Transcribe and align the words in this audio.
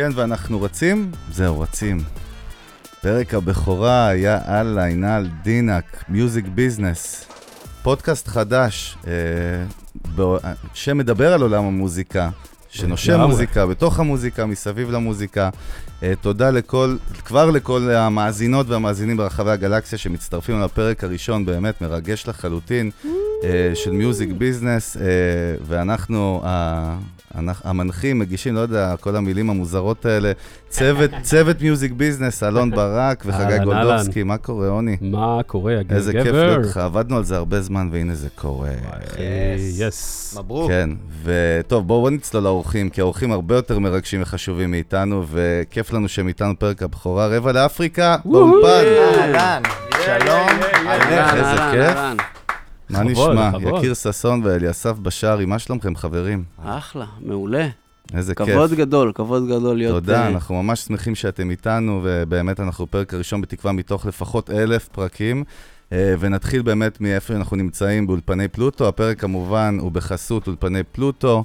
כן, 0.00 0.10
ואנחנו 0.14 0.62
רצים? 0.62 1.10
זהו, 1.32 1.60
רצים. 1.60 1.98
פרק 3.02 3.34
הבכורה 3.34 4.06
היה 4.08 4.38
על 4.44 4.78
עינל 4.78 5.28
דינק, 5.42 5.84
Music 6.08 6.44
Business. 6.54 7.24
פודקאסט 7.82 8.28
חדש, 8.28 8.96
אה, 9.06 9.12
בו- 10.14 10.38
שמדבר 10.74 11.32
על 11.32 11.42
עולם 11.42 11.64
המוזיקה, 11.64 12.30
שנושם. 12.68 13.20
מוזיקה, 13.20 13.66
בתוך 13.66 13.98
המוזיקה, 14.00 14.46
מסביב 14.46 14.90
למוזיקה. 14.90 15.50
אה, 16.02 16.12
תודה 16.20 16.50
לכל, 16.50 16.96
כבר 17.24 17.50
לכל 17.50 17.90
המאזינות 17.90 18.68
והמאזינים 18.68 19.16
ברחבי 19.16 19.50
הגלקסיה 19.50 19.98
שמצטרפים 19.98 20.60
לפרק 20.60 21.04
הראשון, 21.04 21.46
באמת 21.46 21.82
מרגש 21.82 22.26
לחלוטין, 22.28 22.90
של 23.74 23.90
Music 23.90 24.30
Business, 24.32 24.96
אה, 24.96 25.02
ואנחנו, 25.66 26.42
המנחים, 27.64 28.18
מגישים, 28.18 28.54
לא 28.54 28.60
יודע, 28.60 28.94
כל 29.00 29.16
המילים 29.16 29.50
המוזרות 29.50 30.06
האלה, 30.06 30.32
צוות, 30.68 31.10
צוות 31.22 31.62
מיוזיק 31.62 31.92
ביזנס, 31.92 32.42
אלון 32.42 32.70
ברק 32.70 33.22
וחגי 33.26 33.58
גולדובסקי, 33.64 34.22
מה 34.22 34.36
קורה, 34.36 34.68
עוני? 34.68 34.96
מה 35.00 35.40
קורה, 35.46 35.78
הגבר? 35.78 35.96
איזה 35.96 36.12
כיף 36.12 36.32
להיות 36.32 36.66
לך, 36.66 36.76
עבדנו 36.76 37.16
על 37.16 37.24
זה 37.24 37.36
הרבה 37.36 37.60
זמן, 37.60 37.88
והנה 37.92 38.14
זה 38.14 38.28
קורה. 38.34 38.70
יס. 39.78 40.34
מברוק. 40.38 40.70
כן, 40.70 40.90
וטוב, 41.24 41.86
בואו 41.86 42.00
בוא 42.00 42.10
נצלול 42.10 42.44
לאורחים, 42.44 42.90
כי 42.90 43.00
האורחים 43.00 43.32
הרבה 43.32 43.54
יותר 43.54 43.78
מרגשים 43.78 44.22
וחשובים 44.22 44.70
מאיתנו, 44.70 45.24
וכיף 45.30 45.92
לנו 45.92 46.08
שהם 46.08 46.28
איתנו 46.28 46.58
פרק 46.58 46.82
הבכורה, 46.82 47.26
רבע 47.26 47.52
לאפריקה, 47.52 48.16
באולפן. 48.24 48.84
אהלן, 49.18 49.62
שלום. 50.04 50.48
איזה 51.36 51.56
כיף. 51.72 52.39
מה 52.90 53.02
נשמע? 53.02 53.50
יקיר 53.60 53.94
ששון 53.94 54.40
ואליסף 54.44 54.98
בשארי, 54.98 55.44
מה 55.46 55.58
שלומכם, 55.58 55.96
חברים? 55.96 56.44
אחלה, 56.64 57.06
מעולה. 57.20 57.68
איזה 58.14 58.34
כיף. 58.34 58.46
כבוד 58.46 58.72
גדול, 58.72 59.12
כבוד 59.14 59.46
גדול 59.46 59.76
להיות... 59.76 59.94
תודה, 59.94 60.22
אה, 60.22 60.28
אנחנו 60.28 60.62
ממש 60.62 60.80
שמחים 60.80 61.14
שאתם 61.14 61.50
איתנו, 61.50 62.00
ובאמת 62.04 62.60
אנחנו 62.60 62.86
פרק 62.86 63.14
הראשון 63.14 63.40
בתקווה 63.40 63.72
מתוך 63.72 64.06
לפחות 64.06 64.50
אלף 64.50 64.88
פרקים. 64.88 65.44
אה, 65.92 66.14
ונתחיל 66.18 66.62
באמת 66.62 67.00
מאיפה 67.00 67.34
אנחנו 67.34 67.56
נמצאים 67.56 68.06
באולפני 68.06 68.48
פלוטו. 68.48 68.88
הפרק 68.88 69.20
כמובן 69.20 69.76
הוא 69.80 69.92
בחסות 69.92 70.46
אולפני 70.46 70.82
פלוטו. 70.82 71.44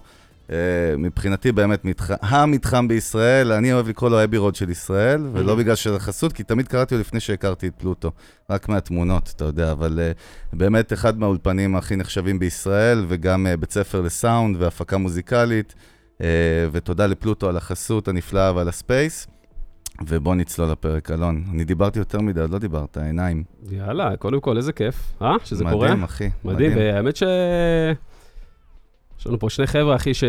אה, 0.51 0.55
מבחינתי 0.97 1.51
באמת 1.51 1.85
מתח... 1.85 2.11
המתחם 2.21 2.87
בישראל, 2.87 3.51
אני 3.51 3.73
אוהב 3.73 3.89
לקרוא 3.89 4.09
לו 4.09 4.23
אבי 4.23 4.37
רוד 4.37 4.55
של 4.55 4.69
ישראל, 4.69 5.27
ולא 5.33 5.55
בגלל 5.55 5.75
שזה 5.75 5.99
חסות, 5.99 6.33
כי 6.33 6.43
תמיד 6.43 6.67
קראתי 6.67 6.95
לו 6.95 7.01
לפני 7.01 7.19
שהכרתי 7.19 7.67
את 7.67 7.73
פלוטו, 7.77 8.11
רק 8.49 8.69
מהתמונות, 8.69 9.33
אתה 9.35 9.45
יודע, 9.45 9.71
אבל 9.71 9.99
אה, 10.01 10.11
באמת 10.53 10.93
אחד 10.93 11.19
מהאולפנים 11.19 11.75
הכי 11.75 11.95
נחשבים 11.95 12.39
בישראל, 12.39 13.05
וגם 13.07 13.47
אה, 13.47 13.57
בית 13.57 13.71
ספר 13.71 14.01
לסאונד 14.01 14.61
והפקה 14.61 14.97
מוזיקלית. 14.97 15.75
אה, 16.21 16.67
ותודה 16.71 17.07
לפלוטו 17.07 17.49
על 17.49 17.57
החסות 17.57 18.07
הנפלאה 18.07 18.55
ועל 18.55 18.67
הספייס. 18.67 19.27
ובוא 20.07 20.35
נצלול 20.35 20.71
לפרק, 20.71 21.11
אלון. 21.11 21.43
אני 21.53 21.63
דיברתי 21.63 21.99
יותר 21.99 22.21
מדי, 22.21 22.41
עוד 22.41 22.49
לא 22.49 22.59
דיברת, 22.59 22.97
העיניים. 22.97 23.43
יאללה, 23.71 24.17
קודם 24.17 24.39
כל, 24.39 24.57
איזה 24.57 24.73
כיף, 24.73 25.13
אה? 25.21 25.35
שזה 25.43 25.63
קורה? 25.63 25.87
מדהים, 25.87 26.03
אחי. 26.03 26.29
מדהים, 26.43 26.71
והאמת 26.75 27.15
ש... 27.15 27.23
יש 29.19 29.27
לנו 29.27 29.39
פה 29.39 29.49
שני 29.49 29.67
חבר'ה, 29.67 29.95
אחי, 29.95 30.13
ש... 30.13 30.23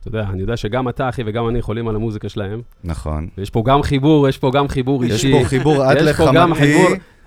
אתה 0.00 0.08
יודע, 0.08 0.26
אני 0.30 0.40
יודע 0.40 0.56
שגם 0.56 0.88
אתה, 0.88 1.08
אחי, 1.08 1.22
וגם 1.26 1.48
אני 1.48 1.62
חולים 1.62 1.88
על 1.88 1.96
המוזיקה 1.96 2.28
שלהם. 2.28 2.62
נכון. 2.84 3.28
ויש 3.38 3.50
פה 3.50 3.62
גם 3.66 3.82
חיבור, 3.82 4.28
יש 4.28 4.38
פה 4.38 4.50
גם 4.54 4.68
חיבור 4.68 5.04
יש 5.04 5.12
אישי. 5.12 5.32
פה 5.32 5.48
חיבור 5.48 5.82
עד 5.82 5.96
יש 5.96 6.02
לחמתי, 6.02 6.76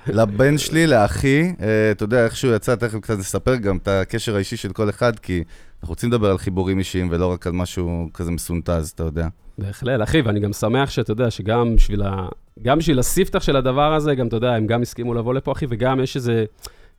לבן 0.08 0.58
שלי, 0.58 0.88
לאחי. 0.88 1.54
אה, 1.62 1.92
אתה 1.92 2.04
יודע, 2.04 2.26
איכשהו 2.26 2.52
יצא, 2.52 2.76
תכף 2.76 3.00
קצת 3.00 3.18
נספר 3.18 3.56
גם 3.56 3.78
את 3.78 3.88
הקשר 3.88 4.36
האישי 4.36 4.58
של 4.58 4.74
כל 4.74 4.90
אחד, 4.90 5.20
כי 5.20 5.44
אנחנו 5.82 5.92
רוצים 5.92 6.10
לדבר 6.10 6.32
על 6.32 6.38
חיבורים 6.38 6.80
אישיים 6.80 7.08
ולא 7.12 7.32
רק 7.32 7.48
על 7.48 7.54
משהו 7.54 8.10
כזה 8.14 8.32
מסונטז, 8.32 8.92
אתה 8.96 9.04
יודע. 9.04 9.28
בהחלט, 9.58 10.02
אחי, 10.04 10.22
ואני 10.22 10.40
גם 10.40 10.54
שמח 10.54 10.90
שאתה 10.90 11.12
יודע, 11.12 11.32
שגם 11.32 11.76
בשביל, 11.76 12.02
ה... 12.02 12.28
גם 12.62 12.78
בשביל 12.78 13.00
הספתח 13.00 13.40
של 13.40 13.56
הדבר 13.56 13.94
הזה, 13.94 14.16
גם, 14.16 14.28
אתה 14.28 14.36
יודע, 14.36 14.54
הם 14.54 14.68
גם 14.68 14.82
הסכימו 14.82 15.14
לבוא 15.14 15.34
לפה, 15.34 15.52
אחי, 15.52 15.66
וגם 15.70 16.00
יש 16.00 16.16
איזה, 16.16 16.46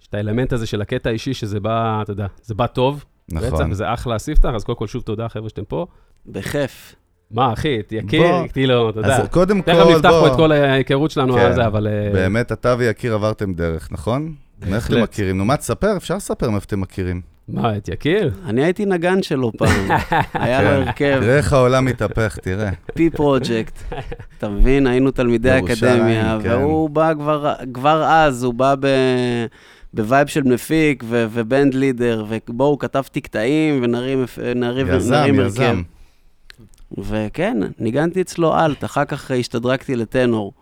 יש 0.02 0.06
את 0.08 0.14
האלמנט 0.14 0.52
הזה 0.52 0.66
של 0.66 0.82
הקטע 0.82 1.10
האישי, 1.10 1.34
שזה 1.34 1.60
בא, 1.60 2.02
אתה 2.02 2.12
יודע, 2.12 2.26
זה 2.42 2.54
בא 2.54 2.66
טוב. 2.66 3.04
נכון. 3.32 3.72
וזה 3.72 3.92
אחלה 3.94 4.14
הספתח, 4.14 4.48
אז 4.54 4.64
קודם 4.64 4.78
כל 4.78 4.86
שוב 4.86 5.02
תודה, 5.02 5.28
חבר'ה, 5.28 5.48
שאתם 5.48 5.64
פה. 5.64 5.86
בכיף. 6.26 6.94
מה, 7.30 7.52
אחי, 7.52 7.78
בוא. 8.18 8.48
כאילו, 8.52 8.90
אתה 8.90 9.00
יודע. 9.00 9.16
אז 9.16 9.28
קודם 9.28 9.62
כל, 9.62 9.72
תכף 9.72 9.86
נפתח 9.90 10.08
פה 10.08 10.26
את 10.26 10.30
בוא, 10.30 10.36
כל 10.36 10.52
ההיכרות 10.52 11.10
שלנו 11.10 11.34
כן, 11.34 11.40
על 11.40 11.54
זה, 11.54 11.66
אבל... 11.66 11.86
אה, 11.86 12.10
באמת, 12.12 12.52
אתה 12.52 12.74
ויקיר 12.78 13.14
עברתם 13.14 13.54
דרך, 13.54 13.88
נכון? 13.92 14.34
מאיפה 14.66 14.94
אתם. 14.94 15.02
מכירים? 15.02 15.38
נו, 15.38 15.44
מה 15.44 15.56
תספר? 15.56 15.96
אפשר 15.96 16.16
לספר 16.16 16.50
מאיפה 16.50 16.64
אתם 16.64 16.80
מכירים. 16.80 17.20
מה, 17.48 17.76
את 17.76 17.88
יקיר? 17.88 18.30
אני 18.46 18.64
הייתי 18.64 18.84
נגן 18.84 19.22
שלו 19.22 19.52
פעם. 19.58 19.88
היה 20.34 20.62
לו 20.62 20.68
כן. 20.68 20.74
הרכב, 20.74 21.20
תראה 21.20 21.36
איך 21.36 21.52
העולם 21.52 21.84
מתהפך, 21.84 22.38
תראה. 22.42 22.70
P 22.94 23.10
Project. 23.10 23.78
אתה 24.38 24.48
מבין? 24.48 24.86
היינו 24.86 25.10
תלמידי 25.10 25.58
אקדמיה, 25.58 26.38
כן. 26.42 26.48
והוא 26.50 26.90
בא 26.90 27.12
כבר 27.74 28.04
אז, 28.04 28.44
הוא 28.44 28.54
בא 28.54 28.74
ב... 28.80 28.86
ב 29.94 30.01
vibe 30.01 30.26
של 30.26 30.42
מפיק 30.42 31.04
ו- 31.06 31.26
ו 31.30 31.39
band 31.39 31.74
leader, 31.74 32.24
ובואו, 32.28 32.78
כתבתי 32.78 33.20
קטעים 33.20 33.82
ונרים 33.82 34.24
נרים, 34.56 34.86
יזם, 34.88 35.14
נרים 35.14 35.40
יזם. 35.40 35.62
הרכב. 35.62 35.78
וכן, 36.98 37.56
ניגנתי 37.78 38.20
אצלו 38.20 38.58
אלט, 38.58 38.84
אחר 38.84 39.04
כך 39.04 39.30
השתדרגתי 39.30 39.96
לטנור. 39.96 40.52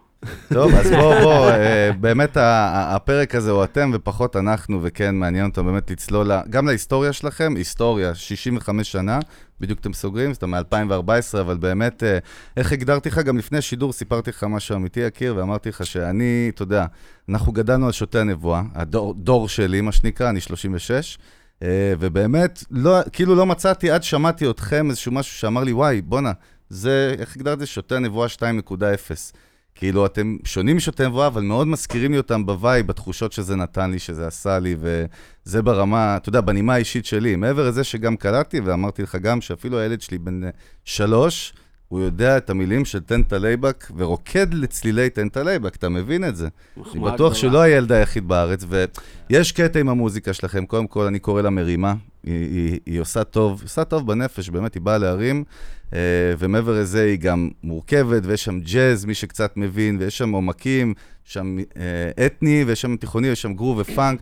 טוב, 0.52 0.74
אז 0.74 0.90
בוא, 0.90 1.20
בוא, 1.24 1.50
אה, 1.50 1.90
באמת 2.00 2.36
הפרק 2.40 3.34
הזה 3.34 3.50
הוא 3.50 3.64
אתם 3.64 3.90
ופחות 3.94 4.36
אנחנו, 4.36 4.78
וכן, 4.82 5.14
מעניין 5.14 5.46
אותם 5.46 5.66
באמת 5.66 5.90
לצלול 5.90 6.30
גם 6.50 6.66
להיסטוריה 6.66 7.12
שלכם, 7.12 7.54
היסטוריה, 7.56 8.14
65 8.14 8.92
שנה, 8.92 9.18
בדיוק 9.60 9.80
אתם 9.80 9.92
סוגרים, 9.92 10.32
זאת 10.32 10.42
אומרת 10.42 10.74
מ-2014, 10.74 11.40
אבל 11.40 11.56
באמת, 11.56 12.02
אה, 12.02 12.18
איך 12.56 12.72
הגדרתי 12.72 13.08
לך, 13.08 13.18
גם 13.18 13.38
לפני 13.38 13.58
השידור 13.58 13.92
סיפרתי 13.92 14.30
לך 14.30 14.44
משהו 14.44 14.76
אמיתי, 14.76 15.00
יקיר, 15.00 15.36
ואמרתי 15.36 15.68
לך 15.68 15.86
שאני, 15.86 16.50
אתה 16.54 16.62
יודע, 16.62 16.86
אנחנו 17.28 17.52
גדלנו 17.52 17.86
על 17.86 17.92
שותי 17.92 18.18
הנבואה, 18.18 18.62
הדור 18.74 19.14
דור 19.14 19.48
שלי, 19.48 19.80
מה 19.80 19.92
שנקרא, 19.92 20.30
אני 20.30 20.40
36, 20.40 21.18
אה, 21.62 21.94
ובאמת, 21.98 22.64
לא, 22.70 22.98
כאילו 23.12 23.34
לא 23.34 23.46
מצאתי, 23.46 23.90
עד 23.90 24.02
שמעתי 24.02 24.50
אתכם 24.50 24.90
איזשהו 24.90 25.12
משהו 25.12 25.38
שאמר 25.38 25.64
לי, 25.64 25.72
וואי, 25.72 26.02
בואנה, 26.02 26.32
זה, 26.68 27.14
איך 27.18 27.36
הגדרתי? 27.36 27.54
את 27.54 27.58
זה? 27.58 27.66
שותי 27.66 27.94
הנבואה 27.94 28.28
2.0. 28.28 29.32
כאילו, 29.76 30.06
אתם 30.06 30.36
שונים 30.44 30.76
משותי 30.76 31.06
נבואה, 31.06 31.26
אבל 31.26 31.42
מאוד 31.42 31.66
מזכירים 31.66 32.12
לי 32.12 32.18
אותם 32.18 32.46
ב 32.46 32.53
vibe, 32.53 32.86
בתחושות 32.86 33.32
שזה 33.32 33.56
נתן 33.56 33.90
לי, 33.90 33.98
שזה 33.98 34.26
עשה 34.26 34.58
לי, 34.58 34.76
וזה 34.80 35.62
ברמה, 35.62 36.16
אתה 36.16 36.28
יודע, 36.28 36.40
בנימה 36.40 36.74
האישית 36.74 37.06
שלי. 37.06 37.36
מעבר 37.36 37.68
לזה 37.68 37.84
שגם 37.84 38.16
קלטתי, 38.16 38.60
ואמרתי 38.60 39.02
לך 39.02 39.16
גם, 39.16 39.40
שאפילו 39.40 39.78
הילד 39.78 40.00
שלי 40.00 40.18
בן 40.18 40.40
שלוש, 40.84 41.54
הוא 41.88 42.00
יודע 42.00 42.36
את 42.36 42.50
המילים 42.50 42.84
של 42.84 43.00
תן 43.00 43.20
את 43.20 43.32
ה 43.32 43.38
laid 43.38 43.61
back, 43.61 43.90
ורוקד 43.96 44.54
לצלילי 44.54 45.10
תן 45.10 45.26
את 45.26 45.36
ה 45.36 45.40
laid 45.40 45.56
back, 45.56 45.76
אתה 45.76 45.88
מבין 45.88 46.24
את 46.24 46.36
זה? 46.36 46.48
אני 46.76 46.84
בטוח 46.84 47.14
גדולה. 47.14 47.34
שהוא 47.34 47.52
לא 47.52 47.60
הילד 47.60 47.92
היחיד 47.92 48.28
בארץ, 48.28 48.64
ויש 48.68 49.52
קטע 49.52 49.80
עם 49.80 49.88
המוזיקה 49.88 50.32
שלכם. 50.32 50.66
קודם 50.66 50.86
כל, 50.86 51.06
אני 51.06 51.18
קורא 51.18 51.42
לה 51.42 51.50
מרימה. 51.50 51.94
היא, 52.24 52.34
היא, 52.34 52.80
היא 52.86 53.00
עושה 53.00 53.24
טוב, 53.24 53.62
עושה 53.62 53.84
טוב 53.84 54.06
בנפש, 54.06 54.48
באמת, 54.48 54.74
היא 54.74 54.82
באה 54.82 54.98
להרים. 54.98 55.44
אה, 55.92 55.98
ומעבר 56.38 56.80
לזה, 56.80 57.04
היא 57.04 57.18
גם 57.18 57.50
מורכבת, 57.62 58.22
ויש 58.24 58.44
שם 58.44 58.60
ג'אז, 58.60 59.04
מי 59.04 59.14
שקצת 59.14 59.52
מבין, 59.56 59.96
ויש 60.00 60.18
שם 60.18 60.30
עומקים, 60.30 60.94
שם 61.24 61.56
אה, 61.76 62.26
אתני, 62.26 62.64
ויש 62.66 62.80
שם 62.80 62.96
תיכוני, 62.96 63.28
ויש 63.28 63.42
שם 63.42 63.54
גרוב 63.54 63.78
ופאנק. 63.78 64.20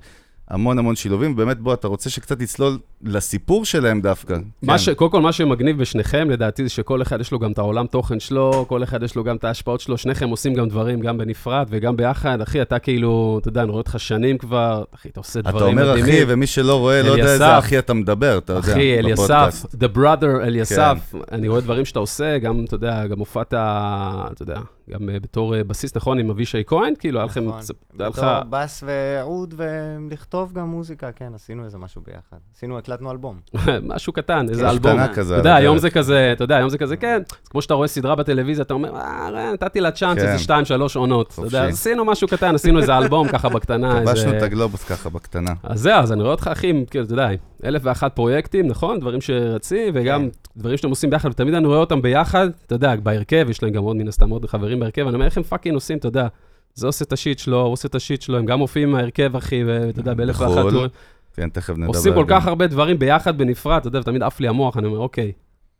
המון 0.50 0.78
המון 0.78 0.96
שילובים, 0.96 1.32
ובאמת, 1.32 1.58
בוא, 1.58 1.74
אתה 1.74 1.88
רוצה 1.88 2.10
שקצת 2.10 2.38
תצלול 2.38 2.78
לסיפור 3.02 3.64
שלהם 3.64 4.00
דווקא. 4.00 4.36
מה 4.62 4.72
כן. 4.72 4.78
ש... 4.78 4.88
קודם 4.88 5.10
כל, 5.10 5.20
מה 5.20 5.32
שמגניב 5.32 5.78
בשניכם, 5.78 6.30
לדעתי, 6.30 6.62
זה 6.62 6.68
שכל 6.68 7.02
אחד 7.02 7.20
יש 7.20 7.32
לו 7.32 7.38
גם 7.38 7.52
את 7.52 7.58
העולם 7.58 7.86
תוכן 7.86 8.20
שלו, 8.20 8.64
כל 8.68 8.82
אחד 8.82 9.02
יש 9.02 9.16
לו 9.16 9.24
גם 9.24 9.36
את 9.36 9.44
ההשפעות 9.44 9.80
שלו, 9.80 9.98
שניכם 9.98 10.28
עושים 10.28 10.54
גם 10.54 10.68
דברים, 10.68 11.00
גם 11.00 11.18
בנפרד 11.18 11.66
וגם 11.70 11.96
ביחד. 11.96 12.40
אחי, 12.40 12.62
אתה 12.62 12.78
כאילו, 12.78 13.38
אתה 13.40 13.48
יודע, 13.48 13.62
אני 13.62 13.70
רואה 13.70 13.78
אותך 13.80 13.94
שנים 13.98 14.38
כבר, 14.38 14.84
אחי, 14.94 15.08
אתה 15.08 15.20
עושה 15.20 15.40
אתה 15.40 15.50
דברים 15.50 15.78
אומר 15.78 15.92
מדהימים. 15.92 16.14
אחי, 16.14 16.32
ומי 16.32 16.46
שלא 16.46 16.78
רואה, 16.78 17.02
לא 17.02 17.08
יודע 17.08 17.32
איזה 17.32 17.46
אליסף. 17.46 17.66
אחי 17.66 17.78
אתה 17.78 17.94
מדבר, 17.94 18.38
אתה 18.38 18.52
יודע, 18.52 18.72
אחי, 18.72 18.98
אליסף, 18.98 19.22
בפודקאסט. 19.22 19.66
כן. 19.80 19.86
The 19.86 19.96
Brother 19.96 20.42
אליסף, 20.42 21.14
אני 21.32 21.48
רואה 21.48 21.60
דברים 21.60 21.84
שאתה 21.84 21.98
עושה, 21.98 22.38
גם, 22.38 22.64
אתה 22.64 22.74
יודע, 22.74 23.06
גם 23.06 23.18
הופעת, 23.18 23.54
אתה 23.54 24.42
יודע, 24.42 24.60
גם 24.90 25.10
אה, 25.10 25.20
בתור 25.20 25.56
אה, 25.56 25.64
בסיס, 25.64 25.96
נכון, 25.96 26.18
עם 26.18 26.30
אבישי 26.30 26.62
כהן, 26.66 26.94
כאילו, 26.98 27.18
היה 27.18 27.26
לכם, 27.26 27.48
נכון. 27.48 27.60
בתור 27.94 28.24
בס 28.50 28.84
ועוד 28.86 29.54
ולכתוב 29.56 30.52
גם 30.52 30.68
מוזיקה, 30.68 31.12
כן, 31.12 31.32
עשינו 31.34 31.64
איזה 31.64 31.78
משהו 31.78 32.02
ביחד. 32.06 32.36
עשינו, 32.56 32.78
הקלטנו 32.78 33.10
אלבום. 33.10 33.36
משהו 33.94 34.12
קטן, 34.12 34.46
איזה 34.48 34.62
כן, 34.62 34.68
אלבום. 34.68 34.90
השתנה 34.90 35.14
כזה 35.14 35.34
אתה 35.34 35.40
יודע, 35.40 35.54
היום. 35.54 35.78
זה 35.78 35.90
כזה, 35.90 36.32
אתה 36.32 36.44
יודע, 36.44 36.56
היום 36.56 36.68
זה 36.68 36.78
כזה, 36.78 36.96
כן, 36.96 37.22
כמו 37.50 37.62
שאתה 37.62 37.74
רואה 37.74 37.88
סדרה 37.88 38.14
בטלוויזיה, 38.14 38.62
אתה 38.62 38.74
אומר, 38.74 38.96
אה, 38.96 39.52
נתתי 39.52 39.80
לה 39.80 39.90
צ'אנס, 39.90 40.18
כן. 40.18 40.26
איזה 40.26 40.38
שתיים, 40.38 40.64
שלוש 40.64 40.96
עונות. 40.96 41.32
אתה 41.32 41.46
יודע, 41.46 41.64
עשינו 41.64 42.04
משהו 42.04 42.28
קטן, 42.28 42.54
עשינו 42.54 42.78
איזה 42.78 42.98
אלבום 42.98 43.28
ככה 43.28 43.48
בקטנה. 43.48 44.00
כבשנו 44.04 44.36
את 44.36 44.42
הגלובוס 44.42 44.84
ככה 44.84 45.08
בקטנה. 45.08 45.50
אז 45.62 45.80
זהו, 45.80 46.02
אז 46.02 46.12
אני 46.12 46.20
רואה 46.20 46.32
אותך, 46.32 46.48
אחי, 46.52 46.72
כאילו, 46.90 47.04
אתה 47.04 47.12
יודע, 47.12 47.28
אלף 47.64 47.82
ואחת 47.84 48.16
פרויקטים, 48.16 48.66
נכון? 48.66 49.00
דברים 49.00 49.20
שרצים, 49.20 49.94
וגם 49.94 50.22
כן. 50.22 50.28
דברים 50.56 50.76
שאתם 50.76 50.90
עושים 50.90 51.10
ביחד, 51.10 51.28
ותמיד 51.30 51.54
אני 51.54 51.66
רואה 51.66 51.78
אותם 51.78 52.02
ביחד, 52.02 52.48
אתה 52.66 52.74
יודע, 52.74 52.96
בהרכב, 52.96 53.46
יש 53.50 53.62
להם 53.62 53.72
גם 53.72 53.82
עוד 53.82 53.96
מן 53.96 54.08
הסתם 54.08 54.30
עוד 54.30 54.46
חברים 54.46 54.73
בהרכב, 54.80 55.06
אני 55.06 55.14
אומר, 55.14 55.24
איך 55.24 55.36
הם 55.36 55.42
fucking 55.42 55.74
עושים, 55.74 55.98
אתה 55.98 56.08
יודע, 56.08 56.26
זה 56.74 56.86
עושה 56.86 57.04
את 57.04 57.12
ה 57.12 57.17
shit 57.17 57.38
שלו, 57.38 57.60
הוא 57.60 57.72
עושה 57.72 57.88
את 57.88 57.94
ה 57.94 58.00
shit 58.00 58.22
שלו, 58.22 58.38
הם 58.38 58.44
גם 58.44 58.58
מופיעים 58.58 58.88
עם 58.88 58.94
ההרכב, 58.94 59.36
אחי, 59.36 59.64
ואתה 59.64 60.00
יודע, 60.00 60.14
באלף 60.14 60.40
ואחת 60.40 60.52
בחו"ל, 60.52 60.70
דברים. 60.70 60.88
כן, 61.34 61.48
תכף 61.48 61.74
נדבר. 61.76 61.86
עושים 61.86 62.14
כל. 62.14 62.24
כך 62.28 62.46
הרבה 62.46 62.66
דברים 62.66 62.98
ביחד, 62.98 63.38
בנפרד, 63.38 63.76
אתה 63.76 63.88
יודע, 63.88 64.00
ותמיד 64.00 64.22
עף 64.22 64.40
לי 64.40 64.48
המוח, 64.48 64.76
אני 64.76 64.86
אומר, 64.86 64.98
אוקיי, 64.98 65.32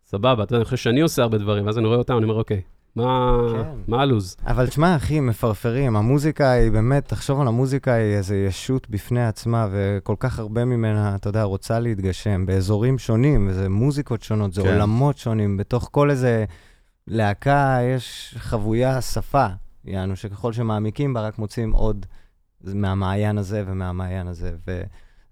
סבבה, 0.05 0.43
אתה 0.43 0.53
יודע, 0.53 0.57
אני 0.57 0.65
חושב 0.65 0.77
שאני 0.77 1.01
עושה 1.01 1.23
הרבה 1.23 1.39
דברים, 1.39 1.67
ואז 1.67 1.79
אני 1.79 1.87
רואה 1.87 1.99
אותם, 1.99 2.17
אני 2.17 2.25
אומר, 2.25 2.35
אוקיי, 2.35 2.61
מה 2.97 3.39
כן. 3.53 3.63
מה 3.89 4.03
הלו"ז? 4.03 4.37
אבל 4.47 4.67
תשמע, 4.67 4.97
אחי, 4.97 5.21
מפרפרים. 5.21 5.97
המוזיקה 5.97 6.51
היא 6.51 6.71
באמת, 6.71 7.09
תחשוב 7.09 7.41
על 7.41 7.49
המוזיקה, 7.49 7.93
היא 7.93 8.17
איזו 8.17 8.35
ישות 8.35 8.91
בפני 8.91 9.27
עצמה, 9.27 9.69
וכל 9.73 10.15
כך 10.19 10.39
הרבה 10.39 10.65
ממנה, 10.65 11.15
אתה 11.15 11.29
יודע, 11.29 11.43
רוצה 11.43 11.81
להתגשם 11.81 12.47
באזורים 12.47 12.99
שונים, 12.99 13.49
וזה 13.51 13.69
מוזיקות 13.69 14.23
שונות, 14.23 14.55
זה 14.55 14.63
כן. 14.63 14.69
עולמות 14.69 15.19
שונים. 15.19 15.57
בתוך 15.57 15.89
כל 15.93 16.11
איזה 16.11 16.45
להקה 17.09 17.79
יש 17.95 18.35
חבויה, 18.39 19.01
שפה, 19.01 19.47
יענו, 19.85 20.17
שככל 20.17 20.53
שמעמיקים 20.53 21.15
בה, 21.15 21.21
רק 21.21 21.39
מוצאים 21.39 21.73
עוד 21.73 22.07
מהמעיין 22.65 23.39
הזה 23.39 23.65
ומהמעיין 23.67 24.27
הזה. 24.27 24.53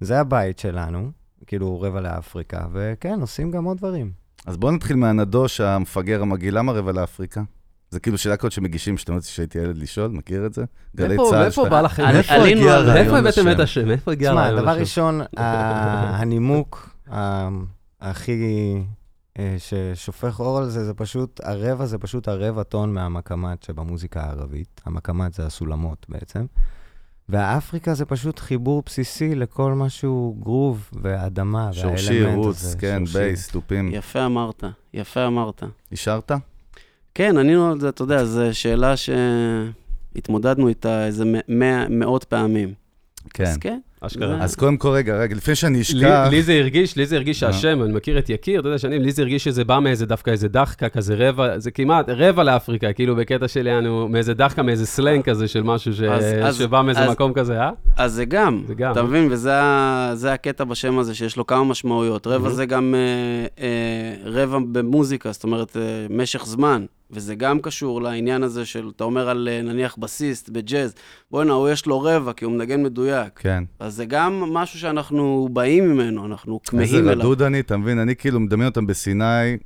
וזה 0.00 0.20
הבית 0.20 0.58
שלנו, 0.58 1.10
כאילו 1.46 1.80
רבע 1.80 2.00
לאפריקה, 2.00 2.66
וכן, 2.72 3.20
עושים 3.20 3.50
גם 3.50 3.64
עוד 3.64 3.76
דברים. 3.78 4.10
אז 4.46 4.56
בואו 4.56 4.72
נתחיל 4.72 4.96
מהנדוש 4.96 5.60
המפגר 5.60 6.22
המגעיל. 6.22 6.58
למה 6.58 6.72
רבע 6.72 6.92
לאפריקה? 6.92 7.42
זה 7.90 8.00
כאילו 8.00 8.18
שאלה 8.18 8.36
כזאת 8.36 8.52
שמגישים, 8.52 8.98
שאתם 8.98 9.14
רוצים 9.14 9.30
שהייתי 9.34 9.58
ילד 9.58 9.76
לשאול, 9.78 10.10
מכיר 10.10 10.46
את 10.46 10.54
זה? 10.54 10.64
גלי 10.96 11.16
צה"ל. 11.30 11.50
שאתה- 11.50 11.68
בא 11.70 11.80
לכם? 11.80 12.02
עלינו 12.28 12.60
הגיע 12.60 12.72
הרעיון? 12.74 12.96
רעיון 12.96 13.14
הבאתם 13.26 13.50
את 13.50 13.60
השם. 13.60 13.88
מאיפה 13.88 14.12
הגיע 14.12 14.30
תשמע, 14.30 14.40
הרעיון 14.40 14.62
דבר 14.62 14.70
השם? 14.70 14.80
ראשון, 14.80 15.20
ה- 15.36 16.16
הנימוק 16.16 16.96
הכי 18.00 18.74
ששופך 19.58 20.40
אור 20.40 20.58
על 20.58 20.70
זה, 20.70 20.84
זה 20.84 20.94
פשוט, 20.94 21.40
הרבע 21.44 21.86
זה 21.86 21.98
פשוט 21.98 22.28
הרבע 22.28 22.62
טון 22.62 22.94
מהמקמט 22.94 23.62
שבמוזיקה 23.62 24.20
הערבית. 24.20 24.80
המקמט 24.84 25.34
זה 25.34 25.46
הסולמות 25.46 26.06
בעצם. 26.08 26.46
והאפריקה 27.28 27.94
זה 27.94 28.04
פשוט 28.04 28.38
חיבור 28.38 28.82
בסיסי 28.86 29.34
לכל 29.34 29.72
משהו 29.72 30.36
גרוב 30.40 30.90
ואדמה 31.02 31.58
והאלמנט 31.58 31.70
הזה. 31.70 31.80
שורשי, 31.80 32.24
רוץ, 32.24 32.74
כן, 32.78 32.98
שורשי. 32.98 33.18
בייס, 33.18 33.48
תופים. 33.48 33.90
יפה 33.94 34.26
אמרת, 34.26 34.64
יפה 34.94 35.26
אמרת. 35.26 35.62
אישרת? 35.92 36.32
כן, 37.14 37.38
ענינו 37.38 37.70
על 37.70 37.80
זה, 37.80 37.88
אתה 37.88 38.02
יודע, 38.02 38.24
זו 38.24 38.40
שאלה 38.52 38.94
שהתמודדנו 38.96 40.68
איתה 40.68 41.06
איזה 41.06 41.24
מאות 41.90 42.24
פעמים. 42.24 42.74
כן. 43.30 43.44
אז 43.44 43.56
כן. 43.56 43.80
אשכרה. 44.06 44.36
אז 44.40 44.54
קודם 44.54 44.76
כל, 44.76 44.88
רגע, 44.88 45.16
רגע, 45.16 45.34
לפני 45.36 45.54
שאני 45.54 45.80
אשכח... 45.80 46.26
לי 46.30 46.42
זה 46.42 46.52
הרגיש, 46.52 46.96
לי 46.96 47.06
זה 47.06 47.16
הרגיש 47.16 47.44
מה? 47.44 47.52
שהשם, 47.52 47.82
אני 47.82 47.92
מכיר 47.92 48.18
את 48.18 48.30
יקיר, 48.30 48.60
אתה 48.60 48.68
יודע, 48.68 48.78
שנים, 48.78 49.02
לי 49.02 49.12
זה 49.12 49.22
הרגיש 49.22 49.44
שזה 49.44 49.64
בא 49.64 49.78
מאיזה 49.78 50.06
דווקא 50.06 50.30
איזה 50.30 50.48
דחקה 50.48 50.88
כזה 50.88 51.14
רבע, 51.18 51.58
זה 51.58 51.70
כמעט 51.70 52.08
רבע 52.08 52.44
לאפריקה, 52.44 52.92
כאילו 52.92 53.16
בקטע 53.16 53.48
של 53.48 53.66
יענו, 53.66 54.08
מאיזה 54.08 54.34
דחקה, 54.34 54.62
מאיזה 54.62 54.86
סלנג 54.86 55.22
כזה 55.24 55.48
של 55.48 55.62
משהו 55.62 55.92
שבא 56.52 56.82
מאיזה 56.82 57.00
אז- 57.04 57.10
מקום 57.10 57.32
כזה, 57.32 57.60
אה? 57.60 57.70
אז 57.96 58.12
זה 58.12 58.24
גם, 58.24 58.62
זה 58.66 58.74
גם. 58.74 58.92
אתה 58.92 59.02
מבין? 59.02 59.28
וזה 59.30 60.32
הקטע 60.32 60.64
בשם 60.64 60.98
הזה, 60.98 61.14
שיש 61.14 61.36
לו 61.36 61.46
כמה 61.46 61.64
משמעויות. 61.64 62.26
רבע. 62.26 62.50
זה 62.50 62.66
גם 62.66 62.94
אה, 62.94 63.64
אה, 63.64 64.30
רבע 64.42 64.58
במוזיקה, 64.72 65.32
זאת 65.32 65.44
אומרת, 65.44 65.76
אה, 65.76 65.82
משך 66.10 66.44
זמן. 66.46 66.84
וזה 67.12 67.34
גם 67.34 67.60
קשור 67.60 68.02
לעניין 68.02 68.42
הזה 68.42 68.66
של, 68.66 68.90
אתה 68.96 69.04
אומר 69.04 69.28
על 69.28 69.48
אה, 69.52 69.62
נניח 69.62 69.96
בסיסט 69.96 70.48
בג'אז, 70.48 70.94
בוא'נה, 71.30 71.52
הוא 71.52 71.68
יש 71.68 71.86
לו 71.86 72.00
רבע, 72.00 72.32
כי 72.32 72.44
הוא 72.44 72.52
מנגן 72.52 72.82
מדויק. 72.82 73.38
כן. 73.38 73.64
אז 73.78 73.94
זה 73.94 74.04
גם 74.04 74.40
משהו 74.40 74.78
שאנחנו 74.78 75.48
באים 75.52 75.90
ממנו, 75.90 76.26
אנחנו 76.26 76.60
איזה 76.72 76.90
כמהים 76.90 77.08
אליו. 77.08 77.18
רדוד 77.18 77.42
אני, 77.42 77.60
אתה 77.60 77.76
מבין? 77.76 77.98
אני 77.98 78.16
כאילו 78.16 78.40
מדמיין 78.40 78.68
אותם 78.68 78.86
בסיני, 78.86 79.56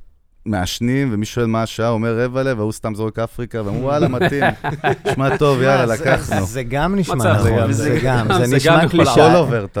מעשנים, 0.45 1.09
ומי 1.11 1.25
שואל 1.25 1.45
מה 1.45 1.63
השעה, 1.63 1.89
אומר 1.89 2.19
רבע 2.19 2.43
לב, 2.43 2.59
והוא 2.59 2.71
סתם 2.71 2.95
זורק 2.95 3.19
אפריקה, 3.19 3.61
ואמרו, 3.65 3.83
וואלה, 3.83 4.07
מתאים. 4.07 4.43
נשמע 5.07 5.37
טוב, 5.37 5.61
יאללה, 5.61 5.85
לקחנו. 5.85 6.45
זה 6.45 6.63
גם 6.63 6.95
נשמע 6.95 7.15
נכון, 7.15 7.57
גם- 7.57 7.71
זה 7.71 7.99
גם, 8.03 8.27
זה 8.45 8.55
נשמע. 8.55 8.81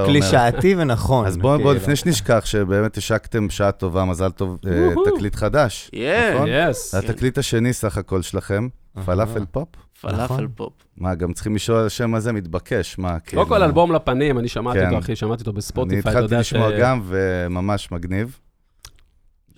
קלישאתי 0.05 0.75
ונכון. 0.77 1.25
אז 1.25 1.37
בואו, 1.37 1.57
בוא, 1.57 1.65
כאילו. 1.65 1.73
לפני 1.73 1.95
שנשכח, 1.95 2.45
שבאמת 2.45 2.97
השקתם 2.97 3.49
שעה 3.49 3.71
טובה, 3.71 4.05
מזל 4.05 4.31
טוב, 4.31 4.57
אה. 4.67 4.89
תקליט 5.15 5.35
חדש. 5.35 5.91
Yeah, 5.95 5.97
נכון? 6.35 6.49
התקליט 6.97 7.37
השני 7.37 7.73
סך 7.73 7.97
הכל 7.97 8.21
שלכם. 8.21 8.67
פלאפל 9.05 9.45
פופ? 9.51 9.67
פלאפל 10.01 10.23
נכון. 10.23 10.47
פופ. 10.55 10.73
מה, 10.97 11.15
גם 11.15 11.33
צריכים 11.33 11.55
לשאול 11.55 11.77
על 11.77 11.85
השם 11.85 12.15
הזה, 12.15 12.33
מתבקש, 12.33 12.97
מה, 12.97 13.19
כאילו... 13.19 13.45
קודם 13.45 13.57
כל 13.59 13.63
אלבום 13.63 13.91
לפנים, 13.91 14.39
אני 14.39 14.47
שמעתי 14.47 14.79
כן. 14.79 14.85
אותו, 14.87 14.99
אחי, 14.99 15.15
שמעתי 15.15 15.41
אותו 15.41 15.51
אני 15.51 15.57
בספוטיפיי, 15.57 15.99
אתה 15.99 16.09
התחלתי 16.09 16.23
יודע 16.23 16.43
ש... 16.43 16.53
לשמוע 16.53 16.79
גם, 16.79 17.01
וממש 17.05 17.91
מגניב. 17.91 18.39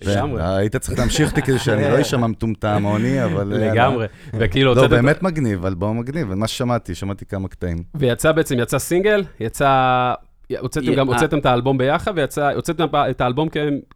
לגמרי. 0.04 0.42
היית 0.56 0.76
צריך 0.76 0.98
להמשיך 0.98 1.30
אותי 1.30 1.42
כדי 1.42 1.58
שאני 1.58 1.90
לא 1.90 2.00
אשמע 2.02 2.26
מטומטם 2.26 2.82
עוני, 2.84 3.24
אבל... 3.24 3.52
יאללה. 3.52 3.72
לגמרי. 3.72 4.06
וכאילו, 4.34 4.74
לא, 4.74 4.86
באמת 4.86 5.22
מגניב, 5.22 5.66
אלבום 5.66 5.98
מגניב, 5.98 6.34
מה 6.34 6.48
ששמעתי, 6.48 6.94
שמעתי 6.94 7.26
כמה 7.26 7.48
קטעים. 7.48 7.82
ויצא 7.94 8.32
בעצם, 8.32 8.58
יצא 8.58 8.78
סינגל, 8.78 9.24
יצא... 9.40 10.12
הוצאתם 10.58 10.94
גם, 10.94 11.08
אה. 11.08 11.14
הוצאתם 11.14 11.38
את 11.38 11.46
האלבום 11.46 11.78
ביחד, 11.78 12.12
ויצא, 12.16 12.50
הוצאתם 12.54 12.86
את 13.10 13.20
האלבום 13.20 13.48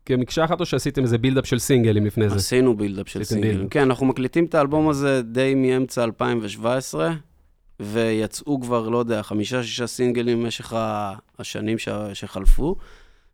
כמקשה 0.07 0.45
אחת, 0.45 0.61
או 0.61 0.67
שעשיתם 0.67 1.03
איזה 1.03 1.19
buildup 1.19 1.47
של 1.47 1.59
סינגלים 1.59 2.07
לפני 2.07 2.29
זה? 2.29 2.37
עשינו 2.37 2.77
buildup 2.77 3.09
של 3.09 3.25
סינגלים. 3.25 3.69
כן, 3.69 3.81
אנחנו 3.81 4.07
מקליטים 4.07 4.45
את 4.45 4.55
האלבום 4.55 4.89
הזה 4.89 5.23
די 5.23 5.55
מאמצע 5.55 6.05
2017, 6.05 7.13
ויצאו 7.81 8.61
כבר, 8.61 8.89
לא 8.89 8.99
יודע, 8.99 9.23
חמישה-שישה 9.23 9.87
סינגלים 9.87 10.43
במשך 10.43 10.73
השנים 11.39 11.79
ש- 11.79 11.89
שחלפו, 12.13 12.77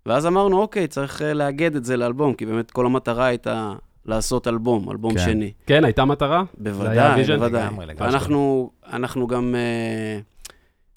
ואז 0.07 0.27
אמרנו, 0.27 0.61
אוקיי, 0.61 0.87
צריך 0.87 1.23
אה, 1.23 1.35
לאגד 1.35 1.77
את 1.77 1.85
זה 1.85 1.97
לאלבום, 1.97 2.35
כי 2.35 2.47
באמת 2.47 2.71
כל 2.71 2.87
המטרה 2.87 3.27
הייתה 3.27 3.73
לעשות 4.07 4.49
אלבום, 4.49 4.91
אלבום 4.91 5.15
כן. 5.15 5.25
שני. 5.25 5.53
כן, 5.67 5.85
הייתה 5.85 6.05
מטרה? 6.05 6.43
בוודאי? 6.59 7.25
בוודאי. 7.37 7.69
ואנחנו 7.97 8.71
אנחנו 8.93 9.27
גם, 9.27 9.55
אה, 9.55 10.21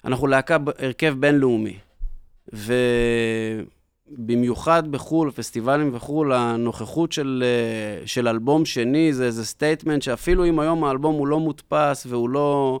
אנחנו 0.04 0.26
להקה, 0.26 0.56
הרכב 0.78 1.14
בינלאומי, 1.18 1.76
ובמיוחד 4.12 4.92
בחו"ל, 4.92 5.30
פסטיבלים 5.30 5.92
בחו"ל, 5.92 6.32
הנוכחות 6.32 7.12
של, 7.12 7.44
אה, 7.46 8.06
של 8.06 8.28
אלבום 8.28 8.64
שני 8.64 9.12
זה 9.12 9.24
איזה 9.24 9.46
statement 9.46 10.02
שאפילו 10.02 10.46
אם 10.46 10.60
היום 10.60 10.84
האלבום 10.84 11.14
הוא 11.14 11.26
לא 11.26 11.40
מודפס 11.40 12.06
והוא 12.06 12.30
לא... 12.30 12.80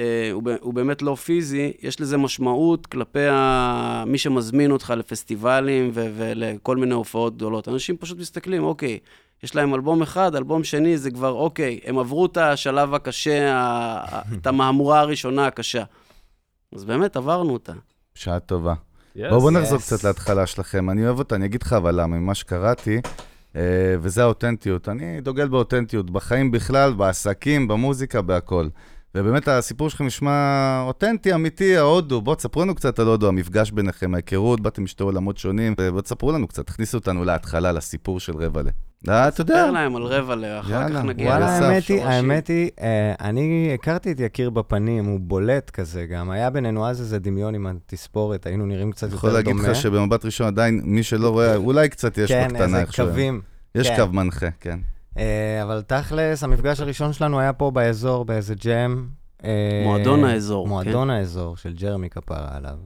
אה, 0.00 0.30
הוא, 0.32 0.42
הוא 0.60 0.74
באמת 0.74 1.02
לא 1.02 1.14
פיזי, 1.14 1.72
יש 1.82 2.00
לזה 2.00 2.16
משמעות 2.16 2.86
כלפי 2.86 3.26
ה... 3.30 4.04
מי 4.06 4.18
שמזמין 4.18 4.70
אותך 4.70 4.94
לפסטיבלים 4.96 5.90
ו- 5.94 6.10
ולכל 6.16 6.76
מיני 6.76 6.94
הופעות 6.94 7.36
גדולות. 7.36 7.68
אנשים 7.68 7.96
פשוט 7.96 8.18
מסתכלים, 8.18 8.64
אוקיי, 8.64 8.98
יש 9.42 9.54
להם 9.54 9.74
אלבום 9.74 10.02
אחד, 10.02 10.34
אלבום 10.34 10.64
שני 10.64 10.98
זה 10.98 11.10
כבר, 11.10 11.32
אוקיי, 11.32 11.80
הם 11.84 11.98
עברו 11.98 12.26
את 12.26 12.36
השלב 12.36 12.94
הקשה, 12.94 13.54
את 14.40 14.46
המהמורה 14.46 15.00
הראשונה 15.00 15.46
הקשה. 15.46 15.82
אז 16.74 16.84
באמת 16.84 17.16
עברנו 17.16 17.52
אותה. 17.52 17.72
שעה 18.14 18.40
טובה. 18.40 18.74
Yes. 19.16 19.20
בואו 19.28 19.40
בוא 19.40 19.50
נחזור 19.50 19.78
yes. 19.78 19.82
קצת 19.82 20.04
להתחלה 20.04 20.46
שלכם. 20.46 20.90
אני 20.90 21.06
אוהב 21.06 21.18
אותה, 21.18 21.34
אני 21.34 21.46
אגיד 21.46 21.62
לך 21.62 21.72
אבל 21.72 22.00
למה, 22.00 22.16
ממה 22.16 22.34
שקראתי, 22.34 23.00
אה, 23.56 23.60
וזה 24.00 24.22
האותנטיות. 24.22 24.88
אני 24.88 25.20
דוגל 25.20 25.48
באותנטיות, 25.48 26.10
בחיים 26.10 26.50
בכלל, 26.50 26.92
בעסקים, 26.92 27.68
במוזיקה, 27.68 28.22
בהכל. 28.22 28.68
ובאמת 29.14 29.48
הסיפור 29.48 29.90
שלכם 29.90 30.06
נשמע 30.06 30.82
אותנטי, 30.86 31.34
אמיתי, 31.34 31.76
ההודו. 31.76 32.20
בואו 32.20 32.36
תספרו 32.36 32.62
לנו 32.62 32.74
קצת 32.74 32.98
על 32.98 33.06
הודו, 33.06 33.28
המפגש 33.28 33.70
ביניכם, 33.70 34.14
ההיכרות, 34.14 34.60
באתם 34.60 34.84
משתי 34.84 35.02
עולמות 35.02 35.38
שונים, 35.38 35.74
ובואו 35.80 36.02
תספרו 36.02 36.32
לנו 36.32 36.46
קצת, 36.48 36.66
תכניסו 36.66 36.98
אותנו 36.98 37.24
להתחלה, 37.24 37.72
לסיפור 37.72 38.20
של 38.20 38.36
רבלה. 38.36 38.70
אה, 39.08 39.28
אתה 39.28 39.40
יודע, 39.40 39.54
ספר 39.54 39.70
להם 39.70 39.96
על 39.96 40.02
רבע 40.02 40.34
ל... 40.34 40.44
אחר 40.44 40.88
כך 40.88 41.04
נגיע 41.04 41.26
וואלה, 41.28 41.46
האמת 41.48 41.88
היא. 41.88 42.04
האמת 42.04 42.48
היא, 42.48 42.70
אה, 42.80 43.14
אני 43.20 43.70
הכרתי 43.74 44.12
את 44.12 44.20
יקיר 44.20 44.50
בפנים, 44.50 45.04
הוא 45.04 45.20
בולט 45.20 45.70
כזה 45.70 46.06
גם. 46.06 46.30
היה 46.30 46.50
בינינו 46.50 46.86
אז 46.86 47.00
איזה 47.00 47.18
דמיון 47.18 47.54
עם 47.54 47.66
התספורת, 47.66 48.46
היינו 48.46 48.66
נראים 48.66 48.92
קצת 48.92 49.06
אני 49.06 49.14
יכול 49.14 49.30
יותר 49.30 49.38
להגיד 49.38 49.56
דומה. 49.56 49.68
לך 49.68 49.76
שבמבט 49.76 50.24
ראשון 50.24 50.46
עדיין, 50.46 50.80
מי 50.84 51.02
שלא 51.02 51.28
רואה, 51.28 51.56
אולי 51.56 51.88
קצת 51.88 52.18
יש 52.18 52.32
כן, 52.32 52.48
בקטנה 52.48 52.64
איזה 52.64 52.80
איכשהו. 52.80 53.06
קווים. 53.06 53.40
יש 53.74 53.88
כן. 53.90 53.96
קו 53.96 54.12
מנחה, 54.12 54.48
כן. 54.60 54.78
אה, 55.18 55.62
אבל 55.62 55.82
תכלס, 55.86 56.44
המפגש 56.44 56.80
הראשון 56.80 57.12
שלנו 57.12 57.40
היה 57.40 57.52
פה 57.52 57.70
באזור, 57.70 58.24
באיזה 58.24 58.54
jam. 58.54 59.06
אה, 59.44 59.82
מועדון 59.84 60.24
האזור, 60.24 60.64
כן. 60.64 60.68
מועדון 60.68 61.10
האזור 61.10 61.56
של 61.56 61.72
ג'רמי 61.72 62.10
כפרה 62.10 62.48
עליו. 62.56 62.76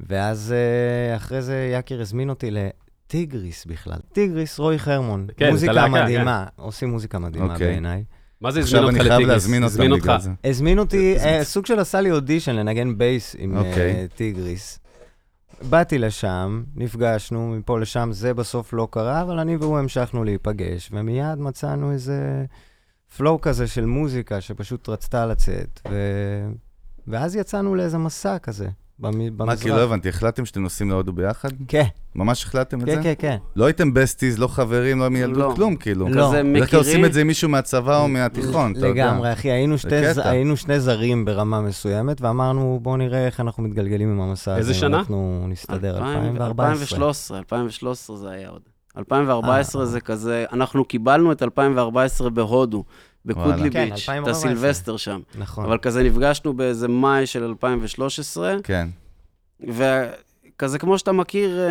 ואז 0.00 0.54
אה, 0.56 1.16
אחרי 1.16 1.42
זה 1.42 1.70
יקיר 1.78 2.00
הזמין 2.00 2.30
אותי 2.30 2.50
לטיגריס 2.50 3.66
בכלל. 3.66 3.98
טיגריס, 4.12 4.58
רועי 4.58 4.78
חרמון. 4.78 5.26
כן, 5.36 5.50
מוזיקה 5.50 5.88
מדהימה, 5.88 6.46
עושים 6.56 6.90
מוזיקה 6.90 7.18
מדהימה 7.18 7.52
אוקיי. 7.52 7.66
בעיניי. 7.66 8.04
מה 8.40 8.50
זה 8.50 8.60
הזמין 8.60 8.82
עכשיו 8.82 8.82
אותך 8.88 9.00
אני 9.00 9.08
לטיגריס? 9.08 9.16
חייב 9.44 9.60
להזמין 9.62 9.92
אותם. 9.92 10.02
בגלל 10.02 10.20
זה. 10.20 10.30
הזמין 10.44 10.78
אותי, 10.78 11.18
זה- 11.18 11.40
סוג 11.42 11.66
של 11.66 11.78
עשה 11.78 12.00
לי 12.00 12.10
אודישן 12.10 12.56
לנגן 12.56 12.98
בייס 12.98 13.36
עם 13.38 13.56
אוקיי. 13.56 14.08
טיגריס. 14.14 14.78
באתי 15.68 15.98
לשם, 15.98 16.62
נפגשנו, 16.74 17.54
מפה 17.58 17.80
לשם, 17.80 18.08
זה 18.12 18.34
בסוף 18.34 18.72
לא 18.72 18.88
קרה, 18.90 19.22
אבל 19.22 19.38
אני 19.38 19.56
והוא 19.56 19.78
המשכנו 19.78 20.24
להיפגש, 20.24 20.90
ומיד 20.92 21.38
מצאנו 21.38 21.92
איזה 21.92 22.44
flow 23.16 23.40
כזה 23.40 23.66
של 23.66 23.86
מוזיקה 23.86 24.40
שפשוט 24.40 24.88
רצתה 24.88 25.26
לצאת, 25.26 25.80
ו... 25.90 25.94
ואז 27.06 27.36
יצאנו 27.36 27.74
לאיזה 27.74 27.98
מסע 27.98 28.38
כזה, 28.38 28.68
במזרח. 29.00 29.46
מה, 29.46 29.56
כאילו 29.56 29.76
לא 29.76 29.80
הבנתי, 29.80 30.08
החלטתם 30.08 30.46
שאתם 30.46 30.62
נוסעים 30.62 30.90
להודו 30.90 31.12
ביחד? 31.12 31.48
כן, 31.68 31.84
ממש 32.14 32.44
החלטתם 32.44 32.80
את 32.80 32.86
זה? 32.86 32.96
כן, 32.96 33.02
כן, 33.02 33.12
כן. 33.18 33.36
לא 33.56 33.64
הייתם 33.64 33.94
besties, 33.94 34.38
לא 34.38 34.46
חברים, 34.46 34.98
לא 34.98 35.04
לא. 35.04 35.10
מילדות, 35.10 35.56
כלום, 35.56 35.76
כאילו. 35.76 36.08
לא. 36.08 36.28
כזה 36.28 36.42
בדרך 36.54 36.70
כלל 36.70 36.78
עושים 36.78 37.04
את 37.04 37.12
זה 37.12 37.20
עם 37.20 37.26
מישהו 37.26 37.48
מהצבא 37.48 38.00
או 38.00 38.08
מהתיכון, 38.08 38.72
אתה 38.72 38.86
יודע. 38.86 39.06
לגמרי, 39.06 39.32
אחי, 39.32 39.50
היינו 40.24 40.56
שני 40.56 40.80
זרים 40.80 41.24
ברמה 41.24 41.60
מסוימת, 41.60 42.20
ואמרנו, 42.20 42.78
בואו 42.82 42.96
נראה 42.96 43.26
איך 43.26 43.40
אנחנו 43.40 43.62
מתגלגלים 43.62 44.10
עם 44.10 44.20
המסע 44.20 44.52
הזה. 44.52 44.60
איזה 44.60 44.74
שנה? 44.74 44.98
אנחנו 44.98 45.44
נסתדר, 45.48 45.96
2000, 45.96 46.24
2014. 46.24 46.72
2013, 46.72 47.38
2013 47.38 48.16
זה 48.16 48.30
היה 48.30 48.48
עוד. 48.48 48.62
2014 48.96 49.82
אה. 49.82 49.86
זה 49.86 50.00
כזה, 50.00 50.44
אנחנו 50.52 50.84
קיבלנו 50.84 51.32
את 51.32 51.42
2014 51.42 52.30
בהודו, 52.30 52.84
בקודלי 53.24 53.48
וואלה. 53.50 53.70
כן, 53.70 53.84
ביץ', 53.84 53.92
את 53.92 54.08
2014. 54.08 54.30
הסילבסטר 54.50 54.96
שם. 54.96 55.20
נכון. 55.38 55.64
אבל 55.64 55.78
כזה 55.78 56.02
נפגשנו 56.02 56.52
באיזה 56.52 56.88
מאי 56.88 57.26
של 57.26 57.44
2013, 57.44 58.56
כן. 58.64 58.88
וכזה 59.68 60.78
כמו 60.78 60.98
שאתה 60.98 61.12
מכיר 61.12 61.60
אה, 61.60 61.68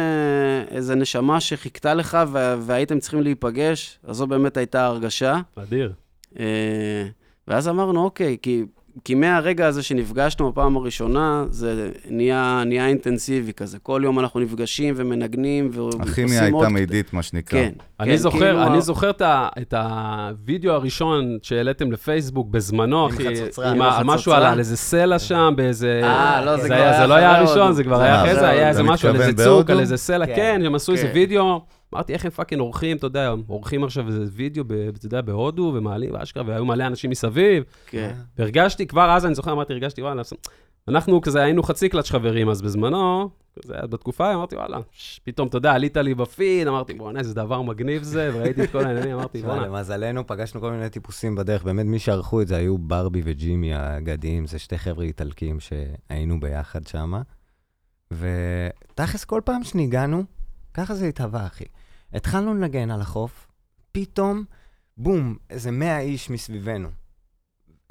איזה 0.76 0.96
נשמה 0.96 1.40
שחיכתה 1.40 1.94
לך 1.94 2.18
וה- 2.32 2.56
והייתם 2.62 3.00
צריכים 3.00 3.22
להיפגש, 3.22 4.00
אז 4.04 4.16
זו 4.16 4.28
באמת 4.28 4.58
הייתה 4.58 4.82
ההרגשה. 4.82 5.40
אדיר. 5.56 5.94
אה, 6.40 6.46
ואז 7.48 7.68
אמרנו, 7.68 8.04
אוקיי, 8.04 8.38
כי, 8.42 8.64
כי 9.04 9.16
מהרגע 9.16 9.68
הזה 9.68 9.84
שנפגשנו 9.84 10.52
בפעם 10.52 10.78
הראשונה, 10.78 11.46
זה 11.50 11.90
נהיה, 12.10 12.64
נהיה 12.66 12.88
אינטנסיבי 12.88 13.54
כזה. 13.54 13.80
כל 13.80 14.02
יום 14.04 14.20
אנחנו 14.20 14.40
נפגשים 14.40 14.94
ומנגנים 14.98 15.70
ועושים 15.74 16.00
עוד... 16.02 16.10
הכימיה 16.10 16.44
הייתה 16.44 16.70
מידית, 16.70 17.14
מה 17.14 17.24
שנקרא. 17.24 17.60
כן. 17.60 17.72
אני 18.00 18.10
כן, 18.12 18.16
זוכר, 18.16 18.40
כאילו 18.40 18.64
אני 18.64 18.82
זוכר 18.82 19.10
את 19.10 19.22
ה- 19.22 19.48
את 19.62 19.74
הווידאו 19.74 20.72
הראשון 20.74 21.38
שהעליתם 21.42 21.92
לפייסבוק 21.92 22.48
בזמנו, 22.50 23.06
עם 23.06 23.10
אחי, 23.14 23.36
חצוצרה. 23.36 23.72
עם 23.72 23.82
עם? 23.82 24.08
משהו 24.08 24.32
על 24.34 24.44
על 24.44 24.60
איזה 24.60 24.78
סלע 24.78 25.20
שם, 25.20 25.54
באיזה... 25.58 26.02
אה, 26.04 26.46
לא, 26.46 26.58
זה 26.58 26.68
כבר 26.68 26.76
היה- 26.76 27.00
זה 27.02 27.08
לא 27.08 27.14
היה 27.14 27.38
הראשון. 27.38 27.74
זה 27.74 27.84
כבר 27.84 27.98
זה 27.98 28.04
היה 28.04 28.22
אחרי 28.22 28.36
זה, 28.36 28.50
היה. 28.50 28.70
איזה 28.70 28.82
אתה 28.82 28.90
משהו 28.92 29.10
על 29.10 29.16
איזה 29.22 29.44
צוק? 29.46 29.70
על 29.70 29.80
איזה 29.80 29.98
סלע, 29.98 30.26
כן. 30.26 30.34
כן, 30.36 30.62
הם 30.66 30.76
עשו 30.76 30.92
איזה 30.92 31.04
כן. 31.08 31.12
וידאו. 31.14 31.62
אמרתי, 31.94 32.14
איך 32.14 32.26
הם 32.26 32.32
fucking 32.32 32.62
עורכים, 32.62 32.98
אתה 32.98 33.06
יודע, 33.08 33.34
עורכים 33.48 33.84
עכשיו 33.84 34.08
איזה 34.08 34.26
וידאו, 34.32 34.64
אתה 34.98 35.06
יודע, 35.06 35.22
בהודו, 35.22 35.72
ומעלים, 35.76 36.16
אשכרה, 36.16 36.44
והיו 36.48 36.66
מלא 36.66 36.88
אנשים 36.88 37.10
מסביב. 37.10 37.64
כן. 37.88 38.14
והרגשתי, 38.38 38.88
כבר 38.88 39.12
אז 39.12 39.26
אני 39.26 39.36
זוכר, 39.36 39.52
אמרתי, 39.52 39.74
הרגשתי, 39.74 40.02
וואלה, 40.02 40.22
אנחנו 40.88 41.22
כזה 41.22 41.42
היינו 41.44 41.64
חצי 41.64 41.90
קלאץ' 41.90 42.10
חברים 42.12 42.50
אז 42.50 42.62
בזמנו, 42.62 43.30
כזה 43.64 43.74
בתקופה, 43.90 44.26
ההיא, 44.26 44.36
אמרתי, 44.36 44.56
וואלה, 44.56 44.78
ש- 44.92 45.20
פתאום, 45.24 45.48
אתה 45.48 45.58
יודע, 45.58 45.74
עלית 45.74 45.98
לי 45.98 46.16
בפיד, 46.16 46.68
אמרתי, 46.68 46.94
בוא'נה, 46.94 47.20
איזה 47.20 47.36
דבר 47.36 47.62
מגניב 47.62 48.04
זה, 48.04 48.32
וראיתי 48.34 48.64
את 48.64 48.72
כל 48.72 48.86
העניינים, 48.86 49.14
אמרתי, 49.16 49.42
בוא'נה. 49.42 49.68
למזלנו 49.68 50.28
פגשנו 50.28 50.62
כל 50.62 50.72
מיני 50.72 50.90
טיפוסים 50.90 51.36
בדרך, 51.36 51.64
באמת 51.64 51.86
מי 51.86 52.00
שערכו 52.00 52.42
את 52.42 52.48
זה 52.48 52.56
היו 52.56 52.78
ברבי 52.78 53.22
וג'ימי 53.26 53.74
האגדיים, 53.74 54.48
זה 54.48 54.60
שתי 54.60 54.78
חבר'ה 54.78 55.06
איטלקים 55.06 55.58
שהיינו 55.60 56.40
ביחד 56.40 56.88
שם. 56.88 57.14
ותכלס, 58.12 59.26
כל 59.26 59.42
פעם 59.46 59.64
שניגענו, 59.64 60.24
ככה 60.74 60.96
זה 60.96 61.06
התהווה, 61.08 61.46
אחי. 61.46 61.66
התחלנו 62.14 62.54
לנגן 62.54 62.92
על 62.92 63.02
החוף, 63.02 63.48
פתאום, 63.92 64.44
בום, 64.98 65.36
איזה 65.50 65.72
מאה 65.72 66.00
איש 66.00 66.30
מסביבנו. 66.30 66.90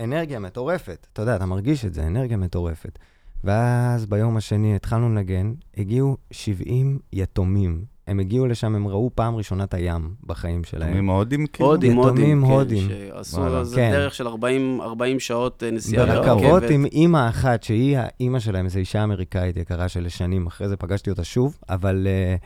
אנרגיה 0.00 0.38
מטורפת, 0.38 1.06
אתה 1.12 1.22
יודע, 1.22 1.36
אתה 1.36 1.46
מרגיש 1.46 1.84
את 1.84 1.94
זה, 1.94 2.06
אנרגיה 2.06 2.36
מטורפת. 2.36 2.98
ואז 3.44 4.06
ביום 4.06 4.36
השני 4.36 4.76
התחלנו 4.76 5.08
לנגן, 5.08 5.52
הגיעו 5.76 6.16
70 6.30 6.98
יתומים. 7.12 7.84
הם 8.06 8.20
הגיעו 8.20 8.46
לשם, 8.46 8.74
הם 8.74 8.88
ראו 8.88 9.10
פעם 9.14 9.36
ראשונה 9.36 9.64
את 9.64 9.74
הים 9.74 10.14
בחיים 10.26 10.64
שלהם. 10.64 10.88
יתומים 10.88 11.10
הודים 11.10 11.46
כאילו? 11.46 11.70
הודים, 11.70 11.92
יתומים 11.92 12.42
הודים, 12.42 12.42
הודים. 12.42 12.88
כן, 12.88 13.08
שעשו. 13.14 13.58
איזה 13.58 13.76
כן. 13.76 13.90
דרך 13.90 14.14
של 14.14 14.26
40, 14.26 14.80
40 14.80 15.20
שעות 15.20 15.62
אה, 15.62 15.70
נסיעה 15.70 16.06
ברכבות 16.06 16.42
ברכבת. 16.42 16.70
עם 16.70 16.84
אימא 16.84 17.28
אחת, 17.28 17.62
שהיא 17.62 17.98
האימא 17.98 18.38
שלהם, 18.38 18.64
איזו 18.64 18.78
אישה 18.78 19.04
אמריקאית 19.04 19.56
יקרה 19.56 19.88
של 19.88 20.08
שנים, 20.08 20.46
אחרי 20.46 20.68
זה 20.68 20.76
פגשתי 20.76 21.10
אותה 21.10 21.24
שוב, 21.24 21.58
אבל 21.68 22.06
uh, 22.06 22.44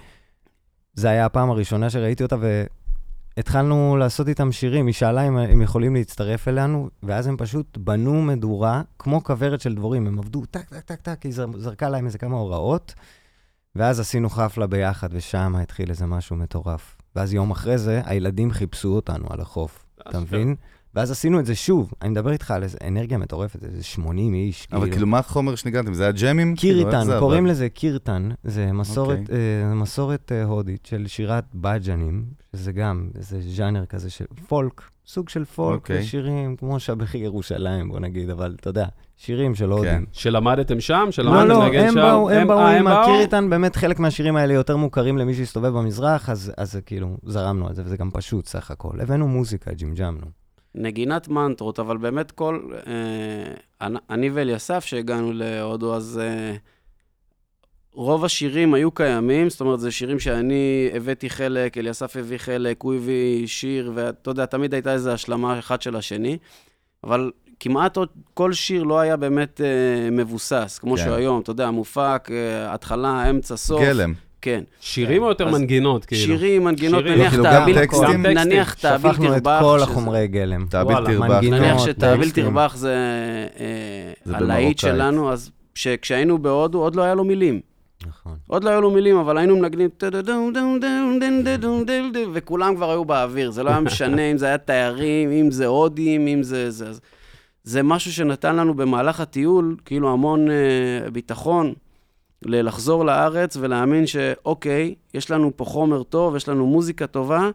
זה 0.94 1.08
היה 1.10 1.26
הפעם 1.26 1.50
הראשונה 1.50 1.90
שראיתי 1.90 2.22
אותה, 2.22 2.36
והתחלנו 3.36 3.96
לעשות 3.96 4.28
איתם 4.28 4.52
שירים. 4.52 4.86
היא 4.86 4.94
שאלה 4.94 5.28
אם 5.28 5.36
הם 5.36 5.62
יכולים 5.62 5.94
להצטרף 5.94 6.48
אלינו, 6.48 6.88
ואז 7.02 7.26
הם 7.26 7.36
פשוט 7.36 7.78
בנו 7.78 8.22
מדורה, 8.22 8.82
כמו 8.98 9.24
כוורת 9.24 9.60
של 9.60 9.74
דבורים, 9.74 10.06
הם 10.06 10.18
עבדו 10.18 10.44
טק, 10.50 10.68
טק, 10.68 10.80
טק, 10.80 11.00
טק, 11.00 11.22
היא 11.22 11.32
זר- 11.32 11.58
זרקה 11.58 11.88
להם 11.88 12.06
איזה 12.06 12.18
כמה 12.18 12.36
הוראות, 12.36 12.94
ואז 13.76 14.00
עשינו 14.00 14.30
חפלה 14.30 14.66
ביחד, 14.66 15.08
ושם 15.12 15.54
התחיל 15.56 15.90
איזה 15.90 16.06
משהו 16.06 16.36
מטורף. 16.36 16.96
ואז 17.16 17.34
יום 17.34 17.50
אחרי 17.50 17.78
זה, 17.78 18.02
הילדים 18.04 18.50
חיפשו 18.50 18.88
אותנו 18.88 19.26
על 19.30 19.40
החוף, 19.40 19.84
אתה 20.08 20.20
מבין? 20.20 20.54
ואז 20.94 21.10
עשינו 21.10 21.40
את 21.40 21.46
זה 21.46 21.54
שוב. 21.54 21.92
אני 22.02 22.10
מדבר 22.10 22.32
איתך 22.32 22.50
על 22.50 22.62
איזה 22.62 22.78
אנרגיה 22.88 23.18
מטורפת, 23.18 23.64
איזה 23.64 23.82
80 23.82 24.34
איש, 24.34 24.68
אבל 24.72 24.90
כאילו, 24.90 25.06
מה 25.06 25.18
החומר 25.18 25.54
שניגנתם? 25.54 25.94
זה 25.94 26.02
היה 26.02 26.12
ג'מים? 26.12 26.56
כאילו, 26.56 27.04
זה 27.04 27.16
קוראים? 27.18 27.46
לזה 27.46 27.68
קירטן, 27.68 28.28
זה 28.44 28.72
מסורת, 28.72 29.18
אוקיי. 29.18 29.36
אה, 29.68 29.74
מסורת 29.74 30.32
אה, 30.32 30.44
הודית 30.44 30.86
של 30.86 31.06
שירת 31.06 31.44
בג'נים, 31.54 32.24
שזה 32.56 32.72
גם 32.72 33.08
איזה 33.18 33.40
ז'אנר 33.40 33.86
כזה 33.86 34.10
של 34.10 34.24
פולק, 34.48 34.82
סוג 35.06 35.28
של 35.28 35.44
פולק, 35.44 35.80
אוקיי. 35.80 36.04
שירים 36.04 36.56
כמו 36.56 36.80
שבחי 36.80 37.18
ירושלים, 37.18 37.88
בוא 37.88 38.00
נגיד, 38.00 38.30
אבל 38.30 38.56
אתה 38.60 38.70
יודע, 38.70 38.86
שירים 39.16 39.54
של 39.54 39.70
הודים. 39.70 40.06
שלמדתם 40.12 40.80
שם? 40.80 41.02
לא, 41.06 41.10
שלמדתם 41.10 41.48
לא, 41.48 41.64
לנגן 41.64 41.84
הם 41.84 41.94
שם? 41.94 42.00
באו, 42.00 42.30
הם 42.30 42.48
באו 42.48 42.58
אה, 42.58 42.78
עם 42.78 42.84
באו? 42.84 42.94
הקיריטן, 42.94 43.50
באמת 43.50 43.76
חלק 43.76 43.98
מהשירים 43.98 44.36
האלה 44.36 44.54
יותר 44.54 44.76
מוכרים 44.76 45.18
למי 45.18 45.34
שהסתובב 45.34 45.68
במזרח, 45.68 46.30
אז 46.30 46.80
כאילו, 46.86 47.16
זרמנו 47.26 47.68
על 47.68 47.74
זה, 47.74 47.82
וזה 47.84 47.96
גם 47.96 48.10
פשוט 48.10 48.46
סך 48.46 48.70
הכל. 48.70 49.00
הבאנו 49.00 49.28
מוזיקה, 49.28 49.72
ג'ימג'מנו. 49.72 50.41
נגינת 50.74 51.28
מנטרות, 51.28 51.78
אבל 51.78 51.96
באמת 51.96 52.30
כל... 52.30 52.60
אה, 52.86 53.94
אני- 54.10 54.30
ואליסף, 54.30 54.84
שהגענו 54.84 55.32
להודו, 55.32 55.94
אז 55.94 56.20
אה, 56.22 56.56
רוב 57.92 58.24
השירים 58.24 58.74
היו 58.74 58.90
קיימים, 58.90 59.50
זאת 59.50 59.60
אומרת, 59.60 59.80
זה 59.80 59.90
שירים 59.90 60.18
שאני 60.18 60.90
הבאתי 60.94 61.30
חלק, 61.30 61.78
אליסף 61.78 62.16
הביא 62.16 62.38
חלק, 62.38 62.82
הוא 62.82 62.94
הביא 62.94 63.46
שיר, 63.46 63.92
ואתה 63.94 64.30
יודע, 64.30 64.46
תמיד 64.46 64.74
הייתה 64.74 64.92
איזו 64.92 65.10
השלמה 65.10 65.58
אחד 65.58 65.82
של 65.82 65.96
השני, 65.96 66.38
אבל 67.04 67.30
כמעט 67.60 67.96
עוד 67.96 68.08
כל 68.34 68.52
שיר 68.52 68.82
לא 68.82 69.00
היה 69.00 69.16
באמת 69.16 69.60
אה, 69.60 70.10
מבוסס, 70.10 70.78
כמו 70.80 70.96
כן. 70.96 71.02
שהוא 71.02 71.14
היום, 71.14 71.40
אתה 71.40 71.50
יודע, 71.50 71.70
מופק, 71.70 72.28
אה, 72.30 72.74
התחלה, 72.74 73.30
אמצע, 73.30 73.56
סוף. 73.56 73.82
גלם. 73.82 74.14
כן. 74.42 74.62
שירים 74.80 75.22
או 75.22 75.28
יותר 75.28 75.48
מנגינות, 75.48 76.04
כאילו? 76.04 76.22
שירים, 76.22 76.64
מנגינות, 76.64 77.04
נניח 77.04 77.30
כאילו, 77.30 77.44
תעביל 77.44 77.86
תרבח. 77.86 78.72
שפכנו 78.72 79.36
את 79.36 79.42
כל 79.60 79.80
החומרי 79.82 80.28
גלם. 80.28 80.66
תעביל 80.70 80.96
תרבח. 81.06 81.40
נניח 81.42 81.84
שתעביל 81.84 82.30
תרבח 82.30 82.74
אה, 82.74 82.78
זה 84.24 84.36
הלהיט 84.36 84.78
שלנו, 84.78 85.32
אז 85.32 85.50
כשהיינו 85.74 86.38
בהודו, 86.38 86.78
עוד 86.78 86.96
לא 86.96 87.02
היה 87.02 87.14
לו 87.14 87.24
מילים. 87.24 87.60
נכון. 88.06 88.36
עוד 88.46 88.64
לא 88.64 88.70
היו 88.70 88.80
לו 88.80 88.90
מילים, 88.90 89.16
אבל 89.16 89.38
היינו 89.38 89.56
מנגנים 89.56 89.90
וכולם 92.32 92.76
כבר 92.76 92.90
היו 92.90 93.04
באוויר. 93.04 93.50
זה 93.50 93.62
לא 93.62 93.70
היה 93.70 93.80
משנה 93.80 94.22
אם 94.22 94.38
זה 94.38 94.46
היה 94.46 94.58
תיירים, 94.58 95.30
אם 95.30 95.50
זה 95.50 95.66
הודים, 95.66 96.26
אם 96.26 96.42
זה, 96.42 96.70
זה 97.64 97.82
משהו 97.82 98.12
שנתן 98.12 98.56
לנו 98.56 98.74
במהלך 98.74 99.20
הטיול, 99.20 99.76
כאילו 99.84 100.12
המון 100.12 100.50
אה, 100.50 101.10
ביטחון. 101.10 101.72
לחזור 102.46 103.04
לארץ 103.04 103.56
ולהאמין 103.60 104.06
שאוקיי, 104.06 104.94
יש 105.14 105.30
לנו 105.30 105.52
פה 105.56 105.64
חומר 105.64 106.02
טוב, 106.02 106.36
יש 106.36 106.48
לנו 106.48 106.66
מוזיקה 106.66 107.06
טובה. 107.06 107.48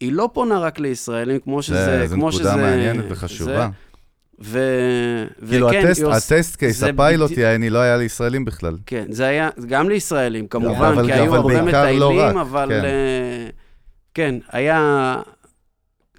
היא 0.00 0.12
לא 0.12 0.30
פונה 0.32 0.58
רק 0.58 0.78
לישראלים, 0.78 1.38
כמו 1.40 1.62
שזה... 1.62 1.84
זה 1.84 2.06
זה 2.06 2.14
כמו 2.14 2.32
שזה... 2.32 2.42
נקודה 2.50 2.62
מעניינת 2.62 3.02
זה- 3.04 3.12
וחשובה. 3.12 3.68
ו... 4.42 4.58
כאילו, 5.48 5.68
וכן, 5.68 5.86
הטסט- 5.86 6.02
עוש- 6.04 6.16
הטסט 6.32 6.56
קייס, 6.56 6.82
הפיילוט, 6.82 7.30
בדי- 7.30 7.40
יעני, 7.40 7.70
לא 7.70 7.78
היה 7.78 7.96
לישראלים 7.96 8.44
בכלל. 8.44 8.76
כן, 8.86 9.04
זה 9.10 9.26
היה 9.26 9.48
גם 9.68 9.88
לישראלים, 9.88 10.46
כמובן, 10.46 10.74
אבל- 10.92 11.06
כי 11.06 11.12
היו 11.12 11.26
אבל 11.30 11.36
הרבה 11.36 11.62
בעיקר 11.62 11.82
לא 11.94 12.10
מטיילים, 12.10 12.38
רק, 12.38 12.46
אבל 12.46 12.68
כן. 12.68 12.84
אה, 12.84 13.48
כן, 14.14 14.34
היה... 14.52 15.16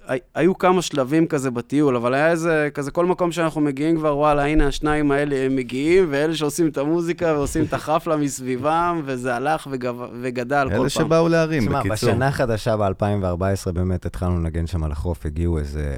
הי- 0.06 0.18
היו 0.34 0.58
כמה 0.58 0.82
שלבים 0.82 1.26
כזה 1.26 1.50
בטיול, 1.50 1.96
אבל 1.96 2.14
היה 2.14 2.30
איזה, 2.30 2.68
כזה 2.74 2.90
כל 2.90 3.06
מקום 3.06 3.32
שאנחנו 3.32 3.60
מגיעים 3.60 3.96
כבר, 3.96 4.16
וואלה, 4.18 4.44
הנה 4.46 4.66
השניים 4.66 5.10
האלה 5.10 5.36
הם 5.36 5.56
מגיעים, 5.56 6.06
ואלה 6.10 6.34
שעושים 6.34 6.68
את 6.68 6.78
המוזיקה 6.78 7.26
ועושים 7.26 7.64
את 7.64 7.74
החפלה 7.74 8.16
מסביבם, 8.16 9.02
וזה 9.04 9.34
הלך 9.36 9.68
וגב... 9.70 9.94
וגדל 10.22 10.64
כל 10.64 10.70
פעם. 10.70 10.80
אלה 10.80 10.88
שבאו 10.88 11.28
להרים, 11.28 11.62
תשמע, 11.62 11.78
בקיצור. 11.80 11.94
בשנה 12.10 12.28
החדשה 12.28 12.76
ב-2014 12.76 13.72
באמת 13.72 14.06
התחלנו 14.06 14.36
לנגן 14.38 14.66
שם 14.66 14.84
על 14.84 14.92
החוף, 14.92 15.26
הגיעו 15.26 15.58
איזה 15.58 15.94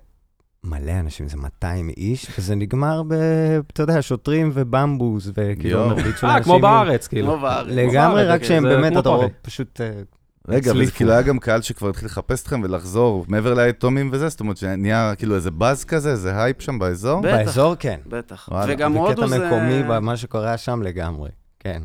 מלא 0.64 0.92
אנשים, 1.00 1.26
איזה 1.26 1.36
200 1.36 1.88
איש, 1.96 2.26
וזה 2.38 2.54
נגמר 2.54 3.02
ב... 3.08 3.12
אתה 3.72 3.82
יודע, 3.82 4.02
שוטרים 4.02 4.50
ובמבוס, 4.54 5.28
וכאילו 5.34 5.78
יואו. 5.78 5.88
מרביצו 5.88 6.26
אה. 6.26 6.42
כמו 6.42 6.60
בארץ, 6.60 7.06
כאילו. 7.08 7.26
כמו 7.32 7.38
בארץ. 7.38 7.66
לגמרי, 7.70 8.26
רק 8.26 8.44
שהם 8.44 8.62
באמת, 8.62 8.96
אתה 8.98 9.08
רואה. 9.08 9.26
פשוט... 9.42 9.80
רגע, 10.48 10.70
אבל 10.70 10.84
זה. 10.84 10.92
כאילו 10.92 11.12
היה 11.12 11.22
גם 11.22 11.38
קהל 11.38 11.62
שכבר 11.62 11.88
התחיל 11.88 12.06
לחפש 12.06 12.42
אתכם 12.42 12.60
ולחזור, 12.64 13.24
מעבר 13.28 13.54
ליתומים 13.54 14.10
וזה, 14.12 14.28
זאת 14.28 14.40
אומרת 14.40 14.56
שנהיה 14.56 15.14
כאילו 15.18 15.34
איזה 15.34 15.50
באז 15.50 15.84
כזה, 15.84 16.10
איזה 16.10 16.42
הייפ 16.42 16.62
שם 16.62 16.78
באזור? 16.78 17.20
בטח. 17.20 17.36
באזור 17.36 17.74
כן. 17.74 18.00
בטח. 18.06 18.48
וואלה, 18.52 18.72
וגם 18.74 18.92
זה 18.92 18.98
הודו 18.98 19.14
קטע 19.14 19.26
זה... 19.26 19.46
מקומי 19.46 19.82
במה 19.82 20.16
שקורה 20.16 20.56
שם 20.56 20.82
לגמרי, 20.82 21.30
כן. 21.60 21.82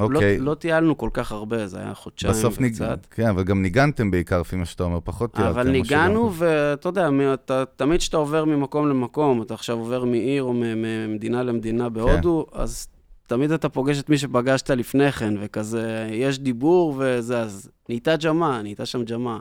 אוקיי. 0.00 0.38
לא, 0.38 0.44
לא 0.44 0.54
טיילנו 0.54 0.98
כל 0.98 1.10
כך 1.12 1.32
הרבה, 1.32 1.66
זה 1.66 1.78
היה 1.78 1.94
חודשיים 1.94 2.32
בסוף 2.32 2.60
ניג... 2.60 2.72
וקצת. 2.72 3.06
כן, 3.10 3.28
אבל 3.28 3.42
גם 3.44 3.62
ניגנתם 3.62 4.10
בעיקר, 4.10 4.40
לפי 4.40 4.56
מה 4.56 4.64
שאתה 4.64 4.82
אומר, 4.84 4.98
פחות 5.04 5.32
טיילתם. 5.34 5.50
אבל 5.52 5.66
או 5.66 5.72
ניגנו, 5.72 6.32
ואתה 6.34 6.88
יודע, 6.88 7.10
מ- 7.10 7.32
אתה, 7.32 7.64
תמיד 7.76 8.00
כשאתה 8.00 8.16
עובר 8.16 8.44
ממקום 8.44 8.88
למקום, 8.88 9.42
אתה 9.42 9.54
עכשיו 9.54 9.78
עובר 9.78 10.04
מעיר 10.04 10.42
או 10.42 10.52
ממדינה 10.54 11.42
למדינה 11.42 11.88
בהודו, 11.88 12.46
אז 12.52 12.88
תמיד 13.32 13.52
אתה 13.52 13.68
פוגש 13.68 14.00
את 14.00 14.08
מי 14.08 14.18
שפגשת 14.18 14.70
לפני 14.70 15.12
כן, 15.12 15.34
וכזה, 15.40 16.08
יש 16.10 16.38
דיבור 16.38 16.94
וזה, 16.98 17.40
אז 17.40 17.70
נהייתה 17.88 18.16
ג'מה, 18.16 18.62
נהייתה 18.62 18.86
שם 18.86 19.04
ג'מה. 19.04 19.38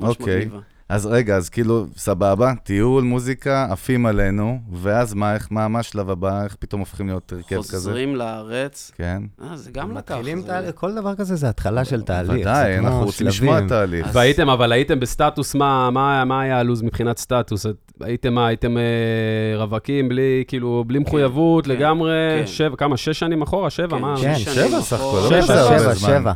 אוקיי. 0.00 0.36
מגניבה. 0.36 0.60
אז 0.90 1.06
רגע, 1.06 1.36
אז 1.36 1.48
כאילו, 1.48 1.86
סבבה, 1.96 2.52
טיול, 2.64 3.04
מוזיקה, 3.04 3.66
עפים 3.70 4.06
עלינו, 4.06 4.58
ואז 4.72 5.14
מה, 5.14 5.34
איך, 5.34 5.48
מה, 5.50 5.68
מה 5.68 5.78
השלב 5.78 6.10
הבא? 6.10 6.44
איך 6.44 6.56
פתאום 6.58 6.80
הופכים 6.80 7.06
להיות 7.06 7.32
הרכב 7.32 7.46
כזה? 7.56 7.76
חוזרים 7.76 8.16
לארץ. 8.16 8.90
כן. 8.96 9.22
אה, 9.42 9.56
זה 9.56 9.70
גם 9.70 9.90
לקח. 9.90 9.98
מתחילים 10.12 10.40
זה- 10.40 10.46
תהליך, 10.46 10.70
כל 10.74 10.94
דבר 10.94 11.14
כזה 11.14 11.36
זה 11.36 11.48
התחלה 11.48 11.84
של 11.84 12.02
תהליך. 12.02 12.40
ודאי, 12.40 12.78
אנחנו 12.78 13.04
רוצים 13.04 13.26
לשמוע. 13.26 13.58
אז- 14.04 14.16
והייתם, 14.16 14.48
אבל 14.50 14.72
הייתם 14.72 15.00
בסטטוס, 15.00 15.54
מה, 15.54 15.90
היה 16.42 16.58
הלו"ז 16.58 16.82
מבחינת 16.82 17.18
סטטוס? 17.18 17.66
הייתם 18.00 18.34
מה, 18.34 18.46
הייתם 18.46 18.76
אה, 18.76 18.82
רווקים 19.56 20.08
בלי, 20.08 20.44
כאילו, 20.48 20.84
בלי 20.86 20.98
מחויבות 20.98 21.64
כן, 21.64 21.70
לגמרי? 21.70 22.10
כן. 22.40 22.46
שבע, 22.46 22.76
כמה, 22.76 22.96
שש 22.96 23.18
שנים 23.18 23.42
אחורה? 23.42 23.70
שבע? 23.70 23.96
כן, 23.96 24.02
מה? 24.02 24.14
כן, 24.22 24.34
שש 24.38 24.48
שבע 24.48 24.80
סך 24.80 24.96
אחורה. 24.96 25.20
לא 25.30 25.42
שבע, 25.42 25.78
שבע. 25.78 25.94
שבע. 25.94 26.32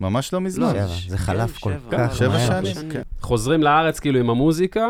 ממש 0.00 0.32
לא 0.32 0.38
לא, 0.38 0.44
מזמן. 0.44 0.72
שבע, 0.72 0.86
זה 1.08 1.18
חלף 1.18 1.52
כן, 1.56 1.60
כל 1.60 1.72
שבע. 1.72 2.08
כך 2.08 2.16
שבע 2.16 2.28
מהר. 2.28 2.64
שנים, 2.64 2.90
כן. 2.90 3.02
חוזרים 3.20 3.62
לארץ 3.62 4.00
כאילו 4.00 4.20
עם 4.20 4.30
המוזיקה, 4.30 4.86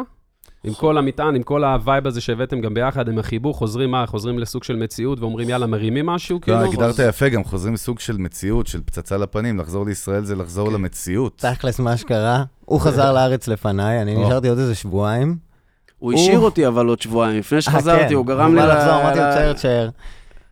עם 0.65 0.75
כל 0.75 0.99
המטען, 0.99 1.35
עם 1.37 1.43
כל 1.43 1.65
ה 1.65 1.73
vibe 1.73 2.07
הזה 2.07 2.21
שהבאתם 2.21 2.61
גם 2.61 2.75
ביחד, 2.75 3.09
עם 3.09 3.19
החיבור, 3.19 3.55
חוזרים 3.55 3.91
מה? 3.91 4.07
חוזרים 4.07 4.39
לסוג 4.39 4.65
של 4.65 4.77
מציאות 4.77 5.21
ואומרים 5.21 5.49
יאללה, 5.49 5.67
מרימים 5.67 6.07
משהו? 6.07 6.41
כאילו? 6.41 6.57
לא, 6.61 6.65
הגדרת 6.65 6.95
יפה, 7.09 7.29
גם 7.29 7.45
חוזרים 7.45 7.75
לסוג 7.75 8.01
של 8.01 8.17
מציאות, 8.17 8.67
של 8.67 8.81
פצצה 8.85 9.17
לפנים. 9.17 9.59
לחזור 9.59 9.87
לישראל 9.87 10.25
זה 10.25 10.37
לחזור 10.37 10.69
כן. 10.69 10.75
למציאות. 10.75 11.37
תכלס, 11.37 11.79
מה 11.81 11.97
שקרה, 11.97 12.45
הוא 12.65 12.81
חזר 12.81 13.13
לארץ 13.13 13.49
לפניי, 13.49 14.03
אני. 14.03 14.15
נשארתי 14.25 14.49
עוד 14.49 14.59
איזה 14.59 14.75
שבועיים. 14.75 15.37
הוא 15.99 16.13
השאיר 16.13 16.37
הוא- 16.39 16.45
אותי 16.45 16.67
אבל 16.67 16.87
עוד 16.87 17.01
שבועיים. 17.03 17.39
לפני 17.39 17.57
אה, 17.57 17.63
שחזרתי, 17.63 18.09
כן, 18.09 18.15
הוא 18.15 18.27
גרם 18.27 18.55
לי... 18.55 18.61
בא 18.61 18.67
ל- 18.67 18.77
לחזור, 18.79 19.01
אמרתי 19.03 19.19
לו, 19.19 19.25
תשאר, 19.31 19.53
תשאר. 19.53 19.89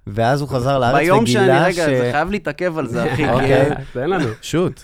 ואז 0.06 0.40
הוא 0.40 0.48
חזר 0.48 0.78
לארץ 0.78 0.94
ביום 0.96 1.26
שאני, 1.26 1.44
וגילה 1.44 1.64
רגע, 1.64 1.72
ש... 1.86 1.90
זה 1.90 2.08
חייב 2.12 2.30
להתעכב 2.30 2.78
על 2.78 2.86
זה, 2.86 3.04
אחי. 3.12 3.16
כי 3.16 3.30
אוקיי. 3.30 3.70
תן 3.92 4.10
לנו. 4.10 4.28
shoot. 4.42 4.80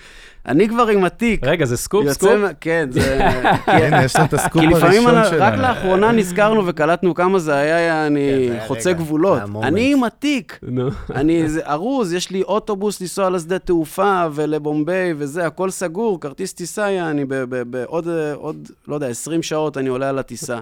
אני 0.46 0.68
כבר 0.68 0.86
עם 0.86 1.04
התיק. 1.04 1.40
רגע, 1.44 1.64
זה 1.66 1.76
סקופ, 1.76 2.08
סקופ? 2.08 2.30
כן, 2.60 2.88
זה... 2.90 3.18
כי- 3.64 3.70
הנה, 3.70 4.04
יש 4.04 4.16
לנו 4.16 4.24
את 4.24 4.34
הסקופ 4.34 4.60
כי 4.62 4.66
לפעמים 4.66 5.06
הראשון 5.06 5.14
אני- 5.32 5.38
רק 5.38 5.52
שלנו. 5.54 5.62
לאחרונה 5.62 6.12
נזכרנו 6.12 6.66
וקלטנו 6.66 7.14
כמה 7.14 7.38
זה 7.38 7.54
היה, 7.54 7.76
כן, 7.78 8.06
אני 8.06 8.20
היה 8.20 8.66
חוצה 8.66 8.92
גבולות. 8.92 9.38
אני 9.62 9.92
עם 9.92 10.04
התיק. 10.04 10.58
נו. 10.62 10.88
אני 11.14 11.44
ארוז, 11.66 12.12
יש 12.12 12.30
לי 12.30 12.42
אוטובוס 12.42 13.00
לנסוע 13.00 13.30
לשדה 13.30 13.58
תעופה 13.58 14.24
ולבומביי 14.32 15.14
וזה, 15.16 15.46
הכל 15.46 15.70
סגור, 15.70 16.20
כרטיס 16.20 16.52
טיסה, 16.52 16.88
אני 17.10 17.24
בעוד, 17.70 18.08
עוד, 18.34 18.68
לא 18.88 18.94
יודע, 18.94 19.06
20 19.08 19.42
שעות 19.42 19.76
אני 19.76 19.88
עולה 19.88 20.08
על 20.08 20.18
הטיסה. 20.18 20.58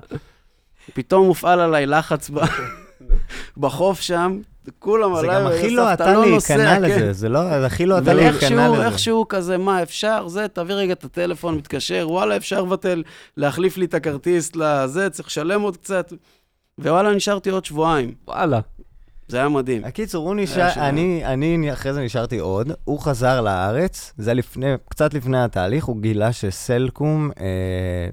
פתאום 0.94 1.26
מופעל 1.26 1.60
עליי 1.60 1.86
לחץ 1.86 2.30
ב- 2.30 2.38
בחוף 3.56 4.00
שם, 4.00 4.40
כולם 4.78 5.14
זה 5.14 5.20
עליי, 5.20 5.40
גם 5.40 5.46
הכי 5.46 5.66
"יוסף, 5.66 5.76
לא 5.76 5.92
אתה 5.92 6.04
אתה 6.04 6.12
לא 6.14 6.26
להיכנע 6.26 6.56
נוסע", 6.56 6.74
כן. 6.76 6.82
לזה, 6.82 7.12
זה 7.12 7.28
לא, 7.28 7.60
זה 7.60 7.66
הכי 7.66 7.86
לא 7.86 7.98
אתה 7.98 8.12
להיכנע 8.14 8.30
ואיכשהו, 8.30 8.74
לזה. 8.74 8.86
איכשהו 8.86 9.28
כזה, 9.28 9.58
מה, 9.58 9.82
אפשר? 9.82 10.28
זה, 10.28 10.46
תביא 10.52 10.74
רגע 10.74 10.92
את 10.92 11.04
הטלפון, 11.04 11.54
מתקשר, 11.54 12.06
וואלה, 12.10 12.36
אפשר 12.36 12.62
לבטל, 12.62 13.02
להחליף 13.36 13.76
לי 13.76 13.84
את 13.84 13.94
הכרטיס 13.94 14.56
לזה, 14.56 15.10
צריך 15.10 15.28
לשלם 15.28 15.60
עוד 15.60 15.76
קצת. 15.76 16.12
ווואלה, 16.80 17.14
נשארתי 17.14 17.50
עוד 17.50 17.64
שבועיים. 17.64 18.14
וואלה. 18.28 18.60
זה 19.28 19.36
היה 19.36 19.48
מדהים. 19.48 19.84
הקיצור, 19.84 20.26
הוא 20.28 20.34
נשאר. 20.36 20.70
אני, 20.76 21.22
אני 21.24 21.72
אחרי 21.72 21.92
זה 21.92 22.02
נשארתי 22.04 22.38
עוד, 22.38 22.72
הוא 22.84 23.00
חזר 23.00 23.40
לארץ, 23.40 24.12
זה 24.18 24.34
לפני, 24.34 24.66
קצת 24.88 25.14
לפני 25.14 25.42
התהליך, 25.44 25.84
הוא 25.84 25.96
גילה 26.02 26.32
שסלקום, 26.32 27.30
אה, 27.40 27.44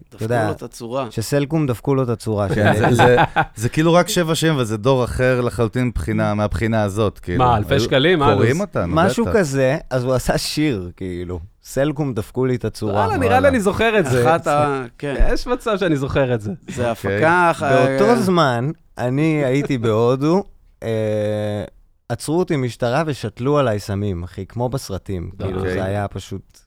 אתה 0.10 0.17
דפקו 0.17 0.24
יודע, 0.24 0.46
לו 0.48 0.51
את 0.51 0.63
הצורה. 0.63 1.08
שסלקום 1.10 1.67
דפקו 1.67 1.96
לו 1.96 2.03
את 2.03 2.10
הצורה. 2.10 2.48
של- 2.55 2.74
זה- 2.79 2.96
זה- 2.96 3.15
זה 3.55 3.70
כאילו 3.70 3.93
רק 3.93 4.10
שבע 4.10 4.36
שנים, 4.36 4.58
וזה 4.58 4.77
דור 4.77 5.03
אחר 5.03 5.41
לחלוטין 5.41 5.86
מבחינה- 5.88 6.34
מהבחינה 6.34 6.84
הזאת. 6.84 7.20
כאילו. 7.20 7.46
מה, 7.46 7.58
אלפי 7.58 7.79
שקלים? 7.79 8.20
מה 8.20 8.25
קוראים 8.34 8.50
הלו"ז? 8.55 8.62
אותנו, 8.62 8.96
משהו 8.96 9.25
בטח. 9.25 9.34
כזה, 9.36 9.77
אז 9.89 10.03
הוא 10.03 10.13
עשה 10.13 10.38
שיר, 10.38 10.92
כאילו. 10.98 11.40
סלקום 11.64 12.14
דפקו 12.14 12.46
לי 12.46 12.55
את 12.55 12.66
הצורה. 12.66 12.94
וואלה, 12.94 13.18
נראה 13.18 13.40
לי 13.40 13.48
אני 13.48 13.59
זוכר 13.59 14.00
את 14.00 14.05
זה. 14.05 14.24
אחת 14.31 14.48
ה... 14.48 14.83
כן, 14.98 15.16
יש 15.33 15.48
מצב 15.48 15.77
שאני 15.77 15.96
זוכר 15.96 16.33
את 16.33 16.42
זה. 16.42 16.51
זה 16.68 16.92
הפקה... 16.92 17.51
באותו 17.59 18.09
אה, 18.09 18.16
זמן, 18.16 18.70
אני 18.98 19.46
הייתי 19.46 19.77
בהודו, 19.77 20.44
אה, 20.83 21.63
עצרו 22.09 22.39
אותי 22.39 22.55
משטרה 22.55 23.03
ושתלו 23.05 23.57
עליי 23.57 23.79
סמים, 23.79 24.24
אחי, 24.24 24.46
כמו 24.46 24.69
בסרטים. 24.69 25.31
כאילו, 25.39 25.57
אוקיי. 25.57 25.74
זה 25.74 25.83
היה 25.83 26.07
פשוט 26.07 26.59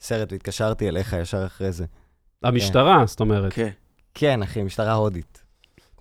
סרט, 0.00 0.32
והתקשרתי 0.32 0.88
אליך 0.88 1.12
ישר 1.12 1.46
אחרי 1.46 1.72
זה. 1.72 1.84
המשטרה, 2.42 3.06
זאת 3.06 3.20
אומרת. 3.20 3.52
כן. 3.52 3.68
כן, 4.14 4.42
אחי, 4.42 4.62
משטרה 4.62 4.92
הודית. 4.92 5.44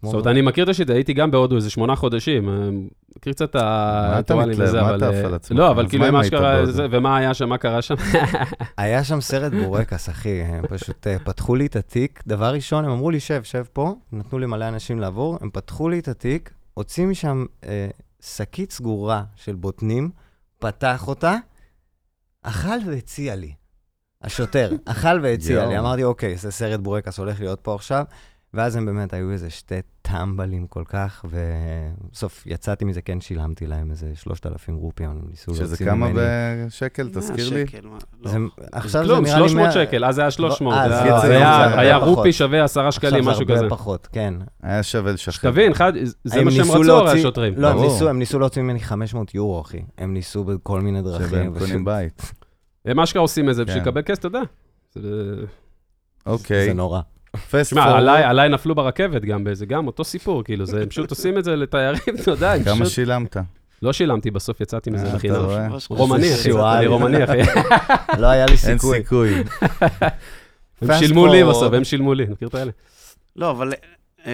זאת 0.03 0.13
אומרת, 0.13 0.27
אני 0.27 0.41
מכיר 0.41 0.63
את 0.63 0.69
השיטה, 0.69 0.93
הייתי 0.93 1.13
גם 1.13 1.31
בהודו 1.31 1.55
איזה 1.55 1.69
שמונה 1.69 1.95
חודשים. 1.95 2.49
אה, 2.49 2.69
מכיר 3.17 3.33
קצת 3.33 3.43
את 3.43 3.49
אתה 3.49 4.13
הריטואלים 4.13 4.49
מתלהב? 4.49 4.69
וזה, 4.69 4.81
מה 4.81 4.89
אבל... 4.89 4.97
אתה 4.97 5.09
עף 5.09 5.25
על 5.25 5.33
עצמך? 5.33 5.59
לא, 5.59 5.71
אבל 5.71 5.89
כאילו, 5.89 6.11
מה 6.11 6.23
שקרה, 6.23 6.63
ומה 6.91 7.17
היה 7.17 7.33
שם, 7.33 7.49
מה 7.49 7.57
קרה 7.57 7.81
שם? 7.81 7.95
היה 8.77 9.03
שם 9.03 9.21
סרט 9.21 9.53
בורקס, 9.53 10.09
אחי, 10.09 10.41
הם 10.41 10.67
פשוט 10.67 11.07
אה, 11.07 11.19
פתחו 11.19 11.55
לי 11.55 11.65
את 11.65 11.75
התיק. 11.75 12.23
דבר 12.27 12.53
ראשון, 12.53 12.85
הם 12.85 12.91
אמרו 12.91 13.11
לי, 13.11 13.19
שב, 13.19 13.43
שב 13.43 13.63
פה, 13.73 13.95
נתנו 14.11 14.39
לי 14.39 14.45
מלא 14.45 14.67
אנשים 14.67 14.99
לעבור, 14.99 15.37
הם 15.41 15.49
פתחו 15.49 15.89
לי 15.89 15.99
את 15.99 16.07
התיק, 16.07 16.53
הוציא 16.73 17.05
משם 17.05 17.45
אה, 17.63 17.87
שקית 18.21 18.71
סגורה 18.71 19.23
של 19.35 19.55
בוטנים, 19.55 20.11
פתח 20.59 21.07
אותה, 21.07 21.35
אכל 22.41 22.77
והציע 22.85 23.35
לי. 23.35 23.53
השוטר, 24.21 24.71
אכל 24.85 25.19
והציע. 25.23 25.65
לי. 25.65 25.79
אמרתי, 25.79 26.03
אוקיי, 26.03 26.37
זה 26.37 26.51
סרט 26.51 26.79
בורקס 26.79 27.17
הולך 27.17 27.39
להיות 27.39 27.59
פה 27.61 27.75
עכשיו. 27.75 28.05
ואז 28.53 28.75
הם 28.75 28.85
באמת 28.85 29.13
היו 29.13 29.31
איזה 29.31 29.49
שתי 29.49 29.75
טמבלים 30.01 30.67
כל 30.67 30.83
כך, 30.87 31.25
ובסוף 31.29 32.43
יצאתי 32.45 32.85
מזה, 32.85 33.01
כן 33.01 33.21
שילמתי 33.21 33.67
להם 33.67 33.91
איזה 33.91 34.11
3,000 34.15 34.75
רופיה, 34.75 35.09
הם 35.09 35.21
ניסו 35.29 35.51
להוציא 35.51 35.65
שזה 35.65 35.91
ממני. 35.91 36.13
כמה 36.13 36.21
בשקל, 36.67 37.09
תזכיר 37.13 37.49
לי? 37.49 37.65
לא. 37.83 38.29
זה, 38.29 38.37
עכשיו 38.71 39.05
זה 39.07 39.13
נראה 39.19 39.39
לי 39.39 39.47
300 39.49 39.63
מאה- 39.65 39.71
שקל, 39.71 40.05
אז 40.05 40.15
זה 40.15 40.21
היה 40.21 40.31
300. 40.31 40.73
אה, 40.73 40.89
זה 40.89 40.95
זה 40.95 41.01
היה- 41.03 41.69
זה 41.69 41.99
זה. 41.99 42.05
רופי 42.05 42.33
שווה 42.33 42.63
10 42.63 42.91
שקלים, 42.91 43.13
עכשיו 43.15 43.31
משהו 43.31 43.45
זה 43.47 43.53
כזה. 43.53 43.63
הרבה 43.63 43.75
פחות, 43.75 44.07
כן. 44.11 44.33
היה 44.63 44.83
שווה 44.83 45.11
לשחרר. 45.11 45.51
שתבין, 45.51 45.71
זה 46.23 46.39
הם 46.39 46.45
מה 46.45 46.51
שהם 46.51 46.61
ניסו 46.61 46.73
רצו, 46.73 46.83
להוציא- 46.83 47.19
השוטרים. 47.19 47.53
לא, 47.57 47.67
הם. 47.69 47.81
ניסו, 47.81 48.09
הם 48.09 48.19
ניסו 48.19 48.39
להוציא 48.39 48.61
ממני 48.61 48.79
500 48.79 49.35
יורו, 49.35 49.61
אחי. 49.61 49.81
הם 49.97 50.13
ניסו 50.13 50.43
בכל 50.43 50.81
מיני 50.81 51.01
דרכים. 51.01 51.27
שבהם 51.27 51.51
ושוב, 51.53 51.67
קונים 51.67 51.85
בית. 51.85 52.31
הם 52.85 52.99
אשכרה 52.99 53.21
עושים 53.21 53.49
את 53.49 53.55
זה 53.55 53.65
בשביל 53.65 53.83
כן. 53.83 53.87
לקבל 53.89 54.01
כסף, 54.01 54.19
אתה 54.19 54.27
יודע. 54.27 54.41
זה- 54.95 55.45
אוקיי. 56.25 56.65
זה 56.67 56.73
נורא. 56.73 57.01
פורוורד. 57.37 57.95
עליי- 57.95 58.23
עליי 58.23 58.49
נפלו 58.49 58.75
ברכבת 58.75 59.21
גם 59.21 59.43
באיזה, 59.43 59.65
גם 59.65 59.87
אותו 59.87 60.03
סיפור, 60.03 60.43
כאילו, 60.43 60.65
זה- 60.65 60.81
הם 60.81 60.89
פשוט 60.89 61.09
עושים 61.09 61.37
את 61.37 61.43
זה 61.43 61.55
לתיירים, 61.55 62.01
אתה 62.21 62.31
יודע, 62.31 62.51
הם 62.53 62.63
כמה 62.63 62.75
פשוט... 62.75 62.93
שילמת? 62.93 63.37
לא 63.81 63.93
שילמתי, 63.93 64.31
בסוף 64.31 64.61
יצאתי 64.61 64.89
אה, 64.89 64.95
מזה 64.95 65.07
אתה 65.07 65.15
בחינם. 65.15 65.35
רואה? 65.35 65.67
ממש 65.69 65.87
רומני, 65.89 66.33
אחי. 66.35 66.51
אני 66.77 66.87
רומני, 66.87 67.23
אחי. 67.23 67.37
לא 68.21 68.27
היה 68.27 68.45
לי 68.45 68.51
אין 68.51 68.77
סיכוי. 68.77 68.97
סיכוי. 68.97 69.33
הם 70.81 70.99
שילמו 70.99 71.27
לי. 71.27 71.43
בסוף, 71.43 71.73
הם 71.73 71.83
שילמו 71.83 72.13
לי, 72.13 72.25
מכיר 72.25 72.47
את 72.47 72.55
האלה? 72.55 72.71
לא, 73.35 73.51
אבל 73.51 73.73
אה, 74.25 74.31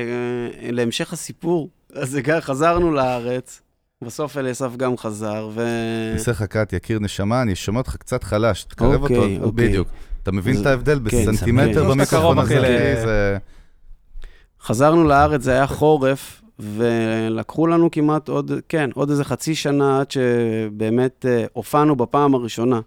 להמשך 0.72 1.14
הסיפור, 1.14 1.70
אז 1.94 2.10
זה 2.10 2.22
גם- 2.22 2.40
חזרנו 2.42 2.92
לארץ, 2.94 3.62
בסוף 4.04 4.38
אליסף 4.38 4.76
גם 4.78 4.98
חזר, 4.98 5.50
ו... 5.54 5.66
נעשה 6.14 6.32
לך 6.32 6.44
קאט, 6.44 6.74
יקיר 6.74 7.00
נשמה, 7.00 7.42
אני 7.42 7.56
שומע 7.56 7.78
אותך 7.80 7.96
קצת 7.96 8.24
חלש, 8.24 8.64
תקרב 8.64 9.02
אוקיי, 9.02 9.18
אותו, 9.18 9.46
אוקיי. 9.46 9.68
בדיוק. 9.68 9.88
אתה 10.24 10.32
מבין 10.32 10.56
אז- 10.56 10.62
את 10.62 10.66
ההבדל 10.66 10.96
כן, 10.98 11.04
בסנטימטר 11.04 11.74
סבבה. 11.74 11.90
במיקרופון 11.90 12.40
הזה? 12.40 12.60
אחי, 12.60 13.02
זה... 13.06 13.38
חזרנו 14.62 15.04
לארץ, 15.04 15.42
זה 15.42 15.52
היה 15.52 15.68
חורף, 15.68 16.42
ולקחו 16.60 17.68
לנו 17.68 17.92
כמעט 17.92 18.28
עוד, 18.30 18.52
כן, 18.70 18.90
עוד 18.94 19.10
איזה 19.10 19.24
חצי 19.24 19.56
שנה 19.56 20.00
עד 20.00 20.12
שבאמת 20.12 21.26
אה, 21.30 21.46
הופענו 21.54 21.96
בפעם 21.96 22.36
הראשונה, 22.36 22.80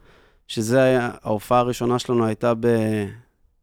שזה 0.48 0.82
היה, 0.82 1.10
ההופעה 1.22 1.58
הראשונה 1.58 1.98
שלנו 1.98 2.26
הייתה 2.26 2.52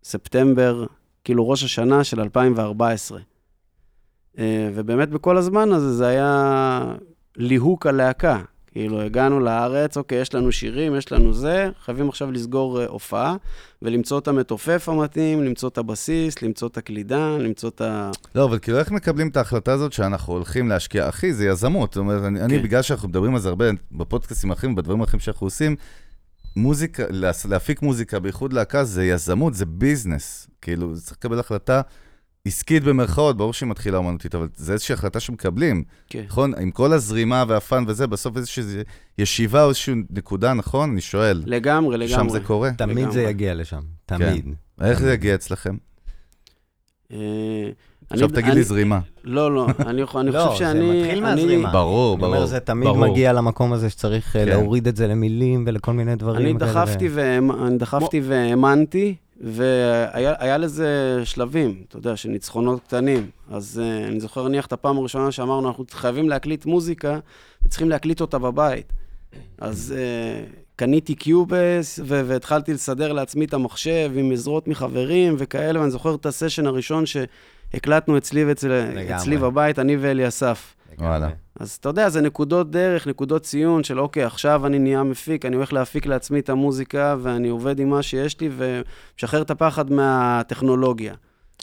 בספטמבר, 0.04 0.86
כאילו 1.24 1.50
ראש 1.50 1.64
השנה 1.64 2.04
של 2.04 2.22
2014. 2.22 3.20
אה, 4.40 4.70
ובאמת 4.76 5.10
בכל 5.10 5.38
הזמן 5.38 5.72
הזה 5.72 5.94
זה 5.94 6.08
היה 6.08 6.84
ליהוק 7.36 7.86
הלהקה. 7.88 8.42
כאילו, 8.72 9.02
הגענו 9.02 9.40
לארץ, 9.40 9.98
אוקיי, 9.98 10.22
יש 10.22 10.34
לנו 10.34 10.52
שירים, 10.52 10.96
יש 10.96 11.12
לנו 11.12 11.34
זה, 11.34 11.70
חייבים 11.86 12.10
עכשיו 12.10 12.32
לסגור 12.32 12.82
אה, 12.82 12.86
הופעה, 12.88 13.36
ולמצוא 13.82 14.20
את 14.20 14.28
המתופף 14.28 14.90
המתאים, 14.90 15.44
למצוא 15.44 15.70
את 15.70 15.78
הבסיס, 15.78 16.42
למצוא 16.42 16.68
את 16.68 16.78
הקלידן, 16.78 17.38
למצוא 17.40 17.70
את 17.70 17.82
ה... 17.82 18.12
לא, 18.36 18.46
אבל 18.46 18.60
כאילו, 18.60 18.80
איך 18.80 18.92
מקבלים 18.92 19.28
את 19.28 19.38
ההחלטה 19.38 19.74
הזאת 19.74 19.94
שאנחנו 19.94 20.34
הולכים 20.34 20.70
להשקיע? 20.70 21.10
אחי, 21.10 21.34
זה 21.34 21.46
יזמות. 21.46 21.94
זאת 21.94 22.02
אומרת, 22.02 22.24
אני, 22.24 22.42
אני 22.42 22.58
כן. 22.58 22.64
בגלל 22.64 22.82
שאנחנו 22.82 23.10
מדברים 23.10 23.36
על 23.36 23.42
זה 23.42 23.50
הרבה 23.50 23.66
בפודקאסטים 23.92 24.52
האחרים, 24.52 24.76
בדברים 24.76 25.02
האחרים 25.02 25.20
שאנחנו 25.20 25.48
עושים, 25.48 25.76
מוזיקה, 26.56 27.04
להפיק 27.50 27.82
מוזיקה, 27.82 28.20
בייחוד 28.20 28.54
להקה, 28.54 28.84
זה 28.84 29.06
יזמות, 29.06 29.54
זה 29.54 29.66
ביזנס. 29.66 30.48
כאילו, 30.62 30.94
צריך 30.96 31.18
לקבל 31.18 31.40
החלטה 31.40 31.82
עסקית 32.50 32.84
במרכאות, 32.84 33.38
ברור 33.38 33.54
שהיא 33.54 33.70
מתחילה 33.70 33.98
אומנותית, 33.98 34.36
אבל 34.36 34.48
זה 34.56 34.74
איזושהי 34.74 34.94
החלטה 34.94 35.20
שמקבלים. 35.20 35.84
כן. 36.10 36.24
נכון? 36.28 36.54
עם 36.62 36.72
כל 36.72 36.94
הזרימה 36.94 37.44
והפאן 37.48 37.84
וזה, 37.88 38.08
בסוף 38.08 38.38
איזושהי 38.38 38.64
ישיבה 39.18 39.64
או 39.64 39.70
איזושהי 39.70 39.96
נקודה, 40.10 40.54
נכון? 40.54 40.92
אני 40.92 41.02
שואל. 41.02 41.44
לגמרי, 41.46 41.98
לגמרי. 41.98 42.08
שם 42.08 42.30
זה 42.30 42.40
קורה? 42.40 42.72
תמיד 42.78 42.98
לגמרי. 42.98 43.14
זה 43.14 43.24
יגיע 43.24 43.54
לשם, 43.54 43.80
תמיד. 44.06 44.46
איך 44.82 45.00
זה 45.00 45.14
יגיע 45.14 45.36
אצלכם? 45.36 45.76
אה, 47.12 47.18
עכשיו 48.10 48.28
אני- 48.28 48.36
תגיד 48.36 48.46
אני- 48.50 48.56
לי 48.56 48.64
זרימה. 48.64 49.00
לא, 49.24 49.56
לא, 49.56 49.68
אני 49.88 50.02
לא, 50.02 50.06
חושב 50.06 50.24
זה 50.52 50.56
שאני... 50.58 51.02
מתחיל 51.02 51.12
אני- 51.26 51.36
מהזרימה. 51.36 51.72
ברור, 51.72 52.16
אני 52.16 52.24
אומר, 52.26 52.36
ברור. 52.38 52.48
זה 52.48 52.60
תמיד 52.60 52.88
ברור. 52.88 53.08
מגיע 53.12 53.34
למקום 53.34 53.74
הזה 53.74 53.90
שצריך 53.90 54.36
אה, 54.36 54.42
כן. 54.46 54.50
להוריד 54.50 54.88
את 54.88 54.96
זה 54.96 55.08
למילים 55.08 55.64
ולכל 55.68 55.94
מיני 55.94 56.16
דברים 56.16 56.46
אני 56.60 57.78
דחפתי 57.78 58.22
והאמנתי, 58.24 59.16
והיה 59.42 60.34
היה 60.40 60.58
לזה 60.58 61.22
שלבים, 61.24 61.84
אתה 61.88 61.98
יודע, 61.98 62.16
של 62.16 62.30
ניצחונות 62.30 62.80
קטנים. 62.84 63.30
אז 63.52 63.82
uh, 63.84 64.08
אני 64.08 64.20
זוכר 64.20 64.48
נניח 64.48 64.66
את 64.66 64.74
הפעם 64.74 64.98
הראשונה 64.98 65.32
שאמרנו, 65.32 65.68
אנחנו 65.68 65.86
חייבים 65.92 66.30
להקליט 66.30 66.66
מוזיקה, 66.66 67.20
וצריכים 67.66 67.90
להקליט 67.90 68.22
אותה 68.22 68.38
בבית. 68.38 68.94
אז 69.58 69.96
uh, 69.96 70.56
קניתי 70.76 71.16
קיובס, 71.16 72.00
ו- 72.04 72.22
והתחלתי 72.28 72.74
לסדר 72.74 73.14
לעצמי 73.14 73.46
את 73.46 73.54
המחשב 73.54 74.12
עם 74.16 74.32
עזרות 74.32 74.68
מחברים 74.68 75.36
וכאלה, 75.38 75.80
ואני 75.80 75.92
זוכר 75.92 76.16
את 76.16 76.26
הסשן 76.26 76.68
הראשון 76.68 77.04
שהקלטנו 77.06 78.18
אצלי, 78.18 78.46
ואצל, 78.46 78.72
אצלי 79.16 79.38
בבית, 79.38 79.80
אני 79.80 79.98
ואלי 79.98 80.28
אסף. 80.28 80.76
וואלה. 81.00 81.30
אז 81.60 81.78
אתה 81.80 81.90
יודע, 81.90 82.10
זה 82.10 82.22
נקודות 82.22 82.72
דרך, 82.72 83.08
נקודות 83.08 83.44
ציון 83.44 83.84
של 83.84 84.00
אוקיי, 84.00 84.24
עכשיו 84.24 84.66
אני 84.66 84.80
נהיה 84.80 85.04
מפיק, 85.04 85.46
אני 85.46 85.56
הולך 85.56 85.74
להפיק 85.74 86.06
לעצמי 86.06 86.40
את 86.40 86.50
המוזיקה, 86.50 87.16
ואני 87.22 87.50
עובד 87.50 87.80
עם 87.80 87.90
מה 87.90 88.02
שיש 88.02 88.42
לי, 88.42 88.50
ומשחרר 88.58 89.42
את 89.42 89.52
הפחד 89.52 89.92
מהטכנולוגיה. 89.92 91.14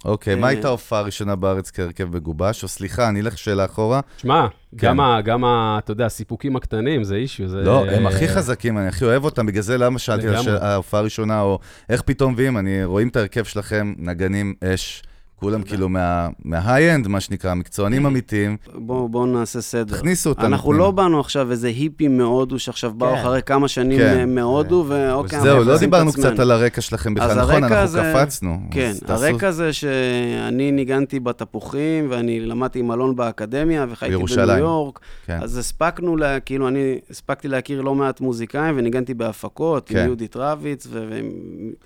אוקיי, 0.05 0.35
מה 0.35 0.49
הייתה 0.49 0.69
ההופעה 0.69 0.99
הראשונה 0.99 1.37
בארץ 1.37 1.71
כהרכב 1.71 2.17
מגובש? 2.17 2.63
או 2.63 2.69
סליחה, 2.69 3.09
אני 3.09 3.21
אלך 3.21 3.39
שאלה 3.39 3.65
אחורה. 3.65 4.01
שמע, 4.19 4.47
גם, 4.77 5.01
ה, 5.01 5.21
גם 5.21 5.45
ה, 5.45 5.79
אתה 5.79 5.93
יודע, 5.93 6.07
הסיפוקים 6.07 6.57
הקטנים 6.57 7.05
זה 7.05 7.15
אישיו. 7.15 7.49
זה... 7.49 7.57
לא, 7.57 7.87
הם 7.87 8.07
הכי 8.07 8.29
חזקים, 8.29 8.79
אני 8.79 8.89
הכי 8.89 9.05
אוהב 9.05 9.25
אותם, 9.25 9.47
בגלל 9.47 9.63
זה 9.63 9.79
למה 9.79 9.99
שאלתי 9.99 10.29
על 10.29 10.57
ההופעה 10.61 11.01
הראשונה, 11.01 11.41
או 11.41 11.59
איך 11.89 12.03
פתאום 12.03 12.33
מביאים, 12.33 12.59
אני 12.59 12.85
רואים 12.85 13.09
את 13.09 13.17
ההרכב 13.17 13.45
שלכם, 13.45 13.95
נגנים 13.99 14.55
אש. 14.65 15.03
כולם 15.41 15.63
כאילו 15.63 15.89
מה-high-end, 15.89 17.09
מה 17.09 17.21
שנקרא, 17.21 17.55
מקצוענים 17.55 18.07
אמיתיים. 18.07 18.57
בואו 18.75 19.09
בוא 19.09 19.27
נעשה 19.27 19.61
סדר. 19.61 19.97
תכניסו 19.97 20.31
אותנו. 20.31 20.47
אנחנו 20.47 20.73
לא 20.73 20.91
באנו 20.91 21.21
עכשיו 21.21 21.51
איזה 21.51 21.67
היפים 21.67 22.19
מהודו, 22.19 22.59
שעכשיו 22.59 22.93
באו 22.95 23.15
כן. 23.15 23.21
אחרי 23.21 23.43
כמה 23.43 23.69
שנים 23.69 23.99
כן. 23.99 24.35
מהודו, 24.35 24.85
ואוקיי, 24.89 25.41
זהו, 25.41 25.65
לא 25.65 25.79
דיברנו 25.79 26.13
קצת 26.13 26.39
על 26.39 26.51
הרקע 26.51 26.81
שלכם 26.81 27.15
בכלל, 27.15 27.41
נכון, 27.41 27.65
אנחנו 27.65 27.87
זה... 27.87 28.13
קפצנו. 28.15 28.59
כן, 28.71 28.93
הרקע 29.09 29.51
זה 29.51 29.73
שאני 29.73 30.73
ניגנתי 30.73 31.21
בתפוחים, 31.21 32.07
ואני 32.11 32.41
למדתי 32.41 32.79
עם 32.79 32.93
אלון 32.93 33.17
באקדמיה, 33.17 33.87
וחייתי 33.91 34.17
בניו 34.37 34.59
יורק. 34.59 35.01
כן. 35.27 35.39
אז 35.43 35.57
הספקנו, 35.57 36.17
לה, 36.17 36.41
כאילו, 36.41 36.69
אני 36.69 36.99
הספקתי 37.11 37.49
להכיר 37.49 37.81
לא 37.81 37.95
מעט 37.95 38.21
מוזיקאים, 38.21 38.75
וניגנתי 38.79 39.15
בהפקות, 39.15 39.89
כן. 39.89 39.99
עם 39.99 40.05
יהודית 40.05 40.37
רביץ, 40.37 40.87
ועם... 40.91 41.31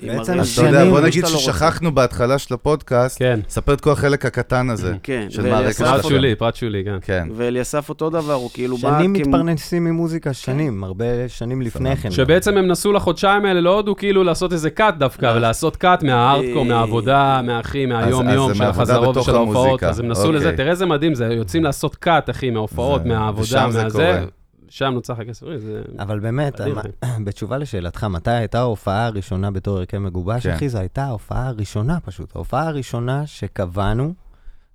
בעצם 0.02 0.44
שנים... 0.44 0.90
בוא 0.90 1.00
נגיד 1.00 1.26
ששכחנו 1.26 1.94
בהתחלה 1.94 2.38
של 2.38 2.54
הפודקאסט, 2.54 3.18
כן. 3.18 3.39
כן. 3.42 3.50
ספר 3.50 3.72
את 3.72 3.80
כל 3.80 3.90
החלק 3.90 4.26
הקטן 4.26 4.70
הזה. 4.70 4.94
כן. 5.02 5.26
של 5.30 5.42
שלך. 5.72 5.88
פרט 5.88 6.04
שולי, 6.04 6.34
פרט 6.34 6.54
שולי, 6.56 6.84
כן. 6.84 6.98
כן. 7.02 7.28
ואליסף 7.34 7.88
אותו 7.88 8.10
דבר, 8.10 8.32
הוא 8.32 8.50
כאילו 8.54 8.76
בא... 8.76 8.98
שנים 8.98 9.12
מתפרנסים 9.12 9.84
ממוזיקה, 9.84 10.32
שנים, 10.32 10.84
הרבה 10.84 11.28
שנים 11.28 11.62
לפני 11.62 11.96
כן. 11.96 12.10
שבעצם 12.10 12.56
הם 12.56 12.66
נסו 12.66 12.92
לחודשיים 12.92 13.44
האלה 13.44 13.60
להודו 13.60 13.96
כאילו 13.96 14.24
לעשות 14.24 14.52
איזה 14.52 14.70
קאט 14.70 14.94
דווקא, 14.98 15.26
אה. 15.26 15.36
ולעשות 15.36 15.76
קאט 15.76 16.02
מהארדקור, 16.02 16.64
מהעבודה, 16.64 17.40
מהאחי, 17.44 17.86
מהיום-יום 17.86 18.54
של 18.54 18.64
החזרות 18.64 19.16
ושל 19.16 19.34
ההופעות. 19.34 19.82
אז 19.82 20.00
הם 20.00 20.08
נסו 20.08 20.32
לזה, 20.32 20.44
אוקיי. 20.44 20.56
תראה 20.56 20.70
איזה 20.70 20.86
מדהים 20.86 21.14
זה, 21.14 21.24
יוצאים 21.24 21.64
לעשות 21.64 21.96
קאט, 21.96 22.30
אחי, 22.30 22.50
מההופעות, 22.50 23.04
מהעבודה, 23.04 23.66
מהזה. 23.66 24.24
שם 24.70 24.90
נוצח 24.94 25.18
הכסף, 25.18 25.46
זה... 25.56 25.82
אבל 25.98 26.20
באמת, 26.20 26.60
בתשובה 27.24 27.58
לשאלתך, 27.58 28.04
מתי 28.04 28.30
הייתה 28.30 28.58
ההופעה 28.58 29.06
הראשונה 29.06 29.50
בתור 29.50 29.78
הרכב 29.78 29.98
מגובש, 29.98 30.46
כן. 30.46 30.52
אחי, 30.54 30.68
זו 30.68 30.78
הייתה 30.78 31.04
ההופעה 31.04 31.48
הראשונה 31.48 32.00
פשוט. 32.00 32.36
ההופעה 32.36 32.68
הראשונה 32.68 33.26
שקבענו, 33.26 34.14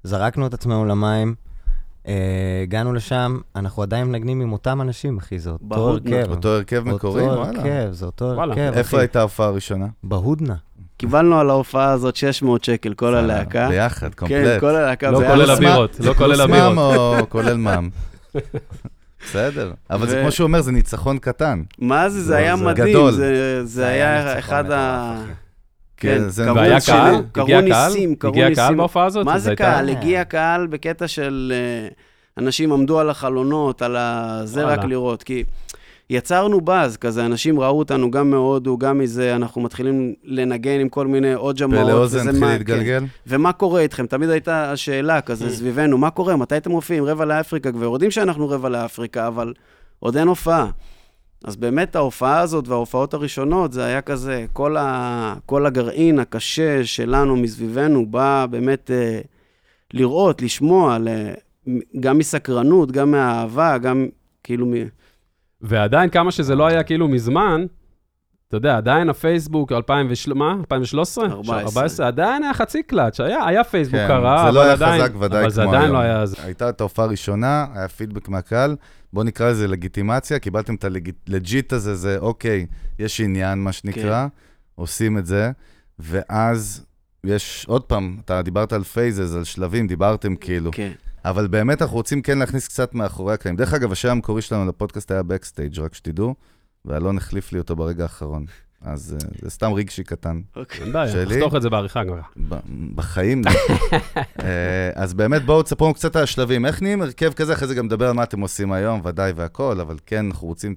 זרקנו 0.04 0.48
את 0.48 0.54
עצמנו 0.54 0.86
למים, 0.86 1.36
אה, 2.08 2.14
הגענו 2.64 2.94
לשם, 2.94 3.40
אנחנו 3.56 3.84
עדיין 3.84 4.08
מנגנים 4.08 4.42
עם 4.42 4.54
אותם 4.54 4.82
אנשים, 4.82 5.18
אחי, 5.18 5.40
זה 5.40 5.50
אותו 5.50 5.90
הרכב. 5.90 6.26
אותו 6.30 6.50
הרכב 6.50 6.84
מקורי, 6.86 7.24
וואלה. 7.24 7.42
אותו 7.42 7.60
הרכב, 7.60 7.92
זה 7.92 8.06
אותו 8.06 8.42
הרכב, 8.42 8.72
איפה 8.76 9.00
הייתה 9.00 9.20
ההופעה 9.20 9.48
הראשונה? 9.48 9.88
בהודנה. 10.04 10.56
קיבלנו 10.98 11.40
על 11.40 11.50
ההופעה 11.50 11.92
הזאת 11.92 12.16
600 12.16 12.64
שקל, 12.64 12.94
כל 12.94 13.16
הלהקה. 13.16 13.70
ביחד, 13.70 14.08
כן, 14.08 14.16
קומפלט. 14.16 14.46
כן, 14.46 14.60
כל 14.60 14.76
הלהקה. 14.76 15.12
לא 15.12 15.22
כולל 15.28 15.50
הבירות, 15.50 16.00
לא 16.00 16.14
כולל 16.14 16.42
הבירות. 16.42 16.76
מע"מ 16.76 16.78
או 16.78 17.16
כולל 17.30 17.58
מע"מ? 17.58 17.90
בסדר, 19.26 19.72
אבל 19.90 20.08
זה 20.08 20.22
כמו 20.22 20.32
שהוא 20.32 20.48
אומר, 20.48 20.62
זה 20.62 20.72
ניצחון 20.72 21.18
קטן. 21.18 21.62
מה 21.80 22.10
זה, 22.10 22.22
זה 22.24 22.36
היה 22.36 22.56
מדהים, 22.56 23.08
זה 23.64 23.88
היה 23.88 24.40
אחד 24.40 24.72
ה... 24.72 25.16
כן, 25.98 26.30
זה... 26.30 26.54
והיה 26.54 26.78
קהל? 26.86 27.16
הגיע 27.36 27.62
קהל? 27.62 27.92
הגיע 28.24 28.56
קהל 28.56 28.76
בהופעה 28.76 29.06
הזאת? 29.06 29.26
מה 29.26 29.40
זה 29.40 29.56
קהל? 29.56 29.90
הגיע 29.90 30.24
קהל 30.24 30.68
בקטע 30.68 31.08
של 31.08 31.54
אה, 31.56 31.88
אנשים 32.38 32.72
עמדו 32.72 33.00
על 33.00 33.10
החלונות, 33.10 33.82
על 33.82 33.98
זה 34.44 34.64
רק 34.64 34.84
לראות, 34.84 35.24
כי... 35.24 35.44
יצרנו 36.10 36.62
באז, 36.62 36.98
כזה, 36.98 37.26
אנשים 37.26 37.60
ראו 37.60 37.80
אותנו 37.80 38.12
גם 38.12 38.30
מהודו, 38.30 38.78
גם 38.78 38.98
מזה, 38.98 39.36
אנחנו 39.36 39.62
מתחילים 39.62 40.14
לנגן 40.24 40.80
עם 40.80 40.90
כל 40.90 41.08
מיני 41.08 41.34
עוד 41.34 41.58
ג'מעות. 41.58 41.86
פלא 41.86 41.94
אוזן 41.94 42.30
התחיל 42.30 42.46
להתגלגל. 42.46 43.00
כן. 43.00 43.06
ומה 43.28 43.52
קורה 43.52 43.82
איתכם? 43.82 44.06
תמיד 44.08 44.30
הייתה 44.30 44.72
השאלה 44.72 45.22
כזה 45.22 45.50
סביבנו, 45.56 45.98
מה 45.98 46.10
קורה? 46.10 46.36
מתי 46.36 46.58
אתם 46.58 46.72
מופיעים? 46.72 47.06
רבע 47.06 47.26
לאפריקה 47.26 47.72
כבר 47.72 47.84
יודעים 47.84 48.12
שאנחנו 48.12 48.50
רבע 48.50 48.70
לאפריקה, 48.70 49.28
אבל 49.28 49.54
עוד 50.00 50.18
אין 50.18 50.28
הופעה. 50.28 50.70
אז 51.44 51.56
באמת 51.56 51.96
ההופעה 51.96 52.40
הזאת 52.40 52.68
וההופעות 52.68 53.14
הראשונות, 53.14 53.74
זה 53.74 53.86
היה 53.86 54.02
כזה, 54.02 54.46
כל, 54.54 54.78
ה, 54.78 55.36
כל 55.46 55.66
הגרעין 55.66 56.20
הקשה 56.20 56.86
שלנו 56.86 57.36
מסביבנו 57.36 58.06
בא 58.06 58.46
באמת 58.50 58.92
אה, 58.92 59.20
לראות, 59.94 60.42
לשמוע, 60.42 60.98
ל, 60.98 61.08
גם 62.00 62.18
מסקרנות, 62.18 62.92
גם 62.92 63.12
מאהבה, 63.12 63.78
גם 63.78 64.08
כאילו... 64.44 64.66
ועדיין, 65.66 66.10
כמה 66.10 66.32
שזה 66.32 66.56
לא 66.56 66.68
היה 66.68 66.84
כאילו 66.84 67.08
מזמן, 67.08 67.66
אתה 68.48 68.58
יודע, 68.58 68.78
עדיין 68.78 69.10
הפייסבוק, 69.10 69.72
2013, 69.72 70.34
מה? 70.34 70.52
2013? 70.60 71.26
14. 71.26 72.08
עדיין 72.08 72.44
היה 72.44 72.54
חצי 72.54 72.84
קלאץ', 72.84 73.20
היה, 73.20 73.48
היה 73.48 73.64
פייסבוק 73.64 74.00
כן, 74.00 74.08
קרה, 74.08 74.50
אבל 74.50 74.58
עדיין... 74.58 74.78
זה 74.78 74.86
לא 74.86 74.90
היה 74.92 75.06
חזק 75.06 75.16
ודאי 75.16 75.30
כמו 75.30 75.36
היום. 75.36 75.44
אבל 75.44 75.50
זה 75.50 75.64
עדיין 75.64 75.92
לא 75.92 75.98
היה... 75.98 76.24
הייתה 76.44 76.70
את 76.70 76.82
ההופעה 76.82 77.06
הראשונה, 77.06 77.66
היה 77.74 77.88
פידבק 77.88 78.30
מהקהל, 78.30 78.76
בואו 79.14 79.26
נקרא 79.26 79.50
לזה 79.50 79.68
לגיטימציה, 79.68 80.40
קיבלתם 80.40 80.76
את 80.76 80.86
ה 81.28 81.36
legit 81.36 81.74
הזה, 81.74 81.96
זה 81.96 82.18
אוקיי, 82.18 82.66
יש 83.00 83.22
עניין, 83.22 83.60
מה 83.60 83.72
שנקרא, 83.72 84.28
כן. 84.28 84.36
עושים 84.76 85.18
את 85.18 85.26
זה, 85.26 85.52
ואז 86.00 86.86
יש, 87.24 87.66
עוד 87.68 87.84
פעם, 87.84 88.18
אתה 88.26 88.42
דיברת 88.42 88.74
על 88.74 88.84
phases, 88.84 89.36
על 89.36 89.44
שלבים, 89.44 89.88
דיברתם 89.88 90.36
כאילו. 90.36 90.72
כן. 90.74 90.92
אבל 91.26 91.48
באמת 91.48 91.82
אנחנו 91.82 91.96
רוצים 91.96 92.22
כן 92.22 92.38
להכניס 92.38 92.68
קצת 92.68 92.94
מאחורי 92.94 93.34
הקלעים. 93.34 93.56
דרך 93.56 93.74
אגב, 93.74 93.92
השם 93.92 94.10
המקורי 94.10 94.42
שלנו 94.42 94.66
לפודקאסט 94.66 95.12
היה 95.12 95.24
backstage, 95.24 95.80
רק 95.80 95.94
שתדעו, 95.94 96.36
ואלון 96.86 97.18
החליף 97.18 97.54
לי 97.54 97.60
אותו 97.60 97.76
ברגע 97.76 98.04
האחרון. 98.04 98.46
אז 98.82 99.18
אה, 99.20 99.26
זה 99.42 99.50
סתם 99.50 99.74
רגשי 99.74 100.04
קטן. 100.04 100.42
אוקיי. 100.56 100.82
אין 100.82 100.94
בעיה, 100.94 101.26
נחתוך 101.26 101.56
את 101.56 101.62
זה 101.62 101.70
בעריכה 101.70 102.02
כבר. 102.06 102.20
בחיים. 102.96 103.42
uh, 103.46 104.44
אז 105.04 105.14
באמת, 105.14 105.46
בואו 105.46 105.64
תספרו 105.64 105.94
קצת 105.94 106.16
על 106.16 106.24
השלבים. 106.24 106.66
איך 106.66 106.82
נהיים 106.82 107.02
הרכב 107.02 107.34
כזה? 107.34 107.54
אחרי 107.54 107.68
זה 107.68 107.76
גם 107.76 107.86
נדבר 107.86 108.08
על 108.08 108.14
מה 108.14 108.24
אתם 108.24 108.42
עושים 108.42 108.72
היום, 108.72 109.02
ודאי 109.04 109.32
והכול, 109.36 109.82
אבל 109.82 109.98
כן, 110.06 110.26
אנחנו 110.26 110.48
רוצים 110.48 110.76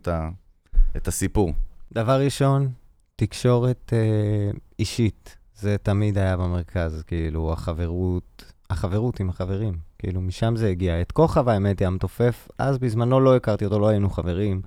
את 0.97 1.09
הסיפור. 1.09 1.53
דבר 1.93 2.21
ראשון, 2.21 2.69
תקשורת 3.17 3.93
uh, 3.93 4.59
אישית. 4.79 5.37
זה 5.55 5.77
תמיד 5.83 6.19
היה 6.19 6.37
במרכז, 6.37 7.03
כאילו, 7.07 7.53
החברות, 7.53 8.53
החברות 8.71 9.21
עם 9.21 9.29
החברים. 9.29 9.88
כאילו, 9.99 10.21
משם 10.21 10.57
זה 10.57 10.69
הגיע. 10.69 11.01
את 11.01 11.13
כוכב, 11.13 11.49
האמת 11.49 11.79
היא, 11.79 11.87
המתופף, 11.87 12.49
אז 12.59 12.79
בזמנו 12.79 13.21
לא 13.21 13.37
הכרתי 13.37 13.65
אותו, 13.65 13.79
לא 13.79 13.89
היינו 13.89 14.11
חברים. 14.11 14.63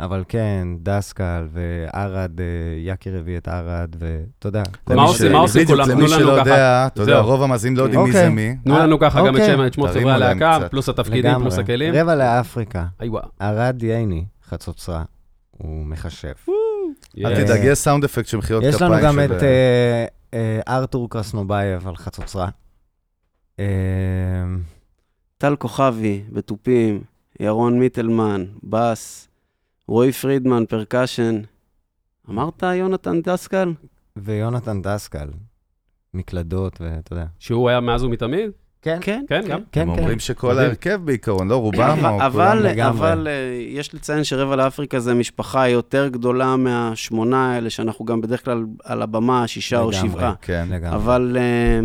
אבל 0.00 0.24
כן, 0.28 0.68
דסקל 0.82 1.48
וערד, 1.52 2.40
אה, 2.40 2.46
יקיר 2.78 3.16
הביא 3.18 3.36
את 3.36 3.48
ערד, 3.48 3.96
ואתה 3.98 4.48
יודע. 4.48 4.62
מה 4.90 5.02
עושים, 5.02 5.32
מה 5.32 5.38
עושים 5.38 5.66
כולם? 5.66 5.84
תנו 5.86 5.94
לנו 5.94 6.06
ככה. 6.06 6.16
למי 6.16 6.22
שלא 6.22 6.32
יודע, 6.32 6.86
אתה 6.86 7.02
יודע, 7.02 7.18
רוב 7.18 7.42
המאזינים 7.42 7.78
לא 7.78 7.82
יודעים 7.82 8.02
מי 8.02 8.12
זה 8.12 8.18
אוקיי. 8.18 8.34
מי. 8.34 8.56
תנו 8.64 8.78
לנו 8.78 8.98
ככה 8.98 9.26
גם 9.26 9.36
את 9.66 9.72
שמות 9.74 9.90
חברי 9.90 10.12
הלהקה, 10.12 10.58
פלוס 10.70 10.88
התפקידים, 10.88 11.38
פלוס 11.38 11.58
הכלים. 11.58 11.94
רבע 11.94 12.14
לאפריקה. 12.14 12.86
ערד 13.38 13.82
ייני, 13.82 14.24
חצוצרה, 14.48 15.02
הוא 15.50 15.86
מחשב. 15.86 16.32
אל 17.24 17.44
תדאג, 17.44 17.60
יש 17.64 17.78
sound 17.78 18.04
effect 18.04 18.26
של 18.26 18.36
מחיאות 18.36 18.62
כפיים. 18.62 18.74
יש 18.74 18.82
לנו 18.82 18.94
גם 19.02 19.20
את 19.20 19.42
אה, 19.42 20.04
אה, 20.34 20.60
ארתור 20.68 21.10
קרסנובייב 21.10 21.88
על 21.88 21.96
חצוצרה. 21.96 22.48
טל 25.44 25.56
כוכבי, 25.56 26.22
בתופים, 26.32 27.02
ירון 27.40 27.78
מיטלמן, 27.78 28.44
בס, 28.62 29.28
רועי 29.88 30.12
פרידמן, 30.12 30.64
פרקשן. 30.68 31.40
אמרת 32.30 32.62
יונתן 32.62 33.22
דסקל? 33.22 33.72
ויונתן 34.16 34.82
דסקל, 34.82 35.28
מקלדות, 36.14 36.80
ואתה 36.80 37.12
יודע. 37.12 37.26
שהוא 37.38 37.68
היה 37.68 37.80
מאז 37.80 38.04
ומתמיד? 38.04 38.50
כן, 38.82 38.98
כן, 39.00 39.24
כן, 39.28 39.42
גם. 39.48 39.60
כן, 39.72 39.80
הם 39.80 39.88
אומרים 39.88 40.18
שכל 40.18 40.58
ההרכב 40.58 41.00
בעיקרון, 41.04 41.48
לא 41.48 41.56
רובם 41.56 41.98
או 42.04 42.30
כולם. 42.32 42.86
אבל 42.88 43.28
אה, 43.28 43.32
יש 43.68 43.94
לציין 43.94 44.24
שרבע 44.24 44.56
לאפריקה 44.56 45.00
זה 45.00 45.14
משפחה 45.14 45.68
יותר 45.68 46.08
גדולה 46.08 46.56
מהשמונה 46.56 47.52
האלה, 47.52 47.70
שאנחנו 47.70 48.04
גם 48.04 48.20
בדרך 48.20 48.44
כלל 48.44 48.64
על 48.84 49.02
הבמה, 49.02 49.46
שישה 49.46 49.80
או 49.80 49.92
שבעה. 49.92 50.34
כן, 50.42 50.66
לגמרי. 50.70 50.96
אבל... 50.96 51.36
אה, 51.40 51.80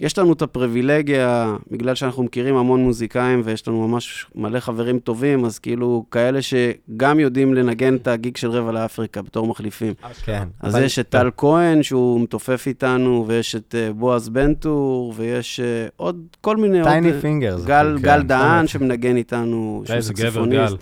יש 0.00 0.18
לנו 0.18 0.32
את 0.32 0.42
הפריבילגיה, 0.42 1.56
בגלל 1.70 1.94
שאנחנו 1.94 2.22
מכירים 2.22 2.56
המון 2.56 2.80
מוזיקאים 2.84 3.42
ויש 3.44 3.68
לנו 3.68 3.88
ממש 3.88 4.26
מלא 4.34 4.60
חברים 4.60 4.98
טובים, 4.98 5.44
אז 5.44 5.58
כאילו 5.58 6.04
כאלה 6.10 6.38
שגם 6.42 7.20
יודעים 7.20 7.54
לנגן 7.54 7.94
את 7.96 8.08
הגיג 8.08 8.36
של 8.36 8.50
רבע 8.50 8.72
לאפריקה 8.72 9.22
בתור 9.22 9.46
מחליפים. 9.46 9.94
כן. 10.24 10.48
אז 10.60 10.74
אבל- 10.76 10.84
יש 10.84 10.98
את 10.98 11.08
טל 11.08 11.30
כהן, 11.36 11.82
שהוא 11.82 12.20
מתופף 12.20 12.64
איתנו, 12.66 13.24
ויש 13.28 13.56
את 13.56 13.74
אה, 13.78 13.92
בועז 13.92 14.28
בנטור, 14.28 15.14
ויש 15.16 15.60
אה, 15.60 15.86
עוד 15.96 16.20
כל 16.40 16.56
מיני... 16.56 16.82
Tiny 16.82 17.12
אה, 17.12 17.20
Fingers. 17.20 17.64
גל, 17.64 17.94
כן, 17.96 18.02
גל. 18.02 18.22
דהן 18.22 18.66
שמנגן 18.66 19.16
איתנו, 19.16 19.82
שהוא 19.86 19.96
איזה 19.96 20.12
גבר, 20.12 20.22
סקסופוניסט. 20.30 20.72
גל. 20.72 20.76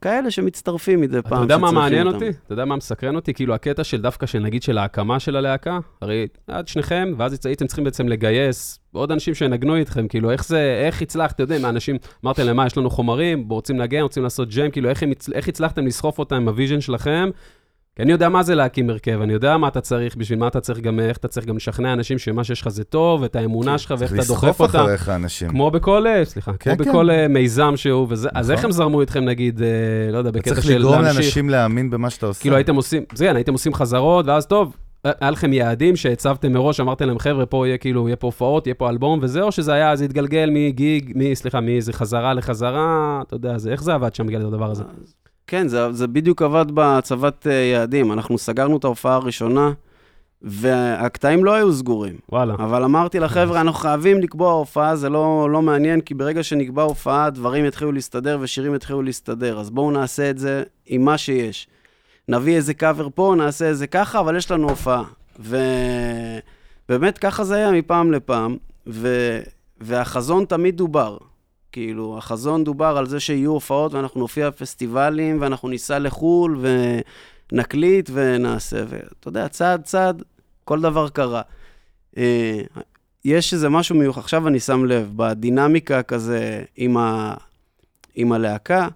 כאלה 0.00 0.30
שמצטרפים 0.30 1.00
מדי 1.00 1.22
פעם. 1.22 1.32
אתה 1.32 1.42
יודע 1.42 1.58
מה 1.58 1.70
מעניין 1.70 2.06
אותם. 2.06 2.16
אותי? 2.16 2.28
אתה 2.28 2.52
יודע 2.52 2.64
מה 2.64 2.76
מסקרן 2.76 3.16
אותי? 3.16 3.34
כאילו 3.34 3.54
הקטע 3.54 3.84
של 3.84 4.00
דווקא 4.00 4.26
של 4.26 4.38
נגיד 4.38 4.62
של 4.62 4.78
ההקמה 4.78 5.20
של 5.20 5.36
הלהקה, 5.36 5.78
הרי 6.00 6.26
עד 6.46 6.68
שניכם, 6.68 7.12
ואז 7.18 7.38
הייתם 7.44 7.66
צריכים 7.66 7.84
בעצם 7.84 8.08
לגייס 8.08 8.78
עוד 8.92 9.12
אנשים 9.12 9.34
שינגנו 9.34 9.76
איתכם, 9.76 10.08
כאילו 10.08 10.30
איך 10.30 10.44
זה, 10.44 10.82
איך 10.86 11.02
הצלחת, 11.02 11.34
אתה 11.34 11.42
יודע, 11.42 11.58
מהאנשים, 11.58 11.96
אמרתם 12.24 12.42
להם, 12.42 12.56
מה, 12.56 12.66
יש 12.66 12.76
לנו 12.76 12.90
חומרים, 12.90 13.48
רוצים 13.48 13.78
לנגן, 13.78 14.00
רוצים 14.00 14.22
לעשות 14.22 14.48
ג'ם, 14.48 14.70
כאילו 14.70 14.88
איך, 14.88 15.02
איך 15.32 15.48
הצלחתם 15.48 15.86
לסחוף 15.86 16.18
אותם 16.18 16.36
עם 16.36 16.48
ה 16.48 16.53
vision 16.53 16.80
שלכם? 16.80 17.30
כי 17.96 18.02
אני 18.02 18.12
יודע 18.12 18.28
מה 18.28 18.42
זה 18.42 18.54
להקים 18.54 18.90
הרכב, 18.90 19.20
אני 19.22 19.32
יודע 19.32 19.56
מה 19.56 19.68
אתה 19.68 19.80
צריך, 19.80 20.16
בשביל 20.16 20.38
מה 20.38 20.48
אתה 20.48 20.60
צריך 20.60 20.80
גם, 20.80 21.00
איך 21.00 21.16
אתה 21.16 21.28
צריך 21.28 21.46
גם 21.46 21.56
לשכנע 21.56 21.92
אנשים 21.92 22.18
שמה 22.18 22.44
שיש 22.44 22.60
לך 22.60 22.68
זה 22.68 22.84
טוב, 22.84 23.22
ואת 23.22 23.36
האמונה 23.36 23.78
שלך 23.78 23.94
ואיך 23.98 24.10
צריך 24.10 24.24
אתה 24.24 24.28
דוחף 24.28 24.44
לסחוף 24.44 24.60
אותם. 24.60 24.78
אחריך 24.78 25.08
אנשים. 25.08 25.48
כמו 25.48 25.70
בכל, 25.70 26.06
אה, 26.06 26.24
סליחה, 26.24 26.52
כן, 26.52 26.76
כמו 26.76 26.84
כן. 26.84 26.90
בכל 26.90 27.10
אה, 27.10 27.28
מיזם 27.28 27.72
שהוא, 27.76 28.06
וזה, 28.10 28.28
אז 28.34 28.46
נכון. 28.46 28.56
איך 28.56 28.64
הם 28.64 28.72
זרמו 28.72 29.00
איתכם, 29.00 29.24
נגיד, 29.24 29.62
אה, 29.62 29.68
לא 30.12 30.18
יודע, 30.18 30.30
אתה 30.30 30.38
בקטע 30.38 30.54
צריך 30.54 30.66
של 30.66 30.78
לגרום 30.78 31.02
להמשיך? 31.02 31.16
לאנשים 31.16 31.50
להאמין 31.50 31.90
במה 31.90 32.10
שאתה 32.10 32.26
עושה. 32.26 32.40
כאילו 32.40 32.56
הייתם 32.56 32.76
עושים, 32.76 33.02
זה 33.14 33.24
כן, 33.24 33.36
הייתם 33.36 33.52
עושים 33.52 33.74
חזרות, 33.74 34.26
ואז 34.26 34.46
טוב, 34.46 34.76
היה 35.04 35.30
לכם 35.30 35.52
יעדים 35.52 35.96
שהצבתם 35.96 36.52
מראש, 36.52 36.80
אמרתם 36.80 37.06
להם, 37.06 37.18
חבר'ה, 37.18 37.46
פה 37.46 37.66
יהיה 37.66 37.78
כאילו, 37.78 38.08
יהיה 38.08 38.16
פה 38.16 38.26
הופעות, 38.26 38.66
יהיה 38.66 38.74
פה 38.74 38.90
אלבום, 38.90 39.18
וזה, 39.22 39.42
או 39.42 39.52
שזה 39.52 39.72
היה, 39.72 39.96
זה 39.96 40.04
התגלגל 40.04 40.50
מ 40.52 40.64
gig, 40.64 41.12
מ... 41.16 41.34
סליחה, 41.34 41.60
מאיזה 41.60 41.92
חזרה 41.92 42.34
לחזרה, 42.34 43.20
אתה 43.26 43.36
יודע, 43.36 43.58
זה, 43.58 43.72
איך 43.72 43.82
זה 43.82 43.94
עבד 43.94 44.14
שם 44.14 44.26
בגלל 44.26 44.46
הדבר 44.46 44.70
הזה? 44.70 44.84
כן, 45.50 45.68
זה, 45.68 45.92
זה 45.92 46.06
בדיוק 46.06 46.42
עבד 46.42 46.70
בהצבת 46.70 47.46
אה, 47.46 47.52
יעדים. 47.52 48.12
אנחנו 48.12 48.38
סגרנו 48.38 48.76
את 48.76 48.84
ההופעה 48.84 49.14
הראשונה, 49.14 49.72
והקטעים 50.42 51.44
לא 51.44 51.54
היו 51.54 51.72
סגורים. 51.72 52.16
וואלה. 52.32 52.54
אבל 52.54 52.84
אמרתי 52.84 53.20
לחבר'ה, 53.20 53.60
אנחנו 53.60 53.80
חייבים 53.80 54.20
לקבוע 54.20 54.52
הופעה, 54.52 54.96
זה 54.96 55.08
לא, 55.08 55.48
לא 55.50 55.62
מעניין, 55.62 56.00
כי 56.00 56.14
ברגע 56.14 56.42
שנקבע 56.42 56.82
הופעה, 56.82 57.30
דברים 57.30 57.64
יתחילו 57.64 57.92
להסתדר 57.92 58.38
ושירים 58.40 58.74
יתחילו 58.74 59.02
להסתדר. 59.02 59.60
אז 59.60 59.70
בואו 59.70 59.90
נעשה 59.90 60.30
את 60.30 60.38
זה 60.38 60.62
עם 60.86 61.04
מה 61.04 61.18
שיש. 61.18 61.68
נביא 62.28 62.56
איזה 62.56 62.74
קאבר 62.74 63.08
פה, 63.14 63.34
נעשה 63.36 63.66
איזה 63.66 63.86
ככה, 63.86 64.20
אבל 64.20 64.36
יש 64.36 64.50
לנו 64.50 64.68
הופעה. 64.68 65.04
ובאמת 65.38 67.18
ככה 67.18 67.44
זה 67.44 67.54
היה 67.54 67.72
מפעם 67.72 68.12
לפעם, 68.12 68.56
ו... 68.86 69.08
והחזון 69.80 70.44
תמיד 70.44 70.76
דובר. 70.76 71.16
כאילו, 71.72 72.18
החזון 72.18 72.64
דובר 72.64 72.96
על 72.98 73.06
זה 73.06 73.20
שיהיו 73.20 73.50
הופעות 73.50 73.94
ואנחנו 73.94 74.20
נופיע 74.20 74.50
בפסטיבלים 74.50 75.40
ואנחנו 75.40 75.68
ניסע 75.68 75.98
לחו"ל 75.98 76.64
ונקליט 77.52 78.10
ונעשה. 78.12 78.84
ואתה 78.88 79.28
יודע, 79.28 79.48
צעד 79.48 79.82
צעד, 79.82 80.22
כל 80.64 80.80
דבר 80.80 81.08
קרה. 81.08 81.42
אה, 82.16 82.60
יש 83.24 83.54
איזה 83.54 83.68
משהו 83.68 83.94
מיוחד, 83.94 84.20
עכשיו 84.20 84.48
אני 84.48 84.60
שם 84.60 84.84
לב, 84.84 85.12
בדינמיקה 85.16 86.02
כזה 86.02 86.62
עם, 86.76 86.96
ה... 86.96 87.34
עם 88.14 88.32
הלהקה, 88.32 88.88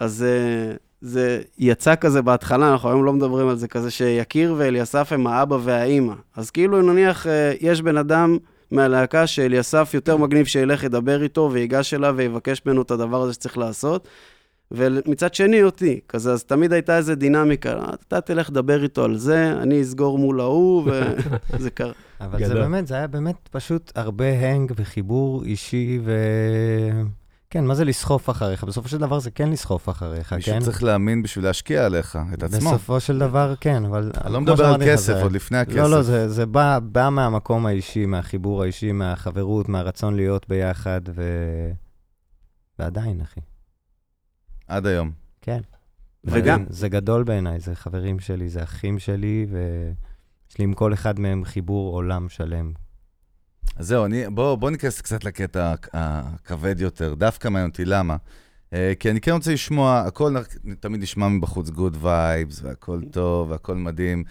אז 0.00 0.22
אה, 0.28 0.74
זה 1.00 1.42
יצא 1.58 1.94
כזה 1.96 2.22
בהתחלה, 2.22 2.72
אנחנו 2.72 2.88
היום 2.88 3.04
לא 3.04 3.12
מדברים 3.12 3.48
על 3.48 3.56
זה, 3.56 3.68
כזה 3.68 3.90
שיקיר 3.90 4.54
ואליסף 4.58 5.12
הם 5.12 5.26
האבא 5.26 5.58
והאימא. 5.62 6.14
אז 6.36 6.50
כאילו 6.50 6.82
נניח 6.82 7.26
אה, 7.26 7.52
יש 7.60 7.82
בן 7.82 7.96
אדם 7.96 8.38
מהלהקה 8.72 9.26
שאליסף 9.26 9.90
יותר 9.94 10.16
מגניב 10.16 10.46
שילך 10.46 10.84
ידבר 10.84 11.22
איתו 11.22 11.50
ויגש 11.52 11.94
אליו 11.94 12.14
ויבקש 12.16 12.62
ממנו 12.66 12.82
את 12.82 12.90
הדבר 12.90 13.22
הזה 13.22 13.32
שצריך 13.32 13.58
לעשות. 13.58 14.08
ומצד 14.70 15.34
שני 15.34 15.62
אותי, 15.62 16.00
כזה, 16.08 16.32
אז 16.32 16.44
תמיד 16.44 16.72
הייתה 16.72 16.96
איזה 16.96 17.14
דינמיקה, 17.14 17.84
אתה 18.08 18.20
תלך 18.20 18.50
לדבר 18.50 18.82
איתו 18.82 19.04
על 19.04 19.16
זה, 19.16 19.52
אני 19.52 19.82
אסגור 19.82 20.18
מול 20.18 20.40
ההוא, 20.40 20.90
וזה 21.52 21.70
קרה. 21.80 21.92
אבל 22.20 22.38
זה 22.38 22.44
גדול. 22.44 22.60
באמת, 22.62 22.86
זה 22.86 22.94
היה 22.94 23.06
באמת 23.06 23.48
פשוט 23.50 23.92
הרבה 23.94 24.24
הנג 24.24 24.72
וחיבור 24.76 25.44
אישי 25.44 26.00
ו... 26.04 26.12
כן, 27.52 27.64
מה 27.64 27.74
זה 27.74 27.84
לסחוף 27.84 28.30
אחריך? 28.30 28.64
בסופו 28.64 28.88
של 28.88 28.98
דבר 28.98 29.18
זה 29.18 29.30
כן 29.30 29.50
לסחוף 29.50 29.88
אחריך, 29.88 30.32
מישהו 30.32 30.52
כן? 30.52 30.60
צריך 30.60 30.82
להאמין 30.82 31.22
בשביל 31.22 31.44
להשקיע 31.44 31.86
עליך, 31.86 32.18
את 32.34 32.42
עצמו. 32.42 32.70
בסופו 32.70 33.00
של 33.00 33.18
דבר, 33.18 33.54
כן, 33.60 33.84
אבל... 33.84 34.12
אני 34.24 34.32
לא 34.32 34.40
מדבר 34.40 34.64
על 34.64 34.80
כסף, 34.86 35.06
זה- 35.14 35.22
עוד 35.22 35.32
לפני 35.32 35.58
הכסף. 35.58 35.76
לא, 35.76 35.90
לא, 35.90 36.02
זה, 36.02 36.28
זה 36.28 36.46
בא, 36.46 36.78
בא 36.82 37.08
מהמקום 37.08 37.66
האישי, 37.66 38.06
מהחיבור 38.06 38.62
האישי, 38.62 38.92
מהחברות, 38.92 39.68
מהרצון 39.68 40.16
להיות 40.16 40.48
ביחד, 40.48 41.00
ו... 41.14 41.22
ועדיין, 42.78 43.20
אחי. 43.20 43.40
עד 44.68 44.86
היום. 44.86 45.10
כן. 45.40 45.60
וגם- 46.24 46.64
זה, 46.68 46.80
זה 46.80 46.88
גדול 46.88 47.24
בעיניי, 47.24 47.60
זה 47.60 47.74
חברים 47.74 48.20
שלי, 48.20 48.48
זה 48.48 48.62
אחים 48.62 48.98
שלי, 48.98 49.46
ויש 49.50 50.58
לי 50.58 50.64
עם 50.64 50.72
כל 50.74 50.92
אחד 50.92 51.20
מהם 51.20 51.44
חיבור 51.44 51.94
עולם 51.94 52.28
שלם. 52.28 52.72
אז 53.76 53.86
זהו, 53.86 54.04
אני, 54.04 54.24
בוא, 54.30 54.54
בוא 54.54 54.70
ניכנס 54.70 55.00
קצת 55.00 55.24
לקטע 55.24 55.74
הכ- 55.74 55.88
הכבד 55.92 56.80
יותר. 56.80 57.14
דווקא 57.14 57.48
מעניין 57.48 57.70
אותי, 57.70 57.84
למה? 57.84 58.16
אה, 58.72 58.92
כי 59.00 59.10
אני 59.10 59.20
כן 59.20 59.32
רוצה 59.32 59.52
לשמוע, 59.52 59.98
הכל 60.06 60.34
תמיד 60.80 61.02
נשמע 61.02 61.28
מבחוץ 61.28 61.70
good 61.70 61.96
vibes, 62.00 62.60
והכל 62.62 63.00
טוב, 63.10 63.50
והכל 63.50 63.74
מדהים. 63.74 64.24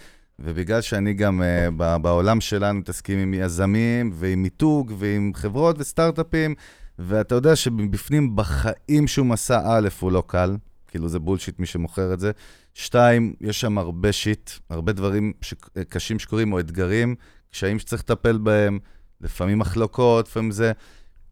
ובגלל 0.44 0.82
שאני 0.82 1.13
גם 1.13 1.41
אה, 1.41 1.98
בעולם 1.98 2.41
שלנו 2.41 2.80
מתעסקים 2.80 3.20
עם 3.20 3.34
יזמים, 3.34 4.12
ועם 4.13 4.41
מיתוג, 4.41 4.94
ועם 4.98 5.32
חברות 5.36 5.76
וסטארט-אפים, 5.80 6.56
ואתה 7.00 7.36
יודע 7.36 7.56
שבפנים 7.56 8.36
בחיים 8.36 9.08
שום 9.08 9.32
מסע 9.32 9.62
א' 9.65 9.89
הוא 10.00 10.12
לא 10.12 10.24
קל, 10.28 10.58
כאילו 10.88 11.10
זה 11.10 11.20
bullshit 11.20 11.60
מי 11.60 11.65
שמוכר 11.65 12.13
את 12.13 12.20
זה. 12.20 12.32
שתיים, 12.74 13.34
יש 13.41 13.62
שם 13.62 13.78
הרבה 13.78 14.12
shit, 14.12 14.52
הרבה 14.70 14.91
דברים 14.91 15.34
ש... 15.41 15.54
קשים 15.89 16.20
שקורים, 16.20 16.54
או 16.54 16.60
אתגרים, 16.60 17.15
קשיים 17.52 17.80
שצריך 17.80 18.02
לטפל 18.02 18.38
בהם, 18.38 18.80
לפעמים 19.24 19.60
מחלוקות, 19.60 20.28
לפעמים 20.28 20.52
זה. 20.52 20.72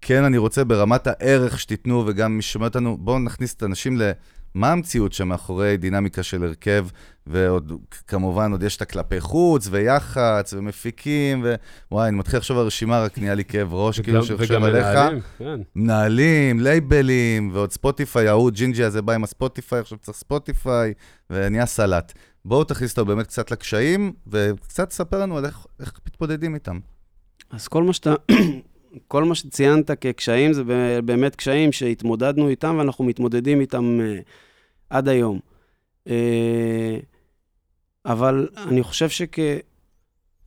כן, 0.01 0.23
אני 0.23 0.37
רוצה 0.37 0.63
ברמת 0.63 1.07
הערך 1.07 1.59
שתיתנו, 1.59 2.03
וגם 2.07 2.35
מי 2.35 2.41
ששומע 2.41 2.65
אותנו, 2.67 2.97
בואו 2.97 3.19
נכניס 3.19 3.53
את 3.53 3.63
האנשים 3.63 3.97
ל... 3.97 4.11
מה 4.55 4.71
המציאות 4.71 5.13
שמאחורי 5.13 5.77
דינמיקה 5.77 6.23
של 6.23 6.43
הרכב, 6.43 6.87
ועוד, 7.27 7.71
כמובן, 8.07 8.51
עוד 8.51 8.63
יש 8.63 8.77
את 8.77 8.81
הכלפי 8.81 9.19
חוץ, 9.19 9.67
ויח"צ, 9.71 10.53
ומפיקים, 10.53 11.45
ווואי, 11.91 12.07
אני 12.07 12.17
מתחיל 12.17 12.37
לחשוב 12.39 12.57
על 12.57 12.65
רשימה, 12.65 13.03
רק 13.03 13.17
נהיה 13.17 13.35
לי 13.35 13.45
כאב 13.45 13.73
ראש, 13.73 13.99
כאילו, 13.99 14.17
וגם- 14.17 14.27
שחושב 14.27 14.53
וגם 14.53 14.63
עליך. 14.63 14.85
מנהלים, 14.85 15.21
כן. 15.37 15.59
מנהלים, 15.75 16.59
לייבלים, 16.59 17.49
ועוד 17.53 17.71
Spotify, 17.71 18.27
ההוא 18.27 18.51
ג'ינג'י 18.51 18.83
הזה 18.83 19.01
בא 19.01 19.13
עם 19.13 19.23
ה 19.23 19.29
Spotify, 19.29 19.79
עכשיו 19.79 19.97
צריך 19.97 20.17
Spotify, 20.17 20.93
ונהיה 21.29 21.65
סלט. 21.65 22.13
בואו 22.45 22.63
תכניס 22.63 22.91
אותו 22.91 23.05
באמת 23.05 23.27
קצת 23.27 23.51
לקשיים, 23.51 24.13
וקצת 24.27 24.89
תספר 24.89 25.19
לנו 25.21 25.37
על 25.37 25.45
איך, 25.45 25.65
איך 25.79 25.93
מתמודדים 26.07 26.55
איתם. 26.55 26.79
אז 27.49 27.67
כל 27.67 27.83
מה 27.83 27.93
שאתה, 27.93 28.15
כל 29.07 29.23
מה 29.23 29.35
שציינת 29.35 29.91
כקשיים, 29.91 30.53
זה 30.53 30.63
באמת 31.05 31.35
קשיים 31.35 31.71
שהתמודדנו 31.71 32.49
איתם 32.49 32.75
ואנחנו 32.77 33.05
מתמודדים 33.05 33.61
איתם 33.61 33.99
uh, 33.99 34.03
עד 34.89 35.07
היום. 35.07 35.39
Uh, 36.07 36.11
אבל 38.05 38.49
אני 38.57 38.83
חושב 38.83 39.07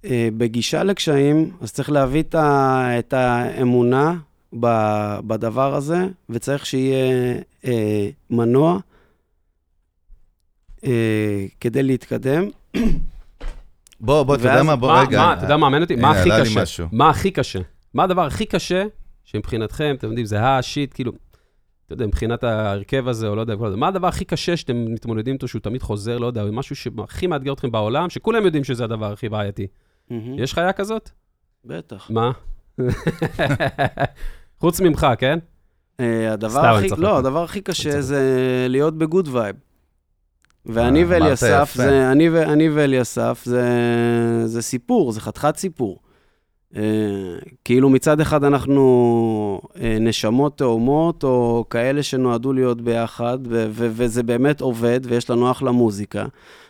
שבגישה 0.03 0.83
לקשיים, 0.83 1.51
אז 1.61 1.73
צריך 1.73 1.91
להביא 1.91 2.23
את, 2.23 2.35
ה, 2.35 2.99
את 2.99 3.13
האמונה 3.13 4.19
ב, 4.61 4.67
בדבר 5.27 5.75
הזה, 5.75 6.07
וצריך 6.31 6.67
שיהיה 6.67 7.35
uh, 7.63 7.67
מנוע 8.31 8.79
uh, 10.81 10.85
כדי 11.61 11.83
להתקדם. 11.83 12.49
בוא, 14.03 14.23
בוא, 14.23 14.35
אתה 14.35 14.43
יודע 14.49 14.63
מה, 14.63 14.77
בוא 14.77 14.89
מה- 14.93 15.01
רגע. 15.01 15.19
מה, 15.21 15.33
אתה 15.33 15.45
יודע 15.45 15.57
מה 15.57 15.61
מעניין 15.61 15.83
אותי? 15.83 15.97
מה 15.97 16.11
הכי 16.11 16.31
קשה? 16.41 16.63
משהו. 16.63 16.87
מה 16.93 17.11
הכי 17.11 17.31
קשה? 17.31 17.59
מה 17.95 18.05
הדבר 18.05 18.27
הכי 18.27 18.47
קשה 18.47 18.85
שמבחינתכם, 19.25 19.95
אתם 19.99 20.07
יודעים, 20.07 20.27
זה 20.27 20.43
ה 20.49 20.56
shit, 20.56 20.95
כאילו, 20.95 21.13
אתה 21.87 21.95
יודע, 21.95 22.07
מבחינת 22.07 22.45
ההרכב 22.45 23.09
הזה, 23.09 23.29
או 23.29 23.37
לא 23.37 23.41
יודע, 23.41 23.57
כל 23.57 23.71
זה, 23.71 23.77
מה 23.77 23.89
הדבר 23.89 24.07
הכי 24.07 24.25
קשה 24.25 24.57
שאתם 24.57 24.85
מתמודדים 24.93 25.35
איתו, 25.35 25.49
שהוא 25.49 25.61
תמיד 25.61 25.83
חוזר, 25.83 26.19
לא 26.19 26.27
יודע, 26.27 26.43
או 26.43 26.53
משהו 26.53 26.77
שהכי 26.77 27.27
מאתגר 27.27 27.53
אתכם 27.53 27.71
בעולם, 27.71 28.11
שכולם 28.11 28.45
יודעים 28.45 28.65
שזה 28.65 28.85
הדבר 28.85 29.13
הכי 29.13 29.29
בעייתי. 29.29 29.67
יש 30.37 30.55
חיה 30.55 30.73
כזאת? 30.73 31.11
בטח. 31.65 32.11
מה? 32.11 32.31
חוץ 34.61 34.81
ממך, 34.81 35.07
כן? 35.19 35.39
אה, 36.01 36.33
הדבר 36.33 36.67
הכי. 36.67 36.89
לא, 36.97 37.19
הדבר 37.19 37.45
הכי 37.45 37.61
קשה. 37.61 38.01
זה 38.01 38.21
להיות 38.69 38.99
ב 38.99 39.05
good 39.05 39.29
vibe. 39.29 39.57
ואני 40.67 41.03
אה, 41.03 41.07
ואליסף. 41.09 41.73
זה, 41.77 42.13
אני, 42.13 42.29
ו- 42.31 42.43
אני 42.43 42.69
ואליסף, 42.69 43.43
זה, 43.45 43.63
זה 44.45 44.63
סיפור, 44.63 45.13
זה 45.13 45.21
חתיכת 45.21 45.57
סיפור. 45.57 45.99
אה, 46.77 46.83
כאילו 47.65 47.91
מצד 47.91 48.21
אחד 48.21 48.45
אנחנו 48.45 49.61
אה, 49.81 49.97
נשמות 50.01 50.59
תאומות, 50.59 51.25
או 51.25 51.65
כאלה 51.71 52.03
שנועדו 52.03 52.53
להיות 52.53 52.81
ביחד, 52.81 53.39
ו- 53.49 53.67
ו- 53.71 53.89
וזה 53.93 54.23
באמת 54.23 54.61
עובד, 54.61 55.01
ויש 55.05 55.31
לנו 55.31 55.51
אחלה 55.51 55.71
מוזיקה. 55.71 56.25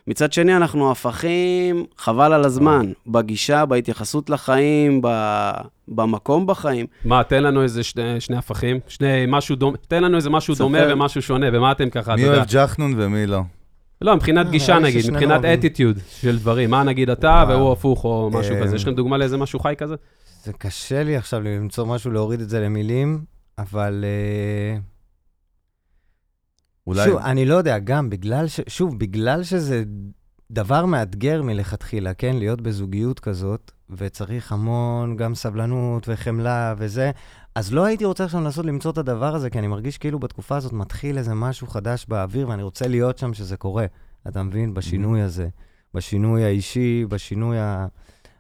מצד 0.07 0.33
שני, 0.33 0.57
אנחנו 0.57 0.91
הפכים, 0.91 1.85
חבל 1.99 2.33
על 2.33 2.45
הזמן, 2.45 2.93
בגישה, 3.07 3.65
בהתייחסות 3.67 4.31
לחיים, 4.31 5.01
ב- 5.03 5.51
במקום 5.89 6.47
בחיים. 6.47 6.87
מה, 7.05 7.23
תן 7.25 7.43
לנו 7.43 7.63
איזה 7.63 7.83
שני, 7.83 8.21
שני 8.21 8.37
הפכים, 8.37 8.81
שני, 8.89 9.25
משהו 9.29 9.57
דומה, 9.57 9.77
תן 9.89 10.03
לנו 10.03 10.17
איזה 10.17 10.31
משהו 10.31 10.55
ספר. 10.55 10.65
דומה 10.65 10.79
ומשהו 10.93 11.23
שונה, 11.23 11.47
ומה 11.53 11.73
אתם 11.73 11.91
ככה, 11.91 12.15
אתה 12.15 12.21
מי 12.21 12.27
יודע. 12.27 12.37
אוהב 12.37 12.49
ג'חנון 12.49 12.95
ומי 12.97 13.27
לא? 13.27 13.41
לא, 14.03 14.17
מבחינת 14.17 14.47
אה, 14.47 14.51
גישה 14.51 14.79
נגיד, 14.79 15.11
מבחינת. 15.11 15.45
אטיטיוד 15.45 15.99
של 16.09 16.39
דברים. 16.39 16.71
מה 16.71 16.83
נגיד 16.83 17.11
אתה 17.11 17.45
וואו. 17.47 17.59
והוא 17.59 17.73
הפוך, 17.73 18.05
או 18.05 18.31
משהו 18.33 18.55
כזה. 18.63 18.77
יש 18.77 18.83
לכם 18.83 18.95
דוגמה 18.95 19.17
לאיזה 19.17 19.37
משהו 19.37 19.59
חי 19.59 19.75
כזה? 19.79 19.95
זה 20.45 20.53
קשה 20.53 21.03
לי 21.03 21.17
עכשיו 21.17 21.41
למצוא 21.41 21.87
משהו, 21.87 22.11
להוריד 22.11 22.41
את 22.41 22.49
זה 22.49 22.61
למילים, 22.61 23.25
אבל... 23.59 24.05
אה, 24.05 24.79
אולי... 26.87 27.05
שוב, 27.05 27.19
אני 27.19 27.45
לא 27.45 27.55
יודע, 27.55 27.79
גם 27.79 28.11
בגלל 28.11 28.49
ש... 28.49 28.61
שוב, 28.69 28.99
בגלל 28.99 29.43
שזה 29.43 29.83
דבר 30.51 30.87
מאתגר 30.87 31.43
מלכתחילה, 31.43 32.15
כן? 32.15 32.37
להיות 32.37 32.61
בזוגיות 32.61 33.21
כזאת, 33.21 33.71
וצריך 33.91 34.53
המון 34.53 35.17
גם 35.17 35.35
סבלנות 35.35 36.09
וחמלה 36.09 36.75
וזה, 36.79 37.11
אז 37.55 37.73
לא 37.73 37.85
הייתי 37.85 38.05
רוצה 38.05 38.25
עכשיו 38.25 38.41
לנסות 38.41 38.67
למצוא 38.67 38.91
את 38.91 38.99
הדבר 38.99 39.35
הזה, 39.35 39.51
כי 39.51 39.59
אני 39.59 39.67
מרגיש 39.67 39.99
כאילו 39.99 40.19
בתקופה 40.19 40.57
הזאת 40.57 40.73
מתחיל 40.73 41.19
איזה 41.19 41.35
משהו 41.35 41.67
חדש 41.67 42.07
באוויר, 42.09 42.49
ואני 42.49 42.63
רוצה 42.63 42.89
להיות 42.89 43.19
שם 43.19 43.35
שזה 43.35 43.57
קורה. 43.57 43.87
אתה 44.29 44.43
מבין? 44.43 44.75
בשינוי 44.75 45.23
הזה. 45.23 45.49
בשינוי 45.95 46.45
האישי, 46.45 47.05
בשינוי 47.09 47.59
ה... 47.59 47.87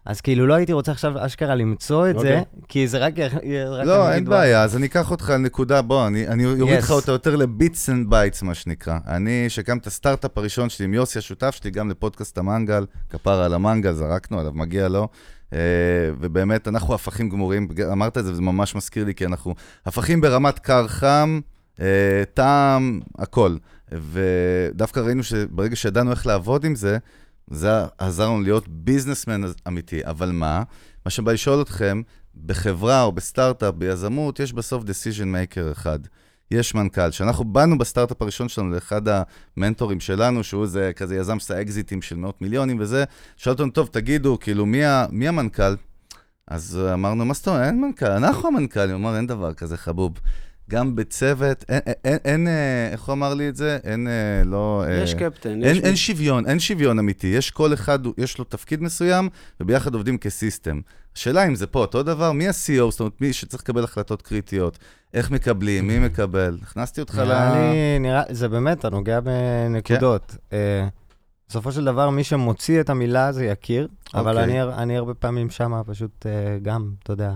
אז 0.04 0.20
כאילו 0.20 0.46
לא 0.46 0.54
הייתי 0.54 0.72
רוצה 0.72 0.92
עכשיו 0.92 1.26
אשכרה 1.26 1.54
למצוא 1.54 2.10
את 2.10 2.18
זה, 2.18 2.38
אוקיי. 2.38 2.64
כי 2.68 2.88
זה 2.88 2.98
רק... 2.98 3.14
רק 3.18 3.86
לא, 3.86 4.08
אין 4.08 4.16
אגיד, 4.16 4.28
בעיה, 4.28 4.62
אז 4.62 4.76
אני 4.76 4.86
אקח 4.86 5.10
אותך 5.10 5.30
לנקודה, 5.34 5.82
בוא, 5.82 6.06
אני, 6.06 6.28
אני 6.28 6.44
אוריד 6.44 6.62
Yes. 6.62 6.78
לך 6.78 6.90
אותה 6.90 7.12
יותר 7.12 7.36
ל 7.36 7.47
bits 7.47 7.90
and 7.90 8.10
bytes, 8.10 8.42
מה 8.42 8.54
שנקרא. 8.54 8.98
אני, 9.06 9.44
שהקם 9.48 9.78
את 9.78 9.86
הסטארט-אפ 9.86 10.38
הראשון 10.38 10.68
שלי 10.68 10.84
עם 10.84 10.94
יוסי, 10.94 11.18
השותף 11.18 11.58
שלי, 11.62 11.70
גם 11.70 11.90
לפודקאסט 11.90 12.38
המנגל, 12.38 12.86
כפרה 13.10 13.44
על 13.44 13.54
המנגל, 13.54 13.92
זרקנו 13.92 14.40
עליו, 14.40 14.52
מגיע 14.54 14.88
לו. 14.88 15.08
אה, 15.52 15.58
ובאמת, 16.20 16.68
אנחנו 16.68 16.94
הפכים 16.94 17.28
גמורים, 17.28 17.68
אמרת 17.92 18.18
את 18.18 18.24
זה, 18.24 18.32
וזה 18.32 18.42
ממש 18.42 18.74
מזכיר 18.74 19.04
לי, 19.04 19.14
כי 19.14 19.26
אנחנו 19.26 19.54
הפכים 19.86 20.20
ברמת 20.20 20.58
קר 20.58 20.88
חם, 20.88 21.40
אה, 21.80 22.22
טעם, 22.34 23.00
הכל. 23.18 23.56
ודווקא 23.92 25.00
ראינו 25.00 25.22
שברגע 25.22 25.76
שידענו 25.76 26.10
איך 26.10 26.26
לעבוד 26.26 26.64
עם 26.64 26.74
זה, 26.74 26.98
זה 27.50 27.70
עזר 27.98 28.28
לנו 28.28 28.40
להיות 28.40 28.68
ביזנסמן 28.68 29.42
אמיתי. 29.68 30.00
אבל 30.04 30.32
מה? 30.32 30.62
מה 31.06 31.10
שבא 31.10 31.32
לשאול 31.32 31.62
אתכם, 31.62 32.02
בחברה 32.46 33.02
או 33.02 33.12
בסטארט-אפ, 33.12 33.74
ביזמות, 33.74 34.40
יש 34.40 34.52
בסוף 34.52 34.84
decision 34.84 35.24
maker 35.24 35.72
אחד. 35.72 35.98
יש 36.52 36.74
מנכ"ל, 36.74 37.10
שאנחנו 37.10 37.44
באנו 37.44 37.78
בסטארט-אפ 37.78 38.22
הראשון 38.22 38.48
שלנו 38.48 38.70
לאחד 38.70 39.02
המנטורים 39.56 40.00
שלנו, 40.00 40.44
שהוא 40.44 40.66
זה 40.66 40.92
כזה 40.96 41.16
יזם 41.16 41.38
שעשה 41.38 41.62
אקזיטים 41.62 42.02
של 42.02 42.16
מאות 42.16 42.42
מיליונים 42.42 42.76
וזה, 42.80 43.04
שאל 43.36 43.52
אותנו, 43.52 43.70
טוב, 43.70 43.88
תגידו, 43.92 44.38
כאילו, 44.40 44.66
מי, 44.66 44.80
מי 45.10 45.28
המנכ"ל? 45.28 45.74
אז 46.48 46.78
אמרנו, 46.92 47.24
מה 47.24 47.34
זאת 47.34 47.48
אומרת, 47.48 47.66
אין 47.66 47.80
מנכ"ל, 47.80 48.06
אנחנו 48.06 48.48
המנכ"ל. 48.48 48.80
הוא 48.80 48.94
אמר, 48.94 49.16
אין 49.16 49.26
דבר 49.26 49.54
כזה, 49.54 49.76
חבוב. 49.76 50.12
גם 50.70 50.96
בצוות, 50.96 51.64
אין, 51.68 51.80
אין, 52.04 52.18
אין, 52.24 52.48
אה, 52.48 52.88
איך 52.92 53.04
הוא 53.04 53.12
אמר 53.12 53.34
לי 53.34 53.48
את 53.48 53.56
זה? 53.56 53.78
אין, 53.84 54.08
אה, 54.08 54.44
לא... 54.44 54.84
אה, 54.88 54.94
יש 54.94 55.14
קפטן, 55.14 55.50
אין, 55.50 55.76
יש... 55.76 55.78
אין 55.78 55.96
שוויון, 55.96 56.46
אין 56.46 56.58
שוויון 56.58 56.98
אמיתי. 56.98 57.26
יש 57.26 57.50
כל 57.50 57.74
אחד, 57.74 57.98
יש 58.18 58.38
לו 58.38 58.44
תפקיד 58.44 58.82
מסוים, 58.82 59.28
וביחד 59.60 59.94
עובדים 59.94 60.18
כסיסטם. 60.18 60.80
השאלה 61.16 61.46
אם 61.46 61.54
זה 61.54 61.66
פה 61.66 61.78
אותו 61.78 62.02
דבר, 62.02 62.32
מי 62.32 62.48
ה-CEO, 62.48 62.90
זאת 62.90 63.00
אומרת, 63.00 63.20
מי 63.20 63.32
שצריך 63.32 63.62
לקבל 63.62 63.84
החלטות 63.84 64.22
קריטיות, 64.22 64.78
איך 65.14 65.30
מקבלים, 65.30 65.86
מי 65.86 65.98
מקבל. 65.98 66.58
הכנסתי 66.62 67.00
אותך 67.00 67.18
ל... 67.18 67.24
נראה 67.24 67.54
לי, 67.54 67.98
נראה, 67.98 68.22
זה 68.30 68.48
באמת, 68.48 68.78
אתה 68.78 68.90
נוגע 68.90 69.20
בנקודות. 69.20 70.36
אה, 70.52 70.88
בסופו 71.48 71.72
של 71.72 71.84
דבר, 71.84 72.10
מי 72.10 72.24
שמוציא 72.24 72.80
את 72.80 72.90
המילה 72.90 73.26
הזה 73.26 73.44
יכיר, 73.44 73.88
אבל 74.14 74.38
אוקיי. 74.38 74.62
אני, 74.62 74.72
אני 74.82 74.96
הרבה 74.96 75.14
פעמים 75.14 75.50
שמה 75.50 75.84
פשוט 75.84 76.26
אה, 76.26 76.58
גם, 76.62 76.92
אתה 77.02 77.12
יודע, 77.12 77.32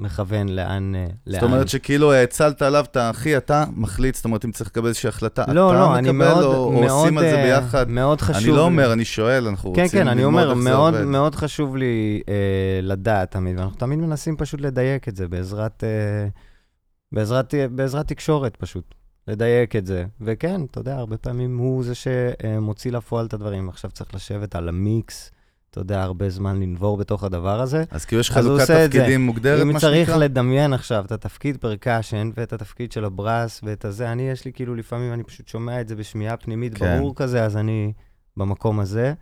מכוון 0.00 0.48
לאן... 0.48 0.94
אה, 0.94 1.06
זאת 1.26 1.42
לאן. 1.42 1.52
אומרת 1.52 1.68
שכאילו 1.68 2.12
האצלת 2.12 2.62
עליו 2.62 2.84
את 2.90 2.96
האחי, 2.96 3.36
אתה 3.36 3.64
מחליט, 3.76 4.14
זאת 4.14 4.24
אומרת, 4.24 4.44
אם 4.44 4.52
צריך 4.52 4.70
לקבל 4.70 4.88
איזושהי 4.88 5.08
החלטה, 5.08 5.44
לא, 5.52 5.70
אתה 5.70 5.78
לא, 5.78 5.98
אני 5.98 6.10
מקבל, 6.10 6.28
מאוד, 6.28 6.44
או, 6.44 6.64
או 6.64 6.72
מאוד, 6.72 6.90
עושים 6.90 7.18
על 7.18 7.24
זה 7.24 7.36
אה, 7.36 7.60
ביחד. 7.60 7.88
מאוד 7.90 8.20
חשוב. 8.20 8.42
אני 8.42 8.56
לא 8.56 8.64
אומר, 8.64 8.92
אני 8.92 9.04
שואל, 9.04 9.46
אנחנו 9.48 9.72
כן, 9.74 9.82
רוצים 9.82 10.00
כן, 10.00 10.08
אני 10.08 10.22
ללמוד 10.22 10.42
אומר, 10.42 10.54
מאוד, 10.54 10.94
עובד. 10.94 11.06
מאוד 11.06 11.34
חשוב 11.34 11.76
לי 11.76 12.22
אה, 12.28 12.34
לדעת 12.82 13.30
תמיד, 13.30 13.58
ואנחנו 13.58 13.76
תמיד 13.76 13.98
מנסים 13.98 14.36
פשוט 14.36 14.60
לדייק 14.60 15.08
את 15.08 15.16
זה 15.16 15.28
בעזרת, 15.28 15.84
אה, 15.84 16.28
בעזרת, 17.12 17.54
בעזרת 17.70 18.08
תקשורת 18.08 18.56
פשוט, 18.56 18.94
לדייק 19.28 19.76
את 19.76 19.86
זה. 19.86 20.04
וכן, 20.20 20.60
אתה 20.70 20.80
יודע, 20.80 20.96
הרבה 20.96 21.16
פעמים 21.16 21.58
הוא 21.58 21.84
זה 21.84 21.92
שמוציא 21.94 22.92
לפועל 22.92 23.26
את 23.26 23.34
הדברים. 23.34 23.68
עכשיו 23.68 23.90
צריך 23.90 24.14
לשבת 24.14 24.56
על 24.56 24.68
המיקס, 24.68 25.30
אתה 25.76 25.82
יודע, 25.82 26.02
הרבה 26.02 26.30
זמן 26.30 26.60
לנבור 26.60 26.96
בתוך 26.96 27.24
הדבר 27.24 27.60
הזה. 27.60 27.84
אז 27.90 28.04
כאילו 28.04 28.20
יש 28.20 28.30
חלוקת. 28.30 28.70
תפקידים 28.70 29.26
מוגדרת, 29.26 29.62
אם 29.62 29.72
מה 29.72 29.80
צריך 29.80 30.06
שנקרא? 30.06 30.24
לדמיין 30.24 30.72
עכשיו 30.72 31.04
את 31.04 31.12
התפקיד 31.12 31.56
פרקשן 31.56 32.30
ואת 32.36 32.52
התפקיד 32.52 32.92
של 32.92 33.04
הברס 33.04 33.60
ואת 33.64 33.84
הזה, 33.84 34.12
אני, 34.12 34.30
יש 34.30 34.44
לי 34.44 34.52
כאילו 34.52 34.74
לפעמים, 34.74 35.12
אני 35.12 35.22
פשוט 35.22 35.48
שומע 35.48 35.80
את 35.80 35.88
זה 35.88 35.96
בשמיעה 35.96 36.36
פנימית 36.36 36.78
כן. 36.78 36.98
ברור 36.98 37.14
כזה, 37.14 37.44
אז 37.44 37.56
אני 37.56 37.92
במקום 38.36 38.80
הזה. 38.80 39.14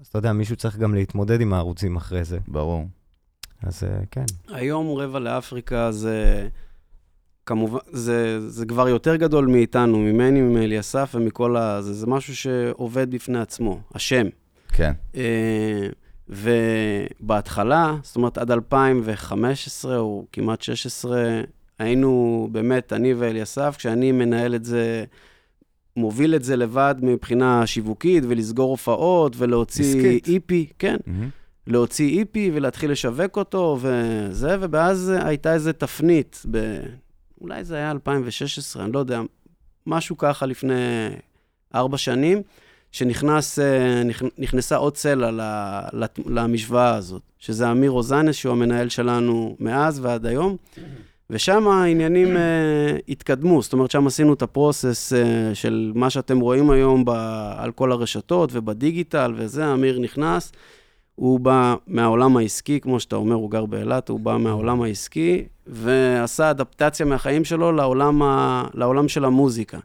אז 0.00 0.06
אתה 0.06 0.18
יודע, 0.18 0.32
מישהו 0.32 0.56
צריך 0.56 0.76
גם 0.76 0.94
להתמודד 0.94 1.40
עם 1.40 1.52
הערוצים 1.52 1.96
אחרי 1.96 2.24
זה. 2.24 2.38
ברור. 2.48 2.86
אז 3.62 3.84
אה, 3.84 3.98
כן. 4.10 4.24
היום 4.48 4.98
רבע 4.98 5.18
לאפריקה 5.18 5.92
זה... 5.92 6.48
כמובן, 7.46 7.78
זה, 7.92 8.50
זה 8.50 8.66
כבר 8.66 8.88
יותר 8.88 9.16
גדול 9.16 9.46
מאיתנו, 9.46 9.98
ממני, 9.98 10.40
מאליסף 10.40 11.12
ומכל 11.14 11.56
ה... 11.56 11.82
זה, 11.82 11.94
זה 11.94 12.06
משהו 12.06 12.36
שעובד 12.36 13.10
בפני 13.10 13.40
עצמו, 13.40 13.80
השם. 13.94 14.26
כן. 14.72 14.92
אה, 15.16 15.88
ובהתחלה, 16.28 17.96
זאת 18.02 18.16
אומרת, 18.16 18.38
עד 18.38 18.50
2015 18.50 19.98
או 19.98 20.26
כמעט 20.32 20.62
16, 20.62 21.40
היינו 21.78 22.48
באמת, 22.52 22.92
אני 22.92 23.14
ואליסף, 23.14 23.74
כשאני 23.78 24.12
מנהל 24.12 24.54
את 24.54 24.64
זה, 24.64 25.04
מוביל 25.96 26.34
את 26.34 26.44
זה 26.44 26.56
לבד 26.56 26.94
מבחינה 27.02 27.66
שיווקית, 27.66 28.24
ולסגור 28.28 28.70
הופעות, 28.70 29.34
ולהוציא 29.38 29.84
עסקית. 29.84 30.28
איפי, 30.28 30.66
כן, 30.78 30.96
מהמם. 31.06 31.28
להוציא 31.66 32.18
איפי 32.18 32.50
ולהתחיל 32.54 32.90
לשווק 32.90 33.36
אותו 33.36 33.78
וזה, 33.80 34.56
ואז 34.70 35.12
הייתה 35.24 35.54
איזו 35.54 35.72
תפנית, 35.72 36.42
ב... 36.50 36.80
אולי 37.40 37.64
זה 37.64 37.76
היה 37.76 37.90
2016, 37.90 38.84
אני 38.84 38.92
לא 38.92 38.98
יודע, 38.98 39.20
משהו 39.86 40.16
ככה 40.18 40.46
לפני 40.46 41.08
ארבע 41.74 41.98
שנים, 41.98 42.42
שנכנס, 42.92 43.58
אה, 43.58 44.76
עוד 44.76 44.94
צלע 44.94 45.30
למשוואה 46.26 46.94
הזאת, 46.94 47.22
שזה 47.38 47.70
אמיר 47.70 47.90
רוזנס, 47.90 48.34
שהוא 48.34 48.52
המנהל 48.52 48.88
שלנו 48.88 49.56
מאז 49.60 50.00
ועד 50.00 50.26
היום, 50.26 50.56
ושם 51.30 51.68
העניינים 51.68 52.36
אה, 52.36 52.96
התקדמו, 53.08 53.62
זאת 53.62 53.72
אומרת, 53.72 53.90
שם 53.90 54.06
עשינו 54.06 54.34
את 54.34 54.42
הפרוסס 54.42 55.12
אה, 55.12 55.54
של 55.54 55.92
מה 55.94 56.10
שאתם 56.10 56.40
רואים 56.40 56.70
היום 56.70 57.04
ב, 57.04 57.10
על 57.56 57.72
כל 57.72 57.92
הרשתות 57.92 58.50
וב 58.52 58.70
digital 58.70 59.34
וזה, 59.36 59.72
אמיר 59.72 59.98
נכנס. 59.98 60.52
הוא 61.14 61.40
בא 61.40 61.74
מהעולם 61.86 62.36
העסקי, 62.36 62.80
כמו 62.80 63.00
שאתה 63.00 63.16
אומר, 63.16 63.34
הוא 63.34 63.50
גר 63.50 63.66
באילת, 63.66 64.08
הוא 64.08 64.20
בא 64.20 64.36
מהעולם 64.36 64.82
העסקי, 64.82 65.44
ועשה 65.66 66.50
אדפטציה 66.50 67.06
מהחיים 67.06 67.44
שלו 67.44 67.72
לעולם, 67.72 68.22
ה... 68.22 68.64
לעולם 68.74 69.08
של 69.08 69.24
המוזיקה. 69.24 69.78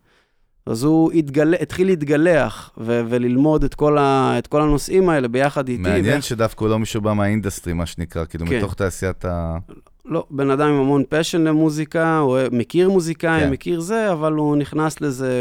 אז 0.68 0.84
הוא 0.84 1.12
התגל... 1.12 1.54
התחיל 1.62 1.88
להתגלח 1.88 2.72
ו... 2.78 3.02
וללמוד 3.10 3.64
את 3.64 3.74
כל, 3.76 3.98
ה... 3.98 4.36
את 4.38 4.48
כל 4.48 4.62
הנושאים 4.62 5.10
האלה 5.10 5.28
ביחד 5.28 5.68
איתי. 5.68 5.82
מעניין 5.82 6.06
ואיך- 6.06 6.24
שדווקא 6.24 6.64
הוא 6.64 6.70
לא 6.70 6.80
מישהו 6.80 7.02
בא 7.02 7.14
מה 7.14 7.25
industry, 7.25 7.74
מה 7.74 7.86
שנקרא, 7.86 8.26
כאילו 8.26 8.46
כן. 8.48 8.58
מתוך 8.58 8.74
תעשיית 8.74 9.26
ה... 9.26 9.58
לא, 10.06 10.26
בן 10.32 10.50
אדם 10.50 10.68
עם 10.68 10.80
המון 10.80 11.04
passion 11.10 11.42
למוזיקה, 11.42 12.18
הוא 12.20 12.38
מכיר 12.52 12.90
מוזיקאים, 12.90 13.44
כן. 13.44 13.52
מכיר 13.52 13.80
זה, 13.80 14.12
אבל 14.12 14.34
הוא 14.34 14.56
נכנס 14.58 15.02
לזה, 15.02 15.32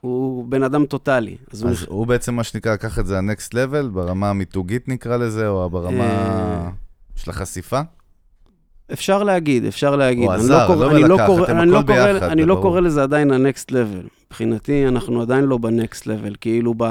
הוא 0.00 0.44
בן 0.48 0.62
אדם 0.62 0.86
טוטאלי. 0.86 1.36
אז 1.52 1.62
הוא 1.62 1.70
אז 1.70 1.86
הוא 1.88 2.06
בעצם, 2.06 2.34
מה 2.34 2.44
שנקרא, 2.44 2.72
לקח 2.72 2.98
את 2.98 3.06
זה 3.06 3.18
ה-next 3.18 3.52
level, 3.54 3.88
ברמה 3.92 4.30
המיתוגית 4.30 4.88
נקרא 4.88 5.16
לזה, 5.16 5.48
או 5.48 5.70
ברמה 5.70 6.04
אה. 6.04 6.68
של 7.16 7.30
החשיפה? 7.30 7.80
אפשר 8.92 9.22
להגיד, 9.22 9.64
אפשר 9.64 9.96
להגיד. 9.96 10.24
הוא 10.24 10.34
אני 10.34 10.42
עזר, 10.42 10.66
קורא- 10.66 10.86
לא 10.86 10.90
אני 10.90 11.02
בלקח, 11.04 11.26
קורא- 11.26 11.46
אני 11.48 11.70
לא 11.70 11.82
קורא- 11.86 12.12
ביחד, 12.12 12.22
אני 12.28 12.44
לא. 12.44 12.58
קורא 12.62 12.80
לזה 12.80 13.02
עדיין 13.02 13.30
ה-next 13.30 13.70
level. 13.70 14.06
מבחינתי, 14.26 14.88
אנחנו 14.88 15.22
עדיין 15.22 15.44
לא 15.44 15.58
ב-next 15.58 16.02
level, 16.02 16.34
כאילו 16.40 16.74
ב... 16.76 16.84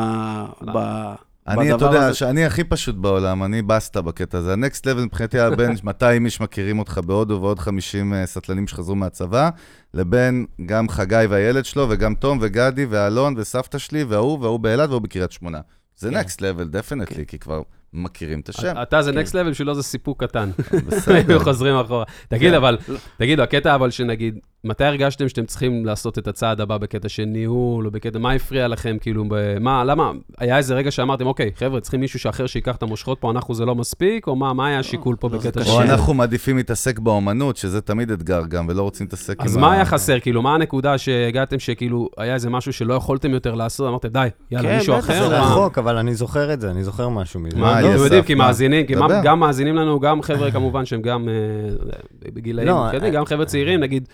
ב- 0.75 1.13
אני, 1.47 1.75
אתה 1.75 1.85
יודע, 1.85 2.05
הזה- 2.05 2.13
שאני 2.13 2.45
הכי 2.45 2.63
פשוט 2.63 2.95
בעולם, 2.95 3.43
אני 3.43 3.61
בסטה 3.61 4.01
בקטע 4.01 4.37
הזה. 4.37 4.53
ה-next 4.53 4.79
level 4.85 4.99
מבחינתי 5.05 5.39
היה 5.39 5.49
בין 5.49 5.71
200 5.83 6.25
איש 6.25 6.41
מכירים 6.41 6.79
אותך 6.79 6.99
בהודו 7.05 7.39
ועוד 7.41 7.59
50 7.59 8.13
אה, 8.13 8.25
סטלנים 8.25 8.67
שחזרו 8.67 8.95
מהצבא, 8.95 9.49
לבין 9.93 10.45
גם 10.65 10.89
חגי 10.89 11.25
והילד 11.29 11.65
שלו, 11.65 11.87
וגם 11.89 12.15
תום 12.15 12.37
וגדי 12.41 12.85
ואלון 12.89 13.33
וסבתא 13.37 13.77
שלי, 13.77 14.03
וההוא, 14.03 14.39
וההוא 14.41 14.59
באילת 14.59 14.89
והוא 14.89 15.01
בקריית 15.01 15.31
שמונה. 15.31 15.59
זה 15.97 16.09
next 16.09 16.35
level, 16.39 16.73
definitely, 16.75 17.15
כן. 17.15 17.23
כי 17.23 17.39
כבר 17.39 17.61
מכירים 17.93 18.39
את 18.39 18.49
השם. 18.49 18.73
אתה 18.81 19.01
זה 19.01 19.11
נקסט 19.11 19.35
לבל, 19.35 19.49
בשבילו 19.49 19.75
זה 19.75 19.83
סיפוק 19.83 20.23
קטן. 20.23 20.49
בסדר. 20.87 21.39
חוזרים 21.43 21.75
אחורה. 21.75 22.03
תגיד, 22.27 22.49
כן. 22.49 22.55
אבל, 22.55 22.77
תגידו, 23.17 23.43
הקטע 23.43 23.75
אבל 23.75 23.89
שנגיד, 23.89 24.39
מתי 24.63 24.83
הרגשתם 24.83 25.29
שאתם 25.29 25.45
צריכים 25.45 25.85
לעשות 25.85 26.17
את 26.17 26.27
הצעד 26.27 26.61
הבא 26.61 26.77
בקטע 26.77 27.09
של 27.09 27.25
ניהול, 27.25 27.85
או 27.85 27.91
בקטע, 27.91 28.19
מה 28.19 28.31
הפריע 28.31 28.67
לכם, 28.67 28.97
כאילו, 29.01 29.25
מה, 29.59 29.83
למה, 29.83 30.11
היה 30.37 30.57
איזה 30.57 30.75
רגע 30.75 30.91
שאמרתם, 30.91 31.27
אוקיי, 31.27 31.51
חבר'ה, 31.55 31.81
צריכים 31.81 31.99
מישהו 31.99 32.29
אחר 32.29 32.47
שייקח 32.47 32.75
את 32.75 32.83
המושכות 32.83 33.21
פה, 33.21 33.31
אנחנו 33.31 33.55
זה 33.55 33.65
לא 33.65 33.75
מספיק, 33.75 34.27
או 34.27 34.35
מה, 34.35 34.53
מה 34.53 34.67
היה 34.67 34.79
השיקול 34.79 35.15
פה 35.19 35.29
לא, 35.31 35.39
זה 35.39 35.49
בקטע 35.49 35.61
קשה. 35.61 35.71
או 35.71 35.83
של... 35.83 35.91
אנחנו 35.91 36.13
מעדיפים 36.13 36.57
להתעסק 36.57 36.99
באומנות, 36.99 37.57
שזה 37.57 37.81
תמיד 37.81 38.11
אתגר 38.11 38.41
גם, 38.49 38.65
ולא 38.69 38.81
רוצים 38.81 39.05
להתעסק 39.05 39.39
עם 39.39 39.45
אז 39.45 39.57
מה 39.57 39.73
היה 39.73 39.85
חסר, 39.85 40.19
כאילו, 40.19 40.41
מה 40.41 40.55
הנקודה 40.55 40.97
שהגעתם 40.97 41.59
שכאילו, 41.59 42.09
היה 42.17 42.33
איזה 42.33 42.49
משהו 42.49 42.73
שלא 42.73 42.93
יכולתם 42.93 43.31
יותר 43.31 43.55
לעשות, 43.55 43.89
אמרתם, 43.89 44.07
די, 44.07 44.27
יאללה, 44.51 44.69
כן, 44.69 44.77
מישהו 44.77 44.95
בטח, 44.95 45.05
אחר? 45.05 45.29
זה 45.29 45.39
מה?" 45.39 45.45
רחוק, 45.45 45.77
אבל 45.77 45.97
אני 45.97 46.15
זוכר 46.15 46.53
את 46.53 46.61
זה, 46.61 46.71
אני 46.71 46.83
זוכר 46.83 47.09
משהו 47.09 47.39
מזה. 47.39 47.57
מה, 47.57 47.78
לא, 47.81 47.95
אתם 47.95 48.03
יודעים, 48.03 48.23
כי? 48.23 48.35
מאזינים, 48.35 48.85
כי 48.85 48.93
גם 49.23 49.39
מאזינים 49.39 49.75
לנו, 49.75 49.99
גם 49.99 50.21
חבר'ה 50.21 50.51
כמובן 50.51 50.85
שהם 50.85 51.01
גם 51.01 51.29
אה, 51.29 51.33
בגילאים, 52.33 52.67
לא, 52.67 52.87
אה, 52.89 53.09
גם 53.09 53.25
חבר'ה 53.25 53.45
צעירים, 53.45 53.79
נגיד, 53.79 54.07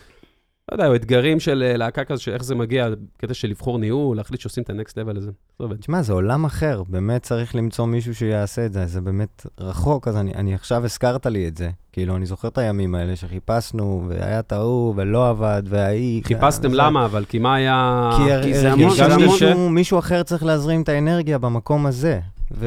לא 0.71 0.83
יודע, 0.83 0.95
אתגרים 0.95 1.39
של 1.39 1.63
אה, 1.67 1.77
להקה 1.77 2.03
כזה, 2.03 2.21
שאיך 2.21 2.43
זה 2.43 2.55
מגיע, 2.55 2.87
קטע 3.17 3.33
של 3.33 3.47
לבחור 3.47 3.79
ניהול, 3.79 4.17
להחליט 4.17 4.41
שעושים 4.41 4.63
את 4.63 4.69
הנקסט 4.69 4.97
לבל 4.97 5.17
הזה. 5.17 5.31
תשמע, 5.79 6.01
זה 6.01 6.13
עולם 6.13 6.45
אחר, 6.45 6.83
באמת 6.89 7.23
צריך 7.23 7.55
למצוא 7.55 7.85
מישהו 7.85 8.15
שיעשה 8.15 8.65
את 8.65 8.73
זה, 8.73 8.85
זה 8.85 9.01
באמת 9.01 9.45
רחוק, 9.59 10.07
אז 10.07 10.17
אני, 10.17 10.33
אני 10.35 10.53
עכשיו 10.53 10.85
הזכרת 10.85 11.25
לי 11.25 11.47
את 11.47 11.57
זה. 11.57 11.69
כאילו, 11.91 12.15
אני 12.15 12.25
זוכר 12.25 12.47
את 12.47 12.57
הימים 12.57 12.95
האלה 12.95 13.15
שחיפשנו, 13.15 14.03
והיה 14.07 14.39
את 14.39 14.51
ההוא, 14.51 14.93
ולא 14.97 15.29
עבד, 15.29 15.63
וההיא... 15.65 16.23
חיפשתם 16.23 16.73
למה, 16.73 17.05
אבל 17.05 17.25
כי 17.25 17.39
מה 17.39 17.55
היה... 17.55 18.09
כי, 18.17 18.43
כי 18.43 18.53
זה 18.53 18.73
המון- 18.73 19.73
מישהו 19.73 19.99
אחר 19.99 20.23
צריך 20.23 20.43
להזרים 20.43 20.81
את 20.81 20.89
האנרגיה 20.89 21.37
במקום 21.37 21.85
הזה. 21.85 22.19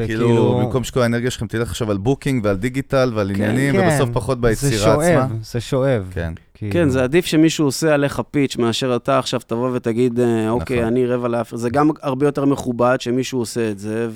כאילו, 0.05 0.59
במקום 0.59 0.83
שכל 0.83 1.01
האנרגיה 1.01 1.31
שלכם 1.31 1.47
תלך 1.47 1.69
עכשיו 1.69 1.91
על 1.91 1.97
booking 1.97 2.45
ועל 2.45 2.55
digital 2.55 3.11
ועל 3.15 3.27
כן, 3.27 3.33
עניינים, 3.43 3.81
כן. 3.81 3.87
ובסוף 3.87 4.09
פחות 4.13 4.37
זה 4.37 4.41
ביצירה 4.41 4.77
שואב, 4.77 4.99
עצמה. 4.99 5.27
זה 5.41 5.61
שואב. 5.61 6.11
כן. 6.13 6.33
כאילו. 6.53 6.73
כן, 6.73 6.89
זה 6.89 7.03
עדיף 7.03 7.25
שמישהו 7.25 7.65
עושה 7.65 7.93
עליך 7.93 8.21
pitch, 8.31 8.57
מאשר 8.57 8.95
אתה 8.95 9.19
עכשיו 9.19 9.39
תבוא 9.47 9.69
ותגיד, 9.73 10.19
אה, 10.19 10.49
אוקיי, 10.49 10.77
נכון. 10.77 10.87
אני 10.87 11.05
רבע 11.05 11.27
לאף... 11.27 11.55
זה 11.55 11.69
גם 11.69 11.89
הרבה 12.01 12.25
יותר 12.25 12.45
מכובד 12.45 13.01
שמישהו 13.01 13.39
עושה 13.39 13.71
את 13.71 13.79
זה, 13.79 14.09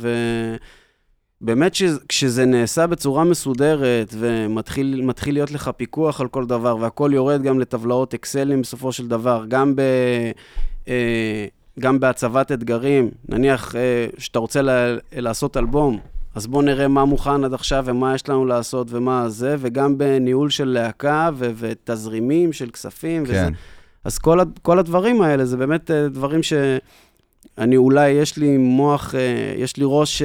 ובאמת 1.42 1.76
כשזה 2.10 2.46
נעשה 2.46 2.88
בצורה 2.88 3.24
מסודרת, 3.24 4.16
ומתחיל 4.20 5.02
מתחיל 5.04 5.36
להיות 5.36 5.52
לך 5.52 5.72
פיקוח 5.78 6.22
על 6.22 6.28
כל 6.28 6.46
דבר, 6.46 6.78
והכל 6.78 7.12
יורד 7.14 7.44
גם 7.44 7.60
לטבלאות 7.60 8.14
אקסלים 8.14 8.62
בסופו 8.62 8.92
של 8.92 9.08
דבר, 9.08 9.46
גם 9.48 9.76
ב... 9.76 9.82
אה, 10.88 11.46
גם 11.80 12.00
בהצבת 12.00 12.52
אתגרים, 12.52 13.12
נניח 13.30 13.76
אה, 13.76 13.82
שאתה 14.18 14.40
רוצה 14.40 14.62
ל- 14.62 14.98
לעשות 15.16 15.58
אלבום, 15.58 16.00
אז 16.36 16.48
בואו 16.48 16.62
נראה 16.62 16.88
מה 16.88 17.06
מוכן 17.06 17.44
עד 17.44 17.54
עכשיו 17.54 17.84
ומה 17.88 18.16
יש 18.16 18.30
לנו 18.30 18.46
לעשות 18.46 18.88
ומה 18.90 19.30
זה, 19.30 19.56
וגם 19.60 19.98
בניהול 19.98 20.50
של 20.50 20.68
להקה 20.68 21.30
ו- 21.34 21.52
ותזרימים 21.58 22.54
של 22.54 22.70
כספים 22.70 23.24
וזה. 23.24 23.34
כן. 23.34 23.54
אז 24.04 24.18
כל, 24.18 24.40
כל 24.62 24.80
הדברים 24.80 25.22
האלה, 25.22 25.46
זה 25.46 25.58
באמת 25.58 25.92
אה, 25.92 26.08
דברים 26.10 26.44
שאני 26.44 27.78
אולי, 27.78 28.10
יש 28.10 28.38
לי 28.38 28.58
מוח, 28.58 29.16
אה, 29.16 29.20
יש 29.58 29.78
לי 29.78 29.84
ראש 29.88 30.22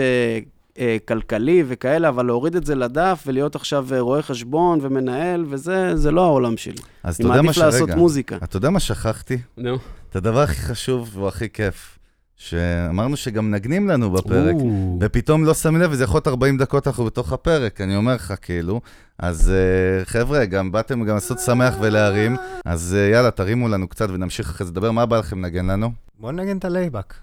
כלכלי 1.05 1.65
וכאלה, 1.69 2.09
אבל 2.09 2.27
להוריד 2.27 2.57
את 2.57 2.67
זה 2.67 2.75
לדף 2.75 3.25
ולהיות 3.27 3.55
עכשיו 3.57 3.87
אה, 3.93 4.01
רואה 4.01 4.23
חשבון 4.23 4.79
ומנהל, 4.83 5.45
וזה 5.49 5.97
זה 5.97 6.11
לא 6.11 6.25
העולם 6.25 6.57
שלי. 6.57 6.75
אז 7.03 7.15
אתה 7.15 7.23
אני 7.25 7.31
יודע 7.31 7.43
מה 7.43 7.47
מעדיף 7.47 7.63
לעשות 7.63 7.89
שרגע, 7.89 7.97
מוזיקה. 7.97 8.37
אתה 8.37 8.57
יודע 8.57 8.71
מה 8.71 8.81
שכחתי? 8.81 9.39
נו. 9.57 9.77
את 10.11 10.17
הדבר 10.17 10.41
הכי 10.41 10.61
חשוב 10.61 11.19
והכי 11.19 11.49
כיף, 11.49 11.99
שאמרנו 12.37 13.17
שגם 13.17 13.51
נגנים 13.51 13.89
לנו 13.89 14.11
בפרק, 14.11 14.55
או. 14.55 14.99
ופתאום 15.01 15.45
לא 15.45 15.55
שמים 15.55 15.81
לב, 15.81 15.91
וזה 15.93 16.05
יכול 16.05 16.17
להיות 16.17 16.29
40 16.29 16.59
דקות 16.59 16.87
אנחנו 16.87 17.05
בתוך 17.05 17.33
הפרק, 17.33 17.81
אני 17.81 17.97
אומר 17.97 18.15
לך, 18.15 18.35
כאילו. 18.43 18.81
אז 19.19 19.53
אה, 19.53 20.09
חבר'ה, 20.09 20.45
גם 20.45 20.73
באתם 20.73 21.05
גם 21.05 21.15
לעשות 21.15 21.39
שמח 21.39 21.75
ולהרים, 21.81 22.37
אז 22.65 22.97
אה, 22.99 23.13
יאללה, 23.13 23.31
תרימו 23.31 23.69
לנו 23.69 23.89
קצת 23.89 24.11
ונמשיך 24.11 24.51
אחרי 24.51 24.67
זה 24.67 24.73
לדבר. 24.73 24.91
מה 24.91 25.07
בא 25.07 25.19
לכם 25.19 25.45
לנגן 25.45 25.67
לנו? 25.67 25.93
בוא 26.19 26.33
נגן 26.33 26.59
את 26.59 26.65
ה 26.65 26.70
laid 26.70 26.90
back. 26.90 27.15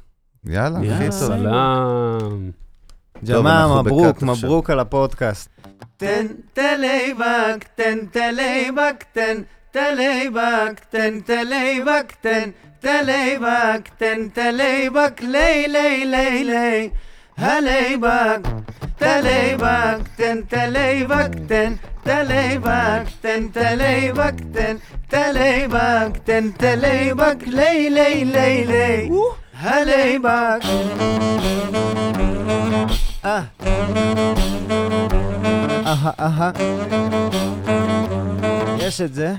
יאללה, 0.45 0.79
יאללה. 0.83 0.95
הכי 0.95 1.05
טוב. 1.05 1.19
סלאם. 1.19 2.51
ג'מאל, 3.25 3.81
מברוק. 3.81 4.21
מברוק 4.21 4.69
על 4.69 4.79
הפודקאסט. 4.79 5.49
תן 5.97 6.25
תלייבק, 6.53 7.65
תן 7.75 7.97
תלייבק, 8.11 9.03
תן 9.11 9.41
תלייבק, 9.71 10.79
תן 10.89 11.19
תלייבק, 11.19 12.13
תן 12.21 12.49
Teleybak, 12.85 13.97
ten 13.97 14.29
teleybak, 14.29 15.15
ley 15.33 15.65
ley 15.67 16.05
ley 16.05 16.43
ley. 16.43 16.91
Haleybak, 17.33 18.45
teleybak, 18.99 20.01
ten 20.17 20.45
teleybak, 20.45 21.33
ten 21.47 21.79
teleybak, 22.05 23.07
ten 23.23 23.49
teleybak, 23.49 24.35
ten 24.53 24.75
teleybak, 25.09 26.11
ten 26.25 26.53
teleybak, 26.53 27.39
ley 27.47 27.89
ley 27.89 28.23
ley 28.23 28.55
ley. 28.73 29.09
Haleybak. 29.63 30.61
Ah. 33.23 33.45
אהה 35.85 36.11
אהה 36.19 36.51
יש 38.77 39.01
את 39.01 39.13
זה 39.13 39.33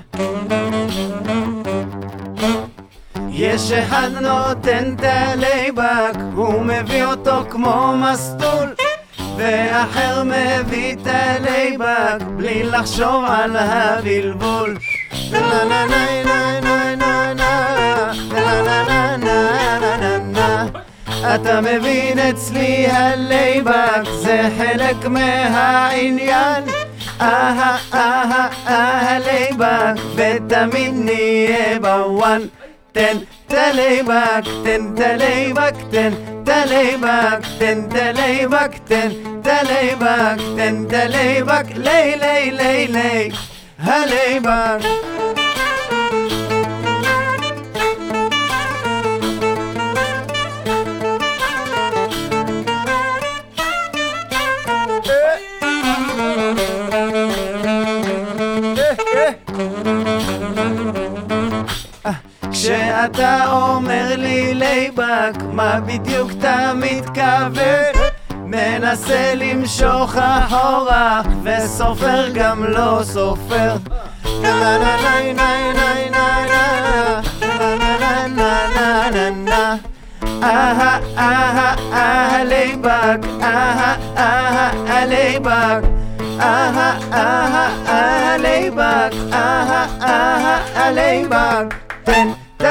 יש 3.39 3.71
אחד 3.71 4.09
נותן 4.21 4.93
את 4.95 5.03
ה 5.03 5.15
layback, 5.15 6.13
הוא 6.35 6.61
מביא 6.61 7.05
אותו 7.05 7.43
כמו 7.49 7.93
מסטול 7.97 8.73
ואחר 9.37 10.23
מביא 10.23 10.93
את 10.93 11.07
ה 11.07 11.20
layback, 11.20 12.25
בלי 12.37 12.63
לחשוב 12.63 13.23
על 13.27 13.55
הבלבול. 13.55 14.77
אתה 21.35 21.61
מבין 21.61 22.19
אצלי 22.19 22.87
הלייבק 22.87 24.03
זה 24.21 24.49
חלק 24.57 25.05
מהעניין. 25.05 26.63
אהה 27.21 27.77
אהה 27.93 28.47
אהה 28.67 29.19
לייבק 29.19 30.01
ותמיד 30.15 30.93
נהיה 30.93 31.79
בוואן. 31.79 32.41
ten 32.97 33.17
teleybak 33.47 34.45
ten 34.65 34.95
teleybak 34.95 35.75
ten 35.91 36.13
teleybak 36.45 37.41
ten 37.59 37.89
teleybak 37.89 38.73
ten 38.89 39.11
teleybak 39.45 40.39
ten 40.57 40.75
teleybak 40.89 41.67
ley 41.77 42.17
ley 42.23 42.45
ley 42.59 42.87
ley 42.87 43.31
haleybak 43.77 44.81
כשאתה 62.67 63.51
אומר 63.51 64.15
לי 64.17 64.53
layback, 64.53 65.33
מה 65.51 65.79
בדיוק 65.79 66.31
אתה 66.39 66.71
מתכוון? 66.75 67.93
מנסה 68.45 69.33
למשוך 69.35 70.15
אחורה, 70.15 71.21
וסופר 71.43 72.29
גם 72.33 72.63
לא 72.63 72.99
סופר. 73.03 73.75
אהה 80.43 80.97
תן 92.07 92.27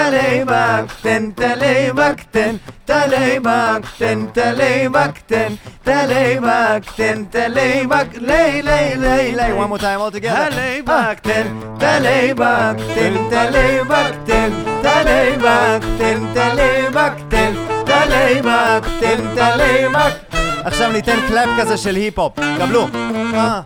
taley 0.06 0.44
bakten 0.46 1.24
taley 1.34 1.90
bakten 1.98 2.60
taley 2.86 3.40
bakten 3.46 4.18
taley 4.36 4.88
bakten 4.96 5.58
taley 5.86 6.38
bakten 6.46 7.18
taley 7.34 7.86
bak 7.92 8.10
lay 8.20 8.62
lay 8.62 8.94
lay 9.04 9.32
lay 9.38 9.52
one 9.52 9.68
more 9.68 9.78
time 9.78 10.00
all 10.00 10.10
together 10.10 10.50
taley 10.50 10.82
bakten 10.90 11.46
taley 11.82 12.34
bakten 12.42 13.14
taley 13.32 13.72
bakten 13.92 14.52
taley 14.86 15.32
bakten 15.46 16.20
taley 16.36 16.84
bakten 16.98 17.52
taley 17.90 18.34
bakten 18.48 19.20
taley 19.38 19.78
bakten 19.96 20.36
עכשיו 20.64 20.92
ניתן 20.92 21.16
קלאפ 21.28 21.48
כזה 21.60 21.76
של 21.76 21.94
היפ-הופ, 21.94 22.32
קבלו. 22.58 22.86
אה. 23.34 23.60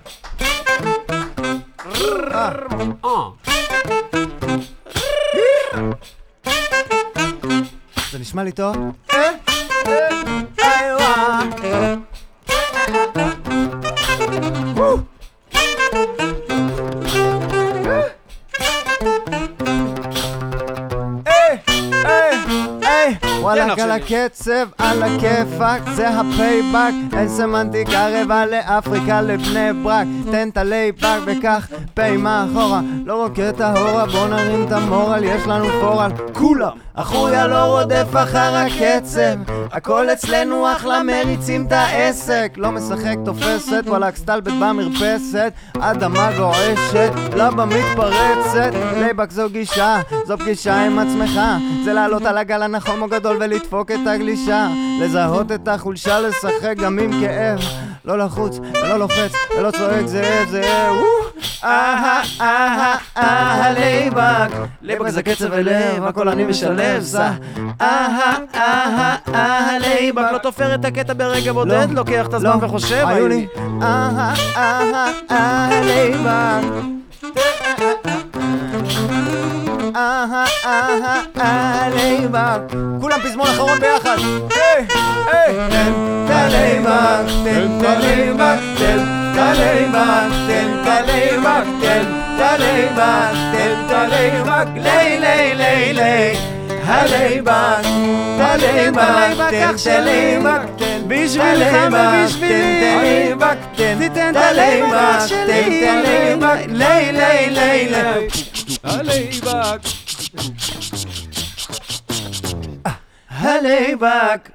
זה 8.10 8.18
נשמע 8.18 8.42
לי 8.42 8.52
טוב. 8.52 8.76
וואלה, 23.40 23.74
על 23.82 23.90
הקצב, 23.90 24.68
על 24.78 25.02
הכיפאק, 25.02 25.82
זה 25.94 26.08
הפייבק, 26.08 27.16
אין 27.16 27.28
סמנטיקה 27.28 28.08
רבע 28.08 28.46
לאפריקה, 28.46 29.22
לבני 29.22 29.72
ברק, 29.82 30.06
תן 30.30 30.48
את 30.48 30.56
הלייבק 30.56 31.18
וקח 31.26 31.68
פעימה 31.94 32.46
אחורה, 32.50 32.80
לא 33.04 33.24
רוקט 33.24 33.60
ההורה, 33.60 34.06
בוא 34.06 34.28
נרים 34.28 34.66
את 34.66 34.72
המורל, 34.72 35.24
יש 35.24 35.46
לנו 35.46 35.66
פורל, 35.80 36.10
כולם! 36.32 36.89
החוריה 37.00 37.46
לא 37.46 37.64
רודף 37.64 38.08
אחר 38.14 38.56
הקצב, 38.56 39.52
הכל 39.72 40.10
אצלנו 40.12 40.72
אחלה, 40.72 41.02
מריצים 41.02 41.66
את 41.66 41.72
העסק, 41.72 42.52
לא 42.56 42.70
משחק 42.70 43.16
תופסת, 43.24 43.82
וואלק 43.86 44.16
סטלבט 44.16 44.52
במרפסת, 44.60 45.52
אדמה 45.80 46.30
גועשת, 46.36 47.12
לבה 47.36 47.64
מתפרצת, 47.64 48.70
layback 48.96 49.30
זו 49.30 49.48
גישה, 49.50 50.00
זו 50.26 50.38
פגישה 50.38 50.86
עם 50.86 50.98
עצמך, 50.98 51.40
זה 51.84 51.92
לעלות 51.92 52.22
על 52.22 52.38
הגל 52.38 52.62
הנכון 52.62 53.02
הגדול 53.02 53.36
ולדפוק 53.40 53.90
את 53.90 54.06
הגלישה, 54.06 54.68
לזהות 55.00 55.52
את 55.52 55.68
החולשה, 55.68 56.20
לשחק 56.20 56.74
גם 56.76 56.98
עם 56.98 57.20
כאב, 57.20 57.60
לא 58.04 58.18
לחוץ 58.18 58.58
ולא 58.72 58.96
לוחץ 58.98 59.32
ולא 59.58 59.70
צועק 59.70 60.06
זאב 60.06 60.48
זאב, 60.50 60.94
אהה 61.64 62.22
אהה 62.40 62.98
אהה 63.16 63.72
layback, 63.72 64.50
layback 64.82 65.08
זה 65.08 65.22
קצב 65.22 65.46
ולב, 65.50 66.04
הכל 66.04 66.28
אני 66.28 66.44
משלב, 66.44 66.89
זה 66.98 67.22
אהה 67.80 68.34
אהה 68.54 69.16
אהה 69.34 69.78
layback, 69.78 70.22
לא 70.32 70.38
תופר 70.38 70.74
את 70.74 70.84
הקטע 70.84 71.12
ברגע 71.12 71.52
בודד, 71.52 71.86
לא. 71.90 71.94
לוקח 71.94 72.26
את 72.26 72.34
הזמן 72.34 72.58
לא, 72.60 72.64
וחושב. 72.64 73.04
היו 73.08 73.28
לי. 73.28 73.46
אהה 73.82 74.34
אהה 74.56 75.10
אהה 75.30 75.80
layback 75.80 76.90
אהה 79.96 80.44
אהה 80.64 81.20
אהה 81.40 82.58
כולם 83.00 83.20
פזמון 83.20 83.46
אחרון 83.46 83.78
ביחד. 83.80 84.16
היי 84.50 84.86
היי. 85.32 85.54
תן 85.68 85.92
תן 87.44 87.78
את 87.78 87.84
ה 87.84 87.94
layback 87.94 88.58
תן 88.78 88.98
תן 89.34 90.70
את 90.80 90.86
ה 90.86 90.96
layback 90.96 91.64
תן 91.80 92.20
ה 92.42 92.54
layback 92.54 93.34
תן 93.52 93.74
את 93.86 93.90
ה 93.90 93.99
layback. 93.99 94.66
לי 94.74 95.20
לי 95.20 95.54
לי 95.54 95.92
לי 95.92 96.59
ה 96.90 97.02
layback 97.02 97.84
ה 98.38 98.51
layback 98.51 99.40
תן 100.78 101.02
בשבילך 101.08 101.76
ובשבילי. 101.86 103.34
תיתן 103.98 104.30
את 104.30 104.36
ה 104.36 104.47
layback 104.47 105.18
תן 105.28 105.48
את 105.50 105.88
ה 105.88 105.98
layback 105.98 106.66
לי 106.66 107.12
לי 107.12 107.50
לי 107.50 107.86
לי 107.90 108.28
ה 108.84 108.95
layback. 108.95 109.80
ה 113.30 113.45
layback 113.45 114.50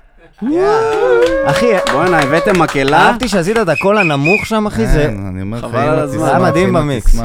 אחי, 1.46 1.66
בואנה, 1.92 2.20
הבאתם 2.20 2.62
מקהלה? 2.62 2.98
אהבתי 2.98 3.28
שעשית 3.28 3.58
את 3.58 3.70
הקול 3.70 3.98
הנמוך 3.98 4.46
שם, 4.46 4.68
אחי, 4.68 4.88
זה... 4.88 5.06
אני 5.06 5.42
אומר 5.42 5.58
לך, 5.58 5.66
חבל 5.66 5.80
על 5.80 6.00
הזמן. 6.00 6.18
תשמח, 6.18 6.30
היה 6.30 6.40
מדהים 6.40 6.74
במיקס. 6.74 7.16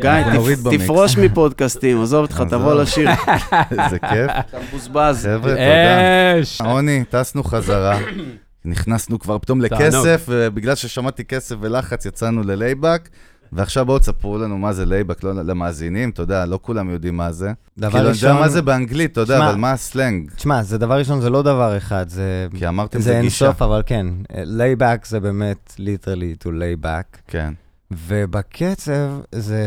גיא. 0.00 0.78
תפרוש 0.78 1.16
מפודקאסטים, 1.18 2.02
עזוב 2.02 2.22
אותך. 2.22 2.42
תבוא 2.50 2.74
לשיר. 2.74 3.08
איזה 3.84 3.98
כיף. 3.98 4.30
אתה 4.50 4.58
מבוזבז. 4.68 5.22
חבר'ה, 5.24 5.50
תודה. 5.50 6.70
עוני, 6.72 7.04
טסנו 7.10 7.44
חזרה. 7.44 7.98
נכנסנו 8.64 9.18
כבר 9.18 9.38
פתאום. 9.38 9.60
לכסף, 9.60 10.26
ובגלל 10.28 10.74
ששמעתי 10.74 11.24
כסף 11.24 11.56
ולחץ 11.60 12.06
יצאנו 12.06 12.42
ל 12.42 12.49
layback. 12.49 13.08
ועכשיו 13.52 13.86
בואו 13.86 13.98
תספרו 13.98 14.38
לנו 14.38 14.58
מה 14.58 14.72
זה 14.72 14.86
layback, 14.86 15.22
לא 15.24 15.32
למאזינים, 15.34 16.10
אתה 16.10 16.22
יודע, 16.22 16.46
לא 16.46 16.58
כולם 16.62 16.90
יודעים 16.90 17.16
מה 17.16 17.32
זה. 17.32 17.52
דבר 17.78 17.90
כאילו, 17.90 18.08
אני 18.08 18.16
יודע 18.16 18.28
ראשון- 18.28 18.40
מה 18.42 18.48
זה 18.48 18.62
באנגלית, 18.62 19.12
אתה 19.12 19.20
יודע, 19.20 19.38
אבל 19.48 19.54
מה 19.56 19.72
הסלנג? 19.72 20.30
תשמע, 20.36 20.62
זה 20.62 20.78
דבר 20.78 20.98
ראשון, 20.98 21.20
זה 21.20 21.30
לא 21.30 21.42
דבר 21.42 21.76
אחד, 21.76 22.08
זה... 22.08 22.46
כי 22.58 22.68
אמרתם 22.68 22.98
זה 22.98 23.04
זה 23.12 23.20
גישה. 23.22 23.44
אינסוף, 23.46 23.62
אבל 23.62 23.82
כן. 23.86 24.06
layback 24.34 25.04
זה 25.06 25.20
באמת 25.20 25.74
literally 25.78 26.44
to 26.44 26.48
lay 26.48 26.84
back. 26.84 27.18
כן. 27.28 27.52
ובקצב 27.90 29.20
זה 29.32 29.64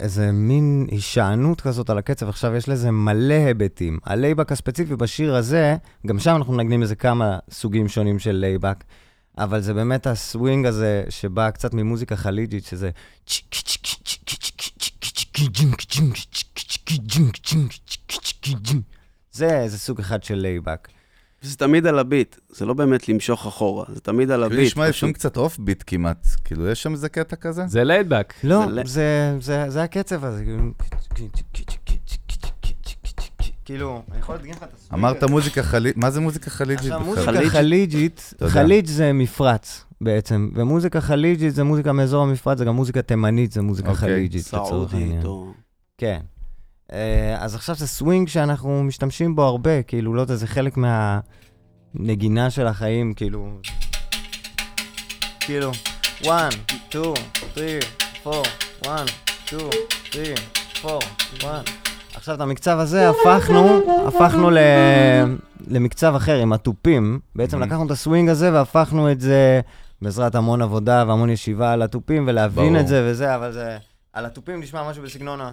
איזה 0.00 0.32
מין 0.32 0.86
הישענות 0.90 1.60
כזאת 1.60 1.90
על 1.90 1.98
הקצב. 1.98 2.28
עכשיו, 2.28 2.54
יש 2.54 2.68
לזה 2.68 2.90
מלא 2.90 3.34
היבטים. 3.34 3.98
ה 4.04 4.10
layback 4.10 4.52
הספציפי 4.52 4.96
בשיר 4.96 5.34
הזה, 5.34 5.76
גם 6.06 6.18
שם 6.18 6.36
אנחנו 6.36 6.52
מנגנים 6.52 6.82
איזה 6.82 6.96
כמה 6.96 7.38
סוגים 7.50 7.88
שונים 7.88 8.18
של 8.18 8.32
layback, 8.32 8.84
אבל 9.38 9.60
זה 9.60 9.74
באמת 9.74 10.06
הסווינג 10.06 10.66
הזה 10.66 11.04
שבא 11.08 11.50
קצת 11.50 11.74
ממוזיקה 11.74 12.16
חליג'ית, 12.16 12.64
שזה... 12.64 12.90
זה, 19.32 19.64
זה 19.66 19.78
סוג 19.78 20.00
אחד 20.00 20.22
של 20.22 20.34
layback. 20.34 20.88
זה 21.42 21.56
תמיד 21.56 21.86
על 21.86 21.98
הביט, 21.98 22.36
זה 22.48 22.66
לא 22.66 22.74
באמת 22.74 23.08
למשוך 23.08 23.46
אחורה, 23.46 23.84
זה 23.94 24.00
תמיד 24.00 24.30
על 24.30 24.40
כאילו 24.40 24.54
הביט. 24.54 24.66
נשמע 24.66 24.88
פשוט. 24.88 24.96
לפעמים 24.96 25.12
קצת 25.12 25.36
off 25.36 25.58
beat 25.58 25.82
כמעט, 25.86 26.26
כאילו 26.44 26.68
יש 26.68 26.82
שם 26.82 26.92
איזה 26.92 27.08
קטע 27.08 27.36
כזה? 27.36 27.66
זה 27.66 27.84
laid 27.84 28.06
back. 28.06 28.34
לא, 28.44 28.66
זה 29.68 29.82
הקצב 29.82 30.24
הזה. 30.24 30.44
כאילו, 33.64 34.02
אני 34.10 34.18
יכול 34.18 34.34
להדגים 34.34 34.52
לך 34.52 34.62
את 34.62 34.74
הסווינג. 34.74 35.04
אמרת 35.04 35.24
מוזיקה 35.24 35.62
חליג'ית, 35.62 35.96
מה 35.96 36.10
זה 36.10 36.20
מוזיקה 36.20 36.50
חליג'ית 36.50 36.92
עכשיו, 36.92 37.00
בכלל? 37.00 37.08
מוזיקה 37.08 37.32
חליג'? 37.32 37.48
חליג'ית. 37.48 38.34
חליג' 38.48 38.86
זה 38.86 39.12
מפרץ 39.12 39.84
בעצם, 40.00 40.50
ומוזיקה 40.54 41.00
חליג'ית 41.00 41.54
זה 41.54 41.64
מוזיקה 41.64 41.92
מאזור 41.92 42.22
המפרץ, 42.22 42.58
זה 42.58 42.64
גם 42.64 42.74
מוזיקה 42.74 43.02
תימנית, 43.02 43.52
זה 43.52 43.62
מוזיקה 43.62 43.88
אוקיי. 43.88 44.00
חליג'ית 44.08 44.46
לצורך 44.46 44.68
סעודית 44.68 44.94
העניין. 44.94 45.26
או... 45.26 45.50
כן. 45.98 46.20
אה, 46.92 47.36
אז 47.40 47.54
עכשיו 47.54 47.74
זה 47.74 47.86
סווינג 47.86 48.28
שאנחנו 48.28 48.82
משתמשים 48.84 49.36
בו 49.36 49.42
הרבה, 49.42 49.82
כאילו, 49.82 50.14
לא 50.14 50.20
יודע, 50.20 50.34
זה 50.34 50.46
חלק 50.46 50.74
מהנגינה 51.94 52.50
של 52.50 52.66
החיים, 52.66 53.14
כאילו... 53.14 53.48
כאילו, 55.40 55.70
1, 56.22 56.52
2, 56.90 57.14
3, 57.54 57.84
4, 58.26 58.42
1, 58.86 59.06
2, 59.46 59.60
3, 60.04 60.28
4, 60.84 60.98
1. 61.40 61.48
עכשיו, 62.14 62.34
את 62.34 62.40
המקצב 62.40 62.78
הזה 62.78 63.10
הפכנו, 63.10 63.80
הפכנו 64.08 64.50
ל... 64.50 64.58
למקצב 65.66 66.14
אחר, 66.16 66.38
עם 66.38 66.52
התופים. 66.52 67.20
בעצם 67.36 67.62
Mhm. 67.62 67.66
לקחנו 67.66 67.86
את 67.86 67.90
הסווינג 67.90 68.28
הזה 68.28 68.52
והפכנו 68.52 69.12
את 69.12 69.20
זה 69.20 69.60
בעזרת 70.02 70.34
המון 70.34 70.62
עבודה 70.62 71.04
והמון 71.08 71.30
ישיבה 71.30 71.72
על 71.72 71.82
התופים, 71.82 72.24
ולהבין 72.28 72.68
ברור. 72.72 72.80
את 72.80 72.88
זה 72.88 73.06
וזה, 73.10 73.34
אבל 73.34 73.52
זה... 73.52 73.78
על 74.12 74.26
התופים 74.26 74.60
נשמע 74.60 74.90
משהו 74.90 75.02
בסגנון 75.02 75.40
ה... 75.40 75.50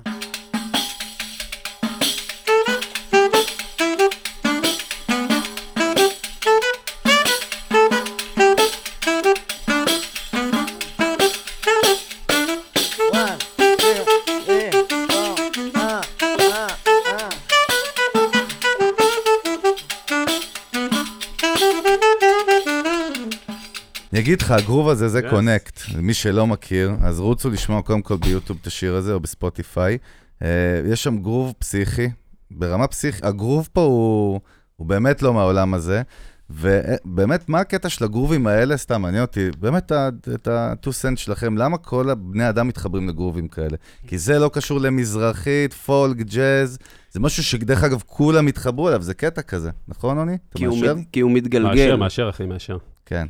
אני 24.15 24.21
אגיד 24.21 24.41
לך, 24.41 24.51
הגרוב 24.51 24.89
הזה 24.89 25.07
זה. 25.07 25.21
קונקט. 25.29 25.79
למי 25.95 26.13
שלא 26.13 26.47
מכיר, 26.47 26.91
אז 27.01 27.19
רוצו 27.19 27.49
לשמוע 27.49 27.81
קודם 27.81 28.01
כל 28.01 28.17
ביוטיוב 28.17 28.59
את 28.61 28.67
השיר 28.67 28.95
הזה, 28.95 29.13
או 29.13 29.19
בספוטיפיי. 29.19 29.97
אה, 30.41 30.47
יש 30.85 31.03
שם 31.03 31.17
גרוב 31.17 31.53
פסיכי, 31.59 32.09
ברמה 32.51 32.87
פסיכית. 32.87 33.23
הגרוב 33.25 33.69
פה 33.73 33.81
הוא, 33.81 34.39
הוא 34.75 34.87
באמת 34.87 35.21
לא 35.21 35.33
מהעולם 35.33 35.73
הזה. 35.73 36.01
ובאמת, 36.49 37.49
מה 37.49 37.59
הקטע 37.59 37.89
של 37.89 38.03
הגרובים 38.03 38.47
האלה? 38.47 38.77
סתם 38.77 39.01
מעניין 39.01 39.21
אותי, 39.21 39.49
באמת 39.59 39.91
את 40.35 40.47
ה-2 40.47 40.91
סנט 40.91 41.17
שלכם, 41.17 41.57
למה 41.57 41.77
כל 41.77 42.09
הבני 42.09 42.49
אדם 42.49 42.67
מתחברים 42.67 43.09
לגרובים 43.09 43.47
כאלה? 43.47 43.77
כי 44.07 44.17
זה 44.17 44.39
לא 44.39 44.49
קשור 44.53 44.79
למזרחית, 44.79 45.73
פולק, 45.73 46.17
ג'אז, 46.17 46.77
זה 47.11 47.19
משהו 47.19 47.43
שדרך 47.43 47.83
אגב 47.83 48.03
כולם 48.05 48.47
התחברו 48.47 48.89
אליו, 48.89 49.01
זה 49.01 49.13
קטע 49.13 49.41
כזה, 49.41 49.69
נכון, 49.87 50.17
עוני? 50.17 50.37
אתה 50.49 50.65
מאשר? 50.65 50.95
כי 51.11 51.19
הוא 51.19 51.31
מתגלגל. 51.31 51.69
מאשר, 51.69 51.95
מאשר, 51.95 52.29
אחי, 52.29 52.45
מאשר. 52.45 52.77
כן. 53.05 53.25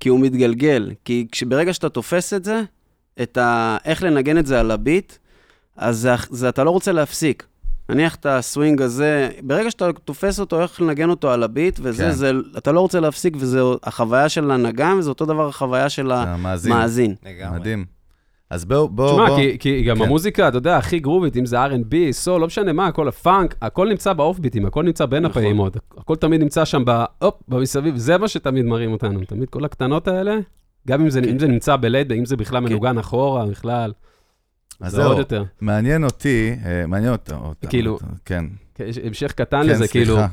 כי 0.00 0.08
הוא 0.08 0.20
מתגלגל. 0.20 0.90
כי 1.04 1.26
כשברגע 1.32 1.72
שאתה 1.72 1.88
תופס 1.88 2.32
את 2.32 2.44
זה, 2.44 2.62
את 3.22 3.38
ה... 3.38 3.76
איך 3.84 4.02
לנגן 4.02 4.38
את 4.38 4.46
זה 4.46 4.60
על 4.60 4.70
הביט, 4.70 5.12
אז 5.76 5.98
זה, 5.98 6.14
זה, 6.30 6.48
אתה 6.48 6.64
לא 6.64 6.70
רוצה 6.70 6.92
להפסיק. 6.92 7.46
נניח 7.88 8.14
את 8.14 8.26
הסווינג 8.26 8.82
הזה, 8.82 9.28
ברגע 9.42 9.70
שאתה 9.70 9.88
תופס 10.04 10.40
אותו, 10.40 10.62
איך 10.62 10.80
לנגן 10.80 11.10
אותו 11.10 11.30
על 11.30 11.42
הביט, 11.42 11.80
וזה, 11.82 12.04
כן. 12.04 12.10
זה, 12.10 12.32
אתה 12.58 12.72
לא 12.72 12.80
רוצה 12.80 13.00
להפסיק, 13.00 13.36
וזה 13.38 13.60
החוויה 13.82 14.28
של 14.28 14.50
הנגן, 14.50 14.96
וזה 14.98 15.08
אותו 15.08 15.26
דבר 15.26 15.48
החוויה 15.48 15.88
של 15.88 16.12
המאזין. 16.12 16.72
המאזין. 16.72 17.14
לגמרי. 17.24 17.58
מדהים. 17.58 17.84
אז 18.50 18.64
בואו, 18.64 18.88
בואו, 18.88 19.08
תשמע, 19.12 19.26
בואו. 19.26 19.36
כי, 19.36 19.58
כי 19.58 19.82
גם 19.82 19.96
כן. 19.98 20.02
המוזיקה, 20.04 20.48
אתה 20.48 20.56
יודע, 20.58 20.76
הכי 20.76 20.98
גרובית, 20.98 21.36
אם 21.36 21.46
זה 21.46 21.64
R&B, 21.66 21.94
סול, 22.10 22.40
לא 22.40 22.46
משנה 22.46 22.72
מה, 22.72 22.86
הכל 22.86 23.08
הפאנק, 23.08 23.54
הכל 23.62 23.88
נמצא 23.88 24.12
באוף-ביטים, 24.12 24.66
הכל 24.66 24.82
נמצא 24.82 25.06
בין 25.06 25.22
נכון. 25.22 25.42
הפעימות, 25.42 25.76
הכל 25.98 26.16
תמיד 26.16 26.40
נמצא 26.40 26.64
שם 26.64 26.82
ב... 26.86 27.04
הופ, 27.22 27.34
במסביב, 27.48 27.96
זה 27.96 28.18
מה 28.18 28.28
שתמיד 28.28 28.64
מרים 28.64 28.92
אותנו, 28.92 29.20
תמיד 29.24 29.48
כל 29.50 29.64
הקטנות 29.64 30.08
האלה, 30.08 30.36
גם 30.88 31.00
אם 31.00 31.10
זה, 31.10 31.20
כן. 31.22 31.28
אם 31.28 31.38
זה 31.38 31.48
נמצא 31.48 31.76
בלייד, 31.76 32.12
אם 32.12 32.24
זה 32.24 32.36
בכלל 32.36 32.60
מנוגן 32.60 32.98
אחורה, 32.98 33.46
בכלל, 33.46 33.92
אז 34.80 34.90
זה 34.92 34.96
זהו, 34.96 35.08
עוד 35.08 35.18
יותר. 35.18 35.44
מעניין 35.60 36.04
אותי, 36.04 36.54
אה, 36.64 36.86
מעניין 36.86 37.12
אותי, 37.12 37.32
אותנו, 37.32 37.70
כאילו- 37.70 37.92
אותנו, 37.92 38.08
כן, 38.24 38.44
כן, 38.74 38.84
המשך 39.04 39.32
קטן 39.32 39.62
כן, 39.62 39.68
לזה, 39.68 39.88
כאילו, 39.88 40.14
סליחה. 40.14 40.28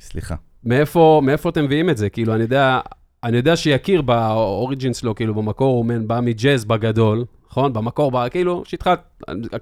סליחה. 0.00 0.34
מאיפה, 0.64 1.20
מאיפה 1.24 1.48
אתם 1.48 1.64
מביאים 1.64 1.90
את 1.90 1.96
זה? 1.96 2.08
כאילו, 2.08 2.34
אני 2.34 2.42
יודע, 2.42 2.80
אני 3.24 3.36
יודע 3.36 3.56
שיקיר 3.56 4.02
באוריג'ין 4.02 4.94
שלו, 4.94 5.14
כאילו, 5.14 5.34
במקור 5.34 5.76
הוא 5.76 5.86
מן- 5.86 6.08
בא 6.08 6.20
מג'אז 6.20 6.64
בגדול, 6.64 7.24
נכון? 7.54 7.72
במקור, 7.72 8.10
בא, 8.10 8.28
כאילו, 8.28 8.62
שהתחלת, 8.66 8.98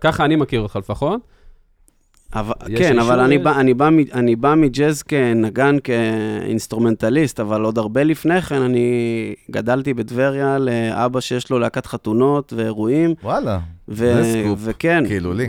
ככה 0.01 0.25
אני 0.25 0.37
מכיר 0.37 0.61
אותך 0.61 0.77
לפחות. 0.77 1.21
אבל, 2.35 2.53
כן, 2.77 2.99
אבל 2.99 3.21
אני 3.21 3.39
בא, 3.39 3.61
אני, 3.61 3.75
בא, 3.75 3.91
מ- 3.91 4.13
אני 4.15 4.37
בא 4.37 4.55
מג'אז 4.55 5.03
כנגן, 5.03 5.77
כאינסטרומנטליסט, 5.85 7.41
אבל 7.41 7.63
עוד 7.65 7.79
הרבה 7.79 8.05
לפני 8.05 8.43
כן 8.43 8.63
אני 8.63 8.89
גדלתי 9.51 9.95
בטבריה 9.95 10.59
לאבא 10.59 11.21
שיש 11.21 11.51
לו 11.51 11.59
להקת 11.59 11.87
חתונות 11.87 12.53
ואירועים. 12.57 13.15
וואלה, 13.23 13.59
ו- 13.89 13.95
זה 13.95 14.43
סקופ, 14.45 14.59
וכן. 14.63 15.05
כאילו 15.07 15.33
לי. 15.33 15.49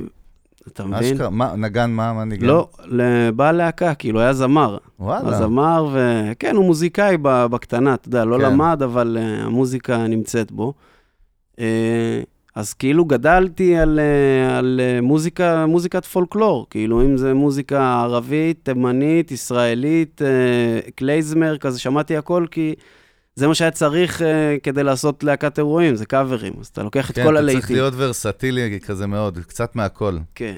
אתה 0.68 0.86
מבין? 0.86 1.14
אשכרה, 1.14 1.30
מה, 1.30 1.56
נגן 1.56 1.92
מה, 1.92 2.14
מה 2.14 2.24
ניגן? 2.26 2.48
לא, 2.48 2.68
לבעל 2.86 3.56
להקה, 3.56 3.94
כאילו, 3.96 4.20
היה 4.20 4.34
זמר. 4.34 4.78
וואלה. 5.00 5.30
הזמר, 5.30 5.90
וכן, 5.94 6.56
הוא 6.56 6.66
מוזיקאי 6.66 7.18
ב- 7.22 7.46
בקטנה, 7.46 7.94
אתה 7.94 8.08
יודע, 8.08 8.26
לא 8.26 8.38
כן. 8.38 8.42
למד, 8.44 8.82
אבל 8.84 9.18
uh, 9.20 9.46
המוזיקה 9.46 10.08
נמצאת 10.08 10.52
בו. 10.52 10.74
אז 12.56 12.74
כאילו 12.74 13.06
גדלתי 13.06 13.78
על, 13.78 14.00
uh, 14.00 14.52
על 14.52 14.82
uh, 14.84 15.02
מוזיקה, 15.02 15.66
מוזיקת 15.66 16.06
פולקלור, 16.06 16.68
כאילו, 16.70 17.02
אם 17.02 17.18
זה 17.18 17.34
מוזיקה 17.34 18.02
ערבית, 18.02 18.60
תימנית, 18.64 19.32
ישראלית, 19.32 20.22
uh, 20.22 20.92
קלייזמר, 20.92 21.58
כזה, 21.58 21.80
שמעתי 21.80 22.18
הכל, 22.18 22.46
כי 22.52 22.76
זה 23.36 23.48
מה 23.48 23.56
שהיה 23.56 23.72
צריך 23.72 24.22
כדי 24.64 24.84
לעשות 24.84 25.24
להקת 25.24 25.58
אירועים, 25.58 25.96
זה 25.96 26.06
קאברים. 26.06 26.54
אז 26.60 26.68
אתה 26.68 26.84
לוקח 26.84 27.10
את 27.10 27.16
כן, 27.16 27.24
כל 27.24 27.34
אתה 27.34 27.40
הלהיטים. 27.40 27.62
צריך 27.62 27.72
להיות 27.72 27.94
ורסטילי 27.98 28.80
כזה 28.80 29.08
מאוד, 29.08 29.40
קצת 29.48 29.76
מהכל. 29.76 30.18
כן. 30.36 30.58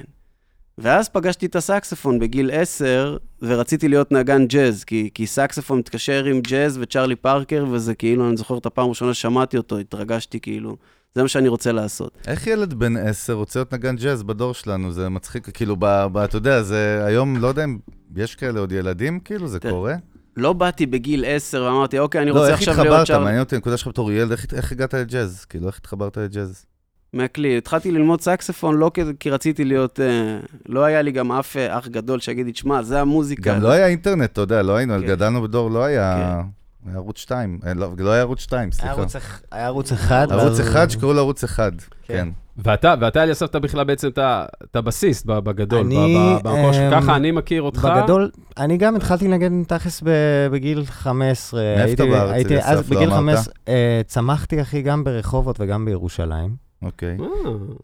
ואז 0.78 1.08
פגשתי 1.08 1.46
את 1.46 1.56
הסקספון 1.56 2.18
בגיל 2.18 2.50
10, 2.52 3.16
ורציתי 3.42 3.88
להיות 3.88 4.12
נגן 4.12 4.46
ג'אז, 4.46 4.84
כי, 4.84 5.10
כי 5.14 5.26
סקספון 5.26 5.78
מתקשר 5.78 6.24
עם 6.24 6.40
ג'אז 6.40 6.78
וצ'רלי 6.80 7.16
פארקר, 7.16 7.64
וזה 7.70 7.94
כאילו, 7.94 8.28
אני 8.28 8.36
זוכר 8.36 8.58
את 8.58 8.66
הפעם 8.66 8.86
הראשונה 8.86 9.14
ששמעתי 9.14 9.56
אותו, 9.56 9.78
התרגשתי 9.78 10.40
כאילו, 10.40 10.76
זה 11.16 11.22
מה 11.22 11.28
שאני 11.28 11.48
רוצה 11.48 11.72
לעשות. 11.72 12.18
איך 12.26 12.46
ילד 12.46 12.74
בן 12.74 12.96
עשר 12.96 13.32
רוצה 13.32 13.58
להיות 13.58 13.74
נגן 13.74 13.96
ג'אז 13.96 14.22
בדור 14.22 14.54
שלנו? 14.54 14.92
זה 14.92 15.08
מצחיק, 15.08 15.48
כאילו, 15.54 15.76
ב, 15.78 16.06
ב, 16.12 16.16
אתה 16.16 16.36
יודע, 16.36 16.62
זה 16.62 17.02
היום, 17.04 17.36
לא 17.36 17.46
יודע 17.46 17.64
אם 17.64 17.78
יש 18.16 18.34
כאלה 18.34 18.60
עוד 18.60 18.72
ילדים, 18.72 19.20
כאילו, 19.20 19.48
זה 19.48 19.60
כן. 19.60 19.70
קורה? 19.70 19.94
לא 20.36 20.52
באתי 20.52 20.86
בגיל 20.86 21.24
10 21.26 21.62
ואמרתי, 21.62 21.98
אוקיי, 21.98 22.22
אני 22.22 22.30
לא, 22.30 22.34
רוצה 22.38 22.48
איך 22.48 22.58
עכשיו 22.58 22.74
להיות 22.74 22.86
התחברת? 22.86 23.06
צ'רלי... 23.06 23.24
מעניין 23.24 23.40
אותי, 23.40 23.54
הנקודה 23.54 23.76
שלך 23.76 23.88
בתור 23.88 24.12
ילד, 24.12 24.30
איך, 24.30 24.46
איך 24.54 24.72
הגעת 24.72 24.94
לג'אז? 24.94 25.44
כאילו, 25.44 25.66
איך 25.66 25.78
התחברת 25.78 26.16
לג'אז? 26.16 26.66
מהכלי. 27.12 27.58
התחלתי 27.58 27.90
ללמוד 27.90 28.20
סקספון 28.20 28.76
לא 28.76 28.90
כי, 29.20 29.30
רציתי 29.30 29.64
להיות, 29.64 30.00
אה, 30.00 30.38
לא 30.68 30.84
היה 30.84 31.02
לי 31.02 31.12
גם 31.12 31.32
אף 31.32 31.56
אה, 31.56 31.78
אח 31.78 31.88
גדול 31.88 32.20
שיגיד 32.20 32.46
לי, 32.46 32.52
תשמע, 32.52 32.82
זה 32.82 33.00
המוזיקה. 33.00 33.54
גם 33.54 33.62
לא 33.62 33.68
היה 33.68 33.86
אינטרנט, 33.86 34.32
אתה 34.32 34.40
יודע, 34.40 34.62
לא 34.62 34.76
היינו, 34.76 34.94
כן. 35.00 35.06
גדלנו 35.06 35.42
בדור, 35.42 35.70
לא 35.70 35.84
היה... 35.84 36.42
היה 36.88 36.96
ערוץ 36.96 37.18
2, 37.18 37.58
לא, 37.76 37.86
לא 37.98 38.10
היה 38.10 38.20
ערוץ 38.20 38.40
2, 38.40 38.60
היה 38.62 38.72
סליחה. 38.72 38.90
ערוץ 38.92 39.16
היה 39.52 39.66
ערוץ 39.66 39.92
אחד. 39.92 40.26
ערוץ 40.30 40.42
ואז- 40.44 40.60
אחד 40.60 40.90
שקראו 40.90 41.12
לו 41.12 41.18
ערוץ 41.20 41.44
אחד, 41.44 41.72
כן. 42.02 42.28
ואתה, 42.58 42.94
ואתה 43.00 43.22
אליסף, 43.22 43.46
אתה 43.46 43.58
בכלל 43.58 43.84
בעצם 43.84 44.08
את 44.08 44.18
ה- 44.18 44.44
את 44.64 44.76
הבסיסט 44.76 45.26
ב- 45.26 45.38
בגדול, 45.38 45.78
אני, 45.86 46.16
ב- 46.18 46.46
ב- 46.46 46.48
במקור 46.48 46.72
ש- 46.72 46.76
אמ, 46.76 46.90
ככה 47.00 47.16
אני 47.16 47.30
מכיר 47.30 47.62
אותך. 47.62 47.88
בגדול, 47.96 48.30
אני 48.58 48.76
גם 48.76 48.96
התחלתי 48.96 49.28
לנגן 49.28 49.62
תכלס 49.64 50.02
ב- 50.04 50.08
בגיל 50.52 50.84
15. 50.84 51.60
מאיפה 51.76 51.92
אתה 51.92 52.12
בארץ, 52.12 52.46
אליסף? 52.46 52.66
אז 52.68 52.90
לא 52.90 52.96
בגיל 52.96 53.12
אמרת? 53.12 53.36
15, 53.36 53.54
אה, 53.68 54.00
צמחתי, 54.06 54.62
אחי, 54.62 54.82
גם 54.82 55.04
ברחובות 55.04 55.56
וגם 55.60 55.84
בירושלים. 55.84 56.56
אוקיי. 56.82 57.16
אה, 57.20 57.26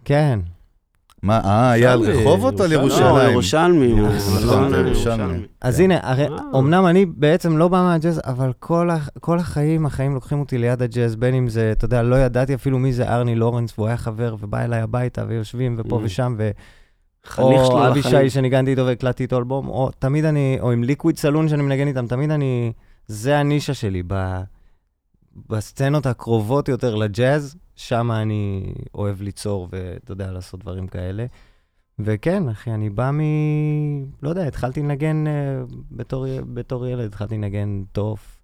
כן. 0.05 0.39
מה, 1.23 1.41
אה, 1.45 1.71
היה 1.71 1.93
על 1.93 2.01
רחובות 2.01 2.61
או 2.61 2.65
על 2.65 2.73
ירושלים. 2.73 3.17
לא? 3.17 3.23
ירושלמי. 3.23 3.95
לא, 4.45 4.77
ירושלמי. 4.77 5.47
אז. 5.61 5.81
הנה, 5.81 5.99
הרי. 6.03 6.27
אמנם 6.59 6.87
אני 6.87 7.07
בעצם 7.07 7.57
לא 7.57 7.69
בא 7.69 7.83
מהג'אז, 7.83 8.21
אבל 8.25 8.53
כל, 9.21 9.39
החיים, 9.39 9.87
החיים 9.87 10.15
לוקחים 10.15 10.41
אותי 10.41 10.59
ליד 10.59 10.83
הג'אז, 10.83 11.17
בין 11.17 11.35
אם 11.35 11.49
זה, 11.49 11.73
אתה 11.73 11.85
יודע, 11.85 12.03
לא 12.03 12.17
ידעתי 12.17 12.55
אפילו 12.55 12.79
מי 12.79 12.93
זה 12.93 13.09
ארני 13.09 13.35
לורנס, 13.35 13.75
והוא 13.79 13.89
היה 13.89 13.97
חבר, 13.97 14.37
ובא 14.41 14.65
אליי 14.65 14.81
הביתה, 14.81 15.25
ויושבים, 15.29 15.75
ופה 15.79 15.97
Mm. 15.97 16.05
ושם, 16.05 16.35
ו... 16.39 16.51
חניך 17.27 17.67
שלו 17.67 17.79
או. 17.79 17.89
אבישי 17.89 18.31
שניגנתי 18.31 18.71
איתו 18.71 18.87
והקלטתי 18.87 19.23
איתו 19.23 19.39
אלבום, 19.39 19.69
או 19.69 19.91
תמיד 19.99 20.25
אני, 20.25 20.59
או 20.61 20.73
עם 20.73 20.85
ליקוויד 20.85 21.17
סלון 21.17 21.49
שאני 21.49 21.63
מנגן 21.63 21.89
איתם, 21.89 22.07
תמיד 22.07 22.31
אני, 22.31 22.73
זה 23.07 23.39
הנישה 23.39 23.75
שלי, 23.75 24.03
בסצנות 25.49 26.07
הקרובות 26.07 26.69
יותר 26.69 26.95
לג'אז, 26.95 27.57
שם 27.89 28.11
אני 28.11 28.75
אוהב 28.95 29.23
ליצור 29.23 29.69
ואתה 29.73 30.13
יודע, 30.13 30.33
לעשות 30.33 30.61
דברים 30.61 30.87
כאלה. 30.87 31.27
וכן, 31.99 32.49
אחי, 32.49 32.71
אני 32.71 32.91
בא 32.91 33.11
מ... 33.11 33.21
לא 34.23 34.29
יודע, 34.29 34.47
התחלתי 34.47 34.83
לנגן 34.83 35.27
אה, 35.27 35.33
בתור, 35.91 36.27
בתור 36.55 36.87
ילד, 36.87 37.05
התחלתי 37.05 37.35
לנגן 37.35 37.83
טוף, 37.93 38.39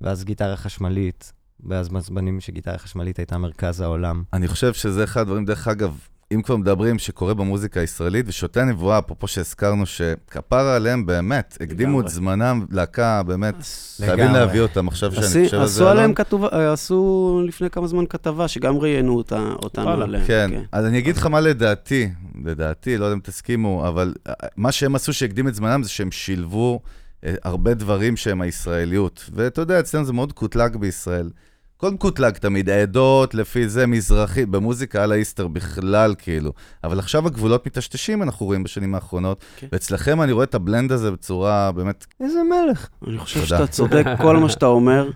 ואז 0.00 0.24
גיטרה 0.24 0.56
חשמלית, 0.56 1.32
ואז 1.60 1.92
מזמנים 1.92 2.40
שגיטרה 2.40 2.78
חשמלית 2.78 3.18
הייתה 3.18 3.38
מרכז 3.38 3.80
העולם. 3.80 4.22
אני 4.32 4.48
חושב 4.48 4.74
שזה 4.74 5.04
אחד 5.04 5.20
הדברים, 5.20 5.44
דרך 5.44 5.68
אגב, 5.68 6.08
אם 6.34 6.42
כבר 6.42 6.56
מדברים 6.56 6.98
שקורה 6.98 7.34
במוזיקה 7.34 7.80
הישראלית, 7.80 8.28
ושוטי 8.28 8.60
הנבואה, 8.60 8.98
אפרופו 8.98 9.28
שהזכרנו, 9.28 9.86
שכפרה 9.86 10.76
עליהם 10.76 11.06
באמת, 11.06 11.58
הקדימו. 11.60 12.00
את 12.00 12.08
זמנם, 12.08 12.66
להקה, 12.70 13.22
באמת. 13.22 13.54
חייבים 13.96 14.32
להביא 14.32 14.60
אותם 14.60 14.88
עכשיו 14.88 15.12
שאני 15.12 15.26
חושב 15.26 15.38
על 15.38 15.48
זה. 15.48 15.62
עשו 15.62 15.88
עליהם 15.88 16.04
אלון. 16.04 16.14
כתוב, 16.14 16.44
אה, 16.44 16.72
עשו 16.72 17.42
לפני 17.46 17.70
כמה 17.70 17.86
זמן 17.86 18.06
כתבה, 18.06 18.48
שגם 18.48 18.76
ראיינו 18.76 19.16
אותנו. 19.16 19.56
עליהם. 20.02 20.24
כן, 20.26 20.50
אז 20.72 20.84
אני 20.86 20.98
אגיד 20.98 21.16
לך 21.16 21.26
מה 21.26 21.40
לדעתי, 21.40 22.08
לדעתי, 22.44 22.98
לא 22.98 23.04
יודע 23.04 23.14
אם 23.14 23.20
תסכימו, 23.20 23.88
אבל 23.88 24.14
אה, 24.28 24.32
מה 24.56 24.72
שהם 24.72 24.94
עשו 24.94 25.12
שהקדים 25.12 25.48
את 25.48 25.54
זמנם 25.54 25.82
זה 25.82 25.88
שהם 25.88 26.10
שילבו 26.10 26.80
אה, 27.24 27.34
הרבה 27.42 27.74
דברים 27.74 28.16
שהם 28.16 28.40
הישראליות. 28.40 29.30
ואתה 29.34 29.60
יודע, 29.60 29.80
אצלנו 29.80 30.04
זה 30.04 30.12
מאוד 30.12 30.32
קוטלג 30.32 30.76
בישראל. 30.76 31.30
כל 31.76 31.90
מקוטלג 31.90 32.32
תמיד, 32.32 32.70
העדות, 32.70 33.34
לפי 33.34 33.68
זה, 33.68 33.86
מזרחי, 33.86 34.46
במוזיקה 34.46 35.02
על 35.02 35.12
האיסטר 35.12 35.48
בכלל, 35.48 36.14
כאילו. 36.18 36.52
אבל 36.84 36.98
עכשיו 36.98 37.26
הגבולות 37.26 37.66
מטשטשים, 37.66 38.22
אנחנו 38.22 38.46
רואים 38.46 38.62
בשנים 38.62 38.94
האחרונות. 38.94 39.44
כן. 39.56 39.66
ואצלכם 39.72 40.22
אני 40.22 40.32
רואה 40.32 40.44
את 40.44 40.54
הבלנד 40.54 40.92
הזה 40.92 41.10
בצורה 41.10 41.72
באמת... 41.72 42.06
איזה 42.20 42.38
מלך. 42.42 42.88
אני 43.08 43.18
חושב 43.18 43.34
תודה. 43.34 43.46
שאתה 43.46 43.66
צודק 43.66 44.04
כל 44.22 44.36
מה 44.36 44.48
שאתה 44.48 44.66
אומר, 44.66 45.10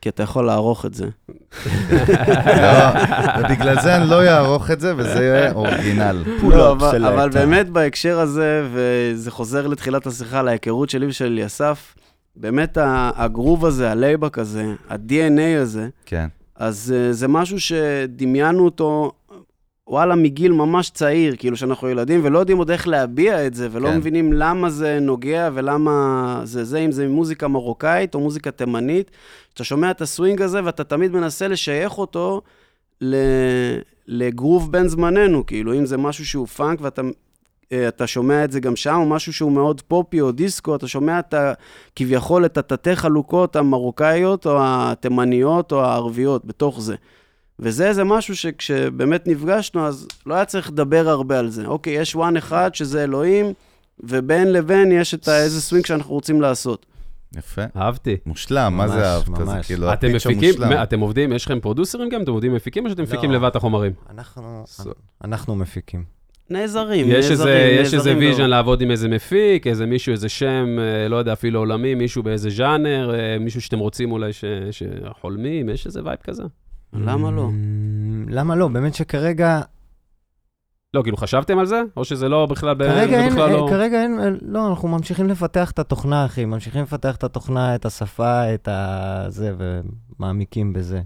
כי 0.00 0.08
אתה 0.08 0.22
יכול 0.22 0.46
לערוך 0.46 0.86
את 0.86 0.94
זה. 0.94 1.06
לא, 2.62 2.88
ובגלל 3.40 3.82
זה 3.82 3.96
אני 3.96 4.10
לא 4.10 4.22
אערוך 4.22 4.70
את 4.70 4.80
זה, 4.80 4.94
וזה 4.96 5.24
יהיה 5.24 5.52
אורגינל. 5.52 6.24
לא, 6.42 6.72
אבל, 6.72 6.90
של 6.90 7.06
אבל. 7.06 7.30
באמת 7.30 7.68
בהקשר 7.68 8.20
הזה, 8.20 8.68
וזה 8.72 9.30
חוזר 9.30 9.66
לתחילת 9.66 10.06
השיחה, 10.06 10.42
להיכרות 10.42 10.90
שלי 10.90 11.06
ושל 11.06 11.24
אליסף, 11.24 11.94
באמת 12.36 12.78
הגרוב 13.16 13.66
הזה, 13.66 13.90
ה 13.90 13.96
layback 13.96 14.38
הזה, 14.38 14.74
ה-DNA 14.88 15.60
הזה, 15.60 15.88
כן. 16.06 16.26
אז 16.56 16.94
uh, 16.94 17.12
זה 17.12 17.28
משהו 17.28 17.60
שדמיינו 17.60 18.64
אותו, 18.64 19.12
וואלה, 19.88 20.14
מגיל 20.14 20.52
ממש 20.52 20.90
צעיר, 20.90 21.36
כאילו 21.36 21.56
שאנחנו 21.56 21.88
ילדים, 21.88 22.20
ולא 22.22 22.38
יודעים 22.38 22.58
עוד 22.58 22.70
איך 22.70 22.88
להביע 22.88 23.46
את 23.46 23.54
זה, 23.54 23.68
ולא 23.72 23.88
כן. 23.88 23.96
מבינים 23.96 24.32
למה 24.32 24.70
זה 24.70 24.98
נוגע 25.00 25.50
ולמה 25.54 26.40
זה 26.44 26.64
זה, 26.64 26.78
אם 26.78 26.92
זה 26.92 27.08
מוזיקה 27.08 27.48
מרוקאית 27.48 28.14
או 28.14 28.20
מוזיקה 28.20 28.50
תימנית. 28.50 29.10
אתה 29.54 29.64
שומע 29.64 29.90
את 29.90 30.00
הסווינג 30.00 30.42
הזה 30.42 30.64
ואתה 30.64 30.84
תמיד 30.84 31.12
מנסה 31.12 31.48
לשייך 31.48 31.98
אותו 31.98 32.42
ל... 33.00 33.16
לגרוב 34.06 34.72
בן 34.72 34.88
זמננו, 34.88 35.46
כאילו, 35.46 35.74
אם 35.74 35.86
זה 35.86 35.96
משהו 35.96 36.26
שהוא 36.26 36.46
פאנק 36.46 36.78
ואתה 36.82 37.02
אה, 37.02 37.08
אתה 37.72 38.06
שומע 38.06 38.44
את 38.44 38.52
זה 38.52 38.60
גם 38.60 38.76
שם, 38.76 38.94
או 38.96 39.06
משהו 39.06 39.32
שהוא 39.32 39.52
מאוד 39.52 39.80
poppy 39.80 40.20
או 40.20 40.32
דיסקו, 40.32 40.76
אתה 40.76 40.88
שומע 40.88 41.18
את 41.18 41.34
ה... 41.34 41.52
כביכול 41.96 42.44
את 42.44 42.58
התתי 42.58 42.96
חלוקות 42.96 43.56
המרוקאיות 43.56 44.46
או 44.46 44.58
התימניות 44.62 45.72
או 45.72 45.84
הערביות 45.84 46.44
בתוך 46.44 46.80
זה. 46.80 46.94
וזה 47.58 47.88
איזה 47.88 48.04
משהו 48.04 48.36
שכשבאמת 48.36 49.26
נפגשנו, 49.26 49.86
אז 49.86 50.08
לא 50.26 50.34
היה 50.34 50.44
צריך 50.44 50.70
לדבר 50.70 51.08
הרבה 51.08 51.38
על 51.38 51.50
זה. 51.50 51.66
אוקיי, 51.66 51.92
יש 51.92 52.14
one 52.14 52.36
אחד 52.36 52.74
שזה 52.74 53.04
אלוהים, 53.04 53.52
ובין 54.00 54.52
לבין 54.52 54.92
יש 54.92 55.14
את 55.14 55.28
איזה 55.28 55.60
סווינג 55.60 55.86
שאנחנו 55.86 56.14
רוצים 56.14 56.40
לעשות. 56.40 56.86
יפה. 57.36 57.62
אהבתי. 57.76 58.16
מושלם, 58.26 58.74
מה 58.76 58.86
ממש, 58.86 58.94
זה 58.94 59.06
אהבת? 59.06 59.36
זה 59.36 59.44
ממש. 59.44 59.66
כאילו, 59.66 59.92
אתם 59.92 60.12
מפיקים, 60.14 60.54
המושלם. 60.62 60.82
אתם 60.82 61.00
עובדים, 61.00 61.32
יש 61.32 61.44
לכם 61.44 61.60
producerים 61.60 62.08
גם? 62.08 62.22
אתם 62.22 62.30
עובדים 62.30 62.54
מפיקים 62.54 62.84
או 62.84 62.90
שאתם 62.90 63.02
מפיקים 63.02 63.30
לא. 63.30 63.36
לבד 63.36 63.46
את 63.48 63.56
החומרים? 63.56 63.92
אנחנו, 64.10 64.64
So- 64.66 64.88
אנחנו 65.24 65.56
מפיקים. 65.56 66.04
נעזרים, 66.50 67.06
יש 67.08 67.30
איזה, 67.30 67.44
נעזרים, 67.44 67.74
יש 67.74 67.94
איזה 67.94 67.96
נעזרים 67.96 68.18
vision. 68.18 68.42
לעבוד 68.50 68.80
עם 68.80 68.90
איזה 68.90 69.08
מפיק, 69.08 69.66
איזה 69.66 69.86
מישהו, 69.86 70.12
איזה 70.12 70.28
שם, 70.28 70.76
אה, 70.78 71.08
לא 71.08 71.16
יודע, 71.16 71.32
אפילו 71.32 71.58
עולמי, 71.58 71.94
מישהו 71.94 72.22
באיזה 72.22 72.50
ז'אנר, 72.50 73.14
אה, 73.14 73.38
מישהו 73.40 73.60
שאתם 73.60 73.78
רוצים 73.78 74.12
אולי 74.12 74.32
ש- 74.32 74.44
שחולמים, 74.70 75.68
יש 75.68 75.86
איזה 75.86 76.00
vibe 76.04 76.18
כזה? 76.24 76.42
למה 76.92 77.30
לא? 77.30 77.48
Mm, 77.48 78.32
למה 78.32 78.56
לא? 78.56 78.68
באמת 78.68 78.94
שכרגע, 78.94 79.60
לא, 80.94 81.02
כאילו, 81.02 81.16
חשבתם 81.16 81.58
על 81.58 81.66
זה? 81.66 81.82
או 81.96 82.04
שזה 82.04 82.28
לא 82.28 82.46
בכלל, 82.46 82.74
כרגע 82.78 83.06
זה 83.10 83.22
אין, 83.24 83.30
בכלל 83.32 83.48
אין, 83.48 83.56
לא... 83.56 83.66
כרגע 83.70 84.02
אין, 84.02 84.18
לא, 84.42 84.68
אנחנו 84.68 84.88
ממשיכים 84.88 85.28
לפתח 85.28 85.70
את 85.70 85.78
התוכנה, 85.78 86.24
אחי, 86.24 86.44
ממשיכים 86.44 86.82
לפתח 86.82 87.16
את 87.16 87.24
התוכנה, 87.24 87.74
את 87.74 87.84
השפה, 87.84 88.54
את 88.54 88.68
הזה, 88.72 89.52
ומעמיקים 89.58 90.72
בזה. 90.72 91.00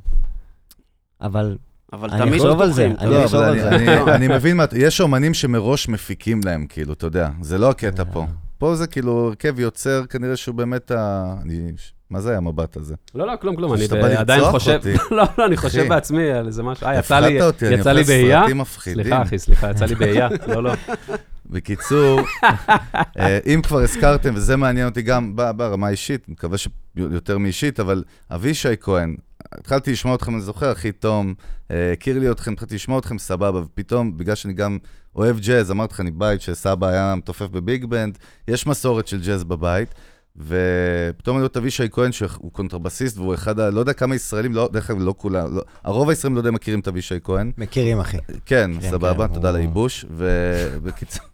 אבל 1.20 1.57
אבל 1.93 2.11
אני 2.11 2.20
תמיד 2.20 2.34
אחשוב 2.34 2.61
על 2.61 2.72
זה, 2.72 2.86
אני 2.99 3.11
לא, 3.11 3.24
אחשוב 3.24 3.41
על 3.41 3.51
אני- 3.51 3.61
זה. 3.61 3.68
אני- 3.68 3.86
לא. 3.86 4.14
אני 4.14 4.28
מבין 4.36 4.57
מה, 4.57 4.64
יש 4.76 5.01
אומנים 5.01 5.34
שמראש 5.34 5.89
מפיקים 5.89 6.41
להם, 6.45 6.66
כאילו, 6.68 6.93
אתה 6.93 7.07
יודע, 7.07 7.28
זה 7.41 7.59
לא 7.59 7.70
הקטע 7.70 8.05
פה. 8.12 8.26
פה 8.59 8.74
זה 8.74 8.86
כאילו 8.86 9.26
הרכב 9.26 9.59
יוצר, 9.61 10.05
כנראה 10.11 10.36
שהוא 10.36 10.55
באמת 10.55 10.91
ה... 10.91 11.34
אני... 11.43 11.72
מה 12.11 12.20
זה 12.20 12.28
היה 12.28 12.39
המבט 12.39 12.76
הזה? 12.76 12.95
לא, 13.14 13.26
לא, 13.26 13.32
כלום, 13.41 13.57
כלום, 13.57 13.74
אני 13.74 14.16
עדיין 14.16 14.45
חושב. 14.45 14.80
לא, 15.11 15.24
לא, 15.39 15.47
אני 15.47 15.57
חושב. 15.57 15.89
בעצמי 15.89 16.30
על 16.30 16.47
איזה 16.47 16.62
משהו. 16.62 16.86
אה, 16.86 16.99
יצא 16.99 17.20
לי, 17.20 17.26
הפחדת 17.26 17.43
אותי, 17.55 17.66
אני 17.66 17.74
יצא 17.74 17.93
לי? 17.93 18.05
סרטים 18.05 18.59
מפחידים. 18.59 19.03
סליחה, 19.05 19.22
אחי, 19.22 19.39
סליחה, 19.39 19.70
יצא 19.70 19.84
לי 19.84 19.95
באייה. 19.95 20.28
לא, 20.49 20.62
לא. 20.62 20.72
בקיצור, 21.51 22.20
אה, 23.18 23.39
אם 23.47 23.61
כבר 23.62 23.78
הזכרתם, 23.78 24.32
וזה 24.36 24.57
מעניין 24.57 24.89
אותי 24.89 25.03
גם 25.03 25.36
ברמה 25.36 25.86
האישית, 25.86 26.28
מקווה 26.28 26.59
שיותר 26.59 27.39
מאישית, 27.39 27.80
אבל 27.80 28.03
אבישי 28.30 28.68
כהן, 28.80 29.16
התחלתי 29.53 29.92
לשמוע 29.92 30.14
אתכם, 30.14 30.34
אני 30.34 30.40
זוכר, 30.40 30.72
אחי 30.72 30.92
תום, 30.92 31.34
אה, 31.70 31.92
הכיר 31.92 32.18
לי 32.18 32.30
אתכם, 32.30 32.53
התחלתי 32.53 32.74
לשמוע 32.74 32.99
אתכם 32.99 33.18
סבבה, 33.18 33.59
ופתאום, 33.62 34.16
בגלל 34.16 34.34
שאני 34.34 34.55
גם 34.55 34.78
אוהב 35.16 35.40
ג'אז, 35.40 35.70
אמרתי 35.70 35.94
לך, 35.94 36.01
אני 36.01 36.11
בית 36.11 36.40
שסבא 36.40 36.86
היה 36.86 37.14
מתופף 37.14 37.46
ב 37.49 37.57
big 37.57 37.84
band, 37.84 38.18
יש 38.49 38.66
מסורת 38.66 39.07
של 39.09 39.20
ג'אז 39.22 39.44
בבית, 39.44 39.94
ופתאום 40.36 41.36
אני 41.36 41.42
רואה 41.42 41.46
את 41.46 41.57
אבישי 41.57 41.88
כהן, 41.92 42.12
שהוא 42.12 42.53
קונטרבסיסט, 42.53 43.18
והוא 43.18 43.34
אחד 43.34 43.61
ה... 43.61 43.70
לא 43.70 43.80
יודע 43.80 43.92
כמה 43.92 44.14
ישראלים, 44.14 44.55
לא, 44.55 44.68
דרך 44.72 44.90
אגב, 44.90 45.01
לא 45.03 45.14
כולם, 45.18 45.57
לא, 45.57 45.62
הרוב 45.84 46.09
הישראלים 46.11 46.34
לא 46.34 46.40
יודע 46.40 46.51
מכירים 46.51 46.80
את 46.80 46.88
אבישי 46.88 47.14
כהן. 47.24 47.53
מכירים, 47.59 48.01
אחי. 48.01 48.18
כן, 48.46 48.70
כן, 48.80 48.90
סבבה, 48.90 49.28
כן, 49.28 49.34
תודה 49.34 49.51
הוא- 49.51 49.57
הייבוש, 49.59 50.05
ובקיצור... 50.11 51.26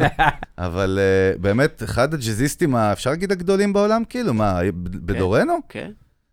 אבל 0.58 0.98
אה, 1.00 1.38
באמת, 1.38 1.82
אחד 1.82 2.14
הג'אזיסטים, 2.14 2.76
אפשר 2.76 3.10
להגיד 3.10 3.32
הגדולים 3.32 3.72
בעולם, 3.72 4.02
כאילו, 4.08 4.34
מה, 4.34 4.60
ב- 4.74 5.06
בדורנו? 5.12 5.52
כן. 5.68 5.90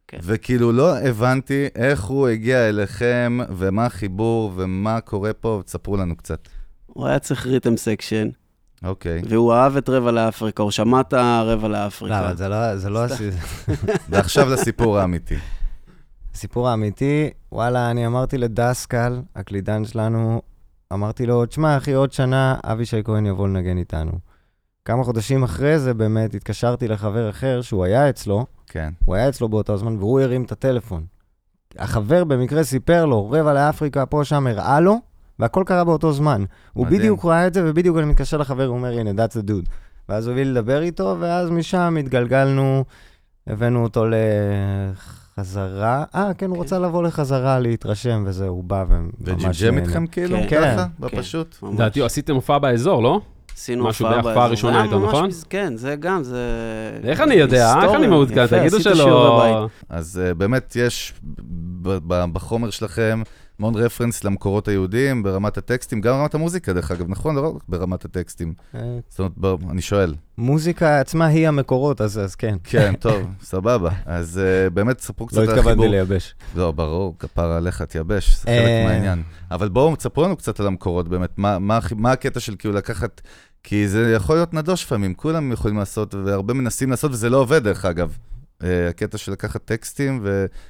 כן. 0.07 0.17
וכאילו 0.23 0.71
לא 0.71 0.97
הבנתי 0.97 1.67
איך 1.75 2.03
הוא 2.03 2.27
הגיע 2.27 2.69
אליכם, 2.69 3.37
ומה 3.49 3.85
החיבור, 3.85 4.51
ומה 4.55 5.01
קורה 5.01 5.33
פה, 5.33 5.61
תספרו 5.65 5.97
לנו 5.97 6.15
קצת. 6.15 6.47
הוא 6.85 7.07
היה 7.07 7.19
צריך 7.19 7.45
rhythm 7.45 7.77
section, 7.77 8.29
אוקיי. 8.83 9.21
והוא 9.29 9.53
אהב 9.53 9.77
את 9.77 9.89
רבע 9.89 10.11
לאפריקה, 10.11 10.63
הוא 10.63 10.71
שמע 10.71 11.01
את 11.01 11.13
הרבע 11.13 11.67
לא, 11.67 11.73
לאפריקה. 11.73 12.19
אבל 12.19 12.37
זה 12.37 12.49
לא, 12.49 12.77
זה 12.77 12.89
לא. 12.89 13.01
ועכשיו 14.09 14.49
לסיפור 14.49 14.99
האמיתי. 14.99 15.35
הסיפור 16.33 16.69
האמיתי, 16.69 17.29
וואלה, 17.51 17.91
אני 17.91 18.07
אמרתי 18.07 18.37
לדסקל, 18.37 19.21
הקלידן 19.35 19.85
שלנו, 19.85 20.41
אמרתי 20.93 21.25
לו, 21.25 21.45
תשמע, 21.45 21.77
אחי, 21.77 21.93
עוד 21.93 22.11
שנה 22.11 22.55
אבישי 22.63 23.01
כהן 23.03 23.25
יבוא 23.25 23.47
לנגן 23.47 23.77
איתנו. 23.77 24.11
כמה 24.85 25.03
חודשים 25.03 25.43
אחרי 25.43 25.79
זה, 25.79 25.93
באמת, 25.93 26.35
התקשרתי 26.35 26.87
לחבר 26.87 27.29
אחר 27.29 27.61
שהוא 27.61 27.83
היה 27.83 28.09
אצלו, 28.09 28.45
כן. 28.75 28.89
הוא 29.05 29.15
היה 29.15 29.29
אצלו 29.29 29.49
באותו 29.49 29.77
זמן, 29.77 29.97
והוא 29.97 30.21
הרים 30.21 30.43
את 30.43 30.51
הטלפון. 30.51 31.05
החבר 31.77 32.23
במקרה 32.23 32.63
סיפר 32.63 33.05
לו, 33.05 33.31
רבע 33.31 33.53
לאפריקה, 33.53 34.05
פה, 34.05 34.21
שם, 34.23 34.47
הראה 34.47 34.79
לו, 34.79 34.99
והכל 35.39 35.63
קרה 35.65 35.83
באותו 35.83 36.11
זמן. 36.13 36.43
הוא 36.73 36.85
מדהים. 36.85 36.99
בדיוק 36.99 37.25
ראה 37.25 37.47
את 37.47 37.53
זה, 37.53 37.61
ובדיוק 37.69 37.97
אני 37.97 38.05
מתקשר 38.05 38.37
לחבר, 38.37 38.65
הוא 38.65 38.75
אומר, 38.75 38.99
הנה, 38.99 39.09
that's 39.11 39.33
the 39.33 39.49
dude. 39.49 39.69
ואז 40.09 40.27
הוא 40.27 40.31
הביא 40.31 40.43
לדבר 40.43 40.81
איתו, 40.81 41.17
ואז 41.19 41.49
משם 41.49 41.97
התגלגלנו, 41.99 42.83
הבאנו 43.47 43.83
אותו 43.83 44.05
לחזרה. 45.37 46.03
אה, 46.15 46.31
כן, 46.37 46.49
הוא 46.49 46.57
כן. 46.57 46.63
רצה 46.63 46.79
לבוא 46.79 47.03
לחזרה, 47.03 47.59
להתרשם, 47.59 48.23
וזהו, 48.27 48.47
הוא 48.47 48.63
בא 48.63 48.85
וממש 48.89 49.61
וג'יג'ם. 49.61 49.77
איתכם 49.77 50.07
כאילו, 50.07 50.37
כן. 50.49 50.75
ככה, 50.75 50.85
כן. 50.85 50.89
בפשוט? 50.99 51.57
לדעתי, 51.73 52.01
עשיתם 52.01 52.35
הופעה 52.35 52.59
באזור, 52.59 53.03
לא? 53.03 53.21
עשינו 53.55 53.83
משהו 53.85 54.05
הופעה 54.05 54.21
בהופעה 54.21 54.33
באזור. 54.33 54.47
הראשונה 54.47 54.83
איתו, 54.83 54.99
ממש 54.99 55.09
נכון? 55.09 55.29
כן, 55.49 55.77
זה 55.77 55.95
גם, 55.99 56.23
זה... 56.23 56.39
איך 57.03 57.21
אני 57.21 57.35
יודע? 57.35 57.73
איך. 57.83 57.91
אני 57.95 58.07
מעודכן? 58.07 58.47
תגידו 58.47 58.81
שלא... 58.81 59.67
אז 59.89 60.21
uh, 60.31 60.33
באמת 60.33 60.75
יש 60.79 61.13
בחומר 62.33 62.69
שלכם 62.69 63.21
המון 63.59 63.75
רפרנס 63.75 64.23
למקורות 64.23 64.67
היהודיים, 64.67 65.23
ברמת 65.23 65.57
הטקסטים, 65.57 66.01
גם 66.01 66.13
ברמת 66.13 66.33
המוזיקה, 66.35 66.73
דרך 66.73 66.91
אגב, 66.91 67.05
נכון? 67.09 67.35
לא 67.35 67.55
רק 67.55 67.63
ברמת 67.69 68.05
הטקסטים. 68.05 68.53
אה, 68.75 68.79
זאת 69.09 69.19
אומרת, 69.43 69.59
אני 69.69 69.81
שואל. 69.81 70.15
מוזיקה 70.37 70.99
עצמה 70.99 71.25
היא 71.25 71.47
המקורות, 71.47 72.01
אז 72.01 72.19
אז 72.19 72.35
כן. 72.35 72.57
כן, 72.63 72.93
טוב, 72.99 73.21
סבבה. 73.41 73.89
אז 74.05 74.41
uh, 74.67 74.69
באמת, 74.69 74.99
ספרו 74.99 75.25
קצת 75.27 75.37
לא 75.37 75.41
על 75.41 75.47
התכוונתי 75.49 75.69
החיבור. 75.69 75.87
לייבש. 75.87 76.35
לא, 76.55 76.71
ברור, 76.71 77.15
כפרה 77.19 77.57
עליך, 77.57 77.81
תייבש, 77.81 78.35
זה 78.35 78.41
חלק 78.41 78.49
אה. 78.49 78.83
מהעניין. 78.85 79.23
אבל 79.51 79.69
בואו, 79.69 79.95
תספרו 79.95 80.23
לנו 80.23 80.35
קצת 80.35 80.59
על 80.59 80.67
המקורות, 80.67 81.07
באמת, 81.07 81.29
מה- 81.37 81.57
מה 81.95 82.11
הקטע 82.11 82.39
של 82.39 82.55
כאילו 82.59 82.73
לקחת... 82.73 83.21
כי 83.67 83.87
זה 83.87 84.13
יכול 84.15 84.35
להיות 84.35 84.53
נדוש 84.53 84.83
לפעמים, 84.83 85.13
כולם 85.13 85.51
יכולים 85.51 85.77
לעשות, 85.77 86.15
והרבה 86.15 86.53
מנסים 86.53 86.89
לעשות, 86.89 87.11
וזה 87.11 87.29
לא 87.29 87.37
עובד, 87.37 87.63
דרך 87.63 87.85
אגב. 87.85 88.17
הקטע 88.61 89.17
של 89.17 89.31
לקחת 89.31 89.65
טקסטים, 89.65 90.25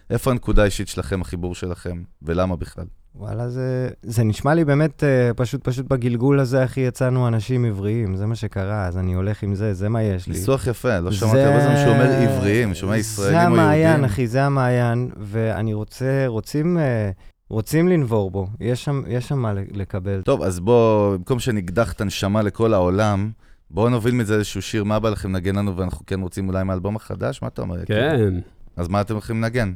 ואיפה 0.09 0.31
הנקודה 0.31 0.61
האישית 0.61 0.87
שלכם, 0.87 1.21
החיבור 1.21 1.55
שלכם, 1.55 2.01
ולמה 2.21 2.55
בכלל. 2.55 2.85
וואלה, 3.15 3.49
זה, 3.49 3.89
זה 4.01 4.23
נשמע 4.23 4.53
לי 4.53 4.65
באמת, 4.65 5.03
אה, 5.03 5.31
פשוט 5.35 5.63
פשוט 5.63 5.85
בגלגול 5.87 6.39
הזה, 6.39 6.63
אחי, 6.63 6.81
יצאנו 6.81 7.27
אנשים 7.27 7.65
עבריים, 7.65 8.15
זה 8.15 8.25
מה 8.25 8.35
שקרה, 8.35 8.87
אז 8.87 8.97
אני 8.97 9.13
הולך 9.13 9.43
עם 9.43 9.55
זה, 9.55 9.73
זה 9.73 9.89
מה 9.89 10.03
יש 10.03 10.27
לי. 10.27 10.33
ניסוח 10.33 10.67
יפה, 10.67 10.99
לא 10.99 11.09
זה- 11.11 11.17
שמעתי 11.17 11.39
הרבה 11.41 11.61
זמן 11.61 11.75
שהוא 11.77 11.93
אומר 11.93 12.11
עבריים, 12.11 12.73
שומע 12.73 12.97
ישראלים 12.97 13.35
או 13.35 13.39
זה 13.39 13.43
יהודים. 13.47 13.59
המעיין, 13.59 14.05
אחי, 14.05 14.27
זה 14.27 14.43
המעיין, 14.43 15.09
ואני 15.19 15.73
רוצה, 15.73 16.23
רוצים, 16.27 16.77
אה, 16.77 17.09
רוצים 17.49 17.87
לנבור 17.87 18.31
בו, 18.31 18.47
יש 18.59 18.83
שם, 18.85 19.01
יש 19.07 19.27
שם 19.27 19.39
מה 19.39 19.53
לקבל. 19.53 20.21
טוב, 20.21 20.41
אז 20.43 20.59
בואו, 20.59 21.11
במקום 21.17 21.39
שנקדח 21.39 21.91
את 21.93 22.01
הנשמה 22.01 22.41
לכל 22.41 22.73
העולם, 22.73 23.31
בואו 23.75 23.89
נוביל 23.89 24.15
מזה 24.15 24.35
איזשהו 24.35 24.61
שיר, 24.61 24.83
מה 24.83 24.99
בא 24.99 25.09
לכם 25.09 25.29
לנגן 25.33 25.55
לנו, 25.55 25.77
ואנחנו 25.77 26.05
כן 26.05 26.21
רוצים 26.21 26.49
אולי 26.49 26.63
מהאלבום 26.63 26.95
החדש? 26.95 27.41
מה 27.41 27.47
אתה 27.47 27.61
אומר? 27.61 27.85
כן. 27.85 28.33
אז 28.75 28.87
מה 28.87 29.01
אתם 29.01 29.13
הולכים 29.13 29.41
לנגן? 29.41 29.73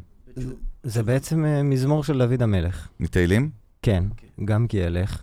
זה 0.84 1.04
בעצם 1.04 1.46
אה, 1.46 1.64
מזמור 1.64 2.04
של 2.04 2.18
דוד 2.18 2.42
המלך. 2.42 2.88
מתהילים? 3.00 3.50
כן, 3.82 4.04
גם 4.46 4.68
כי 4.68 4.86
אלך. 4.86 5.22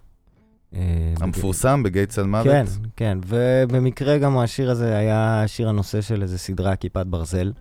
אה, 0.75 1.15
המפורסם 1.21 1.83
בגיא 1.83 2.05
צל 2.05 2.23
מוות? 2.23 2.47
כן, 2.47 2.65
כן, 2.97 3.19
ובמקרה 3.27 4.19
גם 4.19 4.39
השיר 4.39 4.71
הזה 4.71 4.97
היה 4.97 5.45
שיר 5.47 5.69
הנושא 5.69 6.01
של 6.01 6.23
איזה 6.23 6.39
סדרה, 6.39 6.77
כיפת 6.77 7.07
ברזל, 7.07 7.53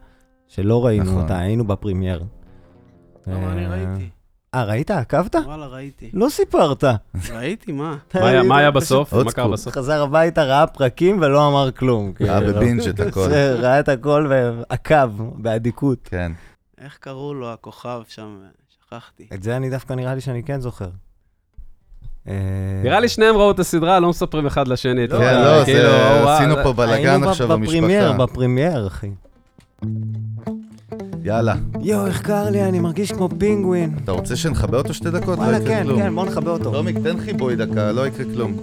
שלא 0.47 0.85
ראינו 0.85 1.03
נכון. 1.03 1.21
אותה, 1.21 1.39
היינו 1.39 1.67
בפרימייר. 1.67 2.23
לא, 3.27 3.33
אני 3.33 3.65
אה, 3.65 3.71
ראיתי. 3.71 4.09
אה, 4.55 4.63
ראית? 4.63 4.91
עקבת? 4.91 5.35
וואלה, 5.35 5.65
ראיתי. 5.67 6.09
לא 6.13 6.29
סיפרת. 6.29 6.83
ראיתי, 7.33 7.71
מה? 7.71 7.95
מה 8.43 8.57
היה- 8.57 8.71
בסוף? 8.71 9.13
מה 9.13 9.31
קרה. 9.31 9.47
בסוף? 9.47 9.73
חזר 9.73 10.03
הביתה, 10.03 10.43
ראה 10.43 10.67
פרקים 10.67 11.17
ולא 11.21 11.47
אמר 11.47 11.71
כלום. 11.71 12.07
אה, 12.07 12.13
כאילו. 12.39 12.53
ב 12.53 12.59
binge 12.59 12.87
את 12.89 12.99
הכל. 12.99 13.29
ראה 13.57 13.79
את 13.79 13.89
הכל 13.89 14.27
ועקב, 14.29 15.09
באדיקות. 15.35 15.99
כן. 16.11 16.31
איך 16.81 16.97
קראו 16.99 17.33
לו, 17.33 17.53
הכוכב 17.53 18.01
שם? 18.07 18.37
שכחתי. 18.87 19.27
את 19.33 19.43
זה 19.43 19.57
אני 19.57 19.69
דווקא 19.69 19.93
נראה 19.93 20.15
לי 20.15 20.21
שאני 20.21 20.43
כן 20.43 20.59
זוכר. 20.61 20.89
אה, 22.27 22.33
נראה 22.83 22.99
לי 22.99 23.07
שניהם 23.09 23.35
ראו 23.35 23.51
את 23.51 23.59
הסדרה, 23.59 23.99
לא 23.99 24.09
מספרים 24.09 24.45
אחד 24.45 24.67
לשני. 24.67 25.07
כן, 25.07 25.41
לא, 25.41 25.65
כאילו, 25.65 25.89
עשינו 26.29 26.55
פה 26.63 26.73
בלאגן 26.73 27.09
היינו 27.09 27.29
עכשיו 27.29 27.47
בפרימייר, 27.47 28.11
במשפחה. 28.11 28.25
בפרימייר, 28.25 28.87
אחי. 28.87 29.09
יאללה. 31.25 31.55
יואו, 31.81 32.07
איך 32.07 32.21
קר 32.21 32.49
לי, 32.49 32.63
אני 32.63 32.79
מרגיש 32.79 33.11
כמו 33.11 33.29
פינגווין. 33.37 33.93
אתה 34.03 34.11
רוצה 34.11 34.35
שנכבה 34.35 34.77
אותו 34.77 34.93
שתי 34.93 35.11
דקות? 35.11 35.37
לא 35.37 35.43
וואלה, 35.43 35.57
יקרה 35.57 35.67
כן, 35.67 35.83
כלום. 35.83 35.99
כן, 35.99 36.15
בוא 36.15 36.25
נכבה 36.25 36.51
אותו. 36.51 36.71
טומיק, 36.71 36.97
תן 37.03 37.17
כיבוי 37.19 37.55
דקה, 37.55 37.91
לא 37.91 38.07
יקרה 38.07 38.25
כלום. 38.33 38.53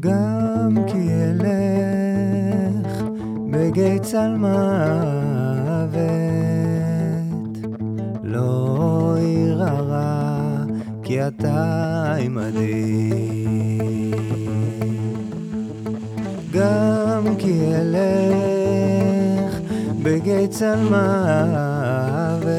גם 0.00 0.78
כי 0.86 1.08
אלך 1.24 3.02
בגיא 3.50 3.98
צל 3.98 4.34
מוות, 4.36 4.52
לא 8.24 9.14
אירא 9.18 9.70
רע, 9.70 10.64
כי 11.02 11.26
אתה 11.26 12.14
עמדי. 12.18 13.51
אלך 17.94 19.60
בגיא 20.02 20.46
צל 20.46 20.78
מוות, 20.90 22.52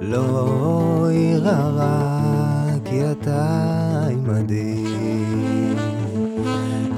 לא 0.00 1.08
אירא 1.10 1.50
רע, 1.50 2.64
כי 2.84 3.00
אתה 3.10 4.08
עמדי. 4.10 4.84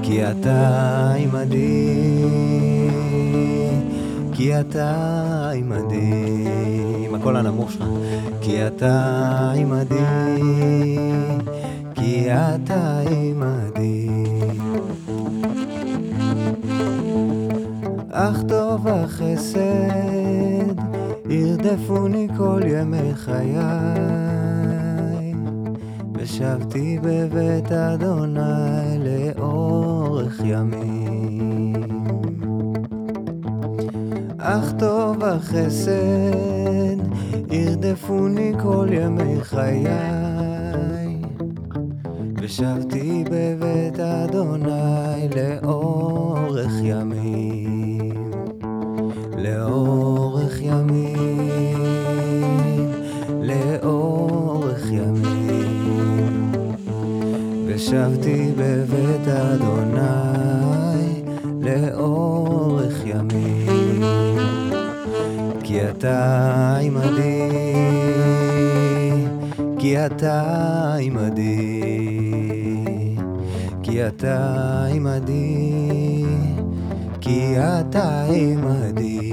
כי 0.03 0.31
אתה 0.31 1.13
עמדי, 1.19 2.25
כי 4.33 4.61
אתה 4.61 5.51
עמדי, 5.55 6.45
עם 7.05 7.15
הקול 7.15 7.37
הנמוך 7.37 7.73
שלך. 7.73 7.85
כי 8.41 8.67
אתה 8.67 9.53
עמדי, 9.57 10.05
כי 11.95 12.27
אתה 12.31 13.01
עמדי. 13.11 14.06
אך 18.19 18.43
טוב 18.49 18.89
החסד 18.89 19.61
ירדפוני 21.31 22.29
כל 22.37 22.61
ימי 22.67 23.15
חיי, 23.15 23.57
ושבתי 26.15 26.99
בבית 27.03 27.73
אדוני 27.73 28.99
לאורך 28.99 30.41
ימים. 30.45 31.75
אך 34.39 34.73
טוב 34.79 35.25
החסד 35.25 35.93
ירדפוני 37.51 38.53
כל 38.63 38.89
ימי 38.91 39.41
חיי. 39.41 39.87
ושבתי 42.41 43.25
בבית 43.31 44.01
אדוני 44.01 45.29
לאורך 45.37 46.73
ימים, 46.83 47.66
לאורך 49.47 50.61
ימים, 50.61 51.79
לאורך 53.43 54.87
ימים. 54.93 56.53
ושבתי 57.67 58.53
בבית 58.57 59.29
אדוני 59.29 61.23
לאורך 61.61 62.95
ימים, 63.05 64.03
כי 65.63 65.91
אתה 65.91 66.77
עמדי, 66.83 67.51
כי 69.79 70.07
אתה 70.07 70.95
עמדי, 71.01 71.81
כי 73.83 74.07
אתה 74.07 74.85
עמדי, 74.95 76.06
כי 77.27 77.55
אתה 77.59 78.25
עמדי. 78.25 79.33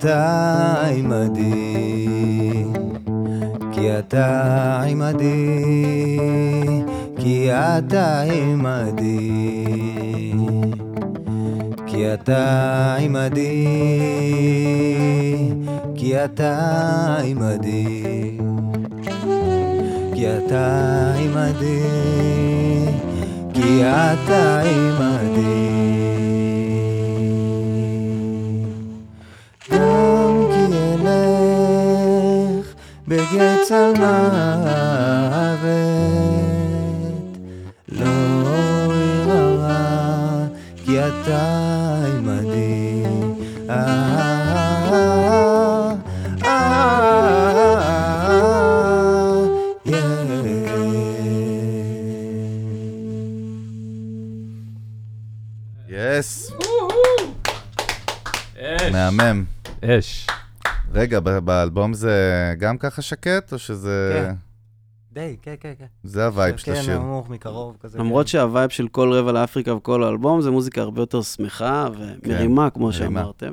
אתה 0.00 0.82
עמדי, 0.96 2.64
כי 3.72 3.98
אתה 3.98 4.82
עמדי, 4.86 6.18
כי 7.18 7.52
אתה 7.52 8.20
עמדי, 8.20 9.62
כי 11.86 12.14
אתה 12.14 12.96
עמדי, 13.00 13.66
כי 15.94 16.24
אתה 16.24 17.16
עמדי, 17.24 18.38
כי 20.14 20.26
אתה 20.36 21.12
עמדי. 21.18 21.80
כי 23.54 23.82
אתה 23.84 24.60
עמדי. 24.60 25.89
בגץ 33.10 33.72
על 33.72 33.92
מוות, 33.98 34.10
לא 37.88 38.06
ירא, 38.94 40.46
כי 40.76 40.98
אתה 40.98 42.04
עמדי. 42.16 43.04
אה, 43.70 43.76
אה, 46.44 47.00
יס. 55.88 56.52
מהמם. 58.92 59.44
אש. 59.84 60.26
רגע, 60.94 61.20
באלבום 61.20 61.94
זה 61.94 62.14
גם 62.58 62.78
ככה 62.78 63.02
שקט, 63.02 63.52
או 63.52 63.58
שזה... 63.58 64.22
כן. 64.26 64.34
די, 65.12 65.36
כן, 65.42 65.54
כן, 65.60 65.72
כן. 65.78 65.84
זה 66.04 66.26
ה 66.26 66.32
vibe 66.32 66.56
של 66.56 66.72
כן, 66.72 66.78
השיר? 66.78 66.98
נמוך 66.98 67.30
מקרוב 67.30 67.76
כזה. 67.80 67.98
למרות 67.98 68.26
כן. 68.26 68.30
שה 68.30 68.47
vibe 68.47 68.70
של 68.70 68.88
כל 68.88 69.12
רבע 69.12 69.32
לאפריקה 69.32 69.74
וכל 69.74 70.04
האלבום 70.04 70.40
זה 70.40 70.50
מוזיקה 70.50 70.80
הרבה 70.80 71.02
יותר 71.02 71.22
שמחה 71.22 71.88
ומרימה, 71.98 72.70
כמו 72.70 72.92
כן, 72.92 72.98
מרימה. 72.98 73.20
שאמרתם. 73.20 73.52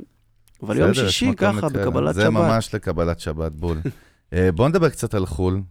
אבל 0.64 0.78
יום 0.78 0.94
שישי 0.94 1.32
ככה. 1.38 1.70
בקבלת 1.70 2.16
זה 2.16 2.22
שבת. 2.22 2.32
ממש 2.32 2.76
לקבלת 2.76 3.20
שבת, 3.20 3.52
בול. 3.52 3.78
אה, 4.34 4.52
בואו 4.52 4.68
נדבר 4.68 4.90
קצת 4.90 5.14
על 5.14 5.26
חו"ל. 5.26 5.62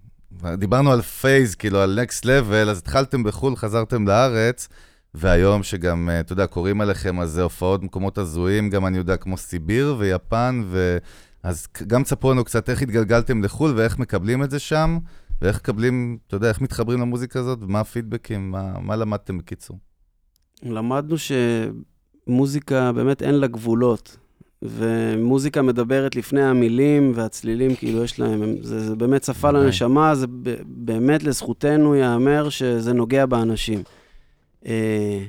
דיברנו 0.54 0.92
על 0.92 1.02
phase, 1.02 1.54
כאילו 1.54 1.80
על 1.80 2.00
next 2.02 2.24
level, 2.24 2.70
אז 2.70 2.78
התחלתם 2.78 3.24
בחו"ל, 3.24 3.56
חזרתם 3.56 4.08
לארץ, 4.08 4.68
והיום 5.14 5.62
שגם, 5.62 6.10
אה, 6.10 6.20
אתה 6.20 6.32
יודע, 6.32 6.46
קוראים 6.46 6.80
עליכם, 6.80 7.20
אז 7.20 7.30
זה 7.30 7.42
הופעות 7.42 7.80
במקומות 7.80 8.18
הזויים, 8.18 8.70
גם 8.70 8.86
אני 8.86 8.98
יודע, 8.98 9.16
כמו 9.16 9.36
סיביר 9.36 9.96
ויפן, 9.98 10.62
ו... 10.66 10.98
אז 11.42 11.66
גם 11.86 12.02
תספרו 12.02 12.32
לנו 12.32 12.44
קצת 12.44 12.70
איך 12.70 12.82
התגלגלתם 12.82 13.42
לחו"ל 13.44 13.72
ואיך 13.76 13.98
מקבלים 13.98 14.42
את 14.42 14.50
זה 14.50 14.58
שם, 14.58 14.98
ואיך 15.42 15.56
מקבלים, 15.56 16.18
אתה 16.26 16.36
יודע, 16.36 16.48
איך 16.48 16.60
מתחברים 16.60 17.00
למוזיקה 17.00 17.40
הזאת, 17.40 17.58
ומה 17.62 17.80
הפידבקים, 17.80 18.50
מה, 18.50 18.78
מה 18.80 18.96
למדתם 18.96 19.38
בקיצור. 19.38 19.78
למדנו 20.62 21.16
שמוזיקה, 22.28 22.92
באמת 22.92 23.22
אין 23.22 23.34
לה 23.34 23.46
גבולות. 23.46 24.16
ומוזיקה 24.62 25.62
מדברת 25.62 26.16
לפני 26.16 26.42
המילים 26.42 27.12
והצלילים, 27.14 27.74
כאילו 27.74 28.04
יש 28.04 28.20
להם, 28.20 28.42
הם- 28.42 28.56
זה, 28.62 28.80
זה 28.88 28.96
באמת 28.96 29.24
שפה 29.24 29.48
ודאי. 29.48 29.64
לנשמה, 29.64 30.14
זה 30.14 30.26
ב- 30.26 30.54
באמת 30.66 31.22
לזכותנו 31.22 31.94
ייאמר 31.94 32.48
שזה 32.48 32.92
נוגע 32.92 33.26
באנשים. 33.26 33.82
אה, 34.66 35.24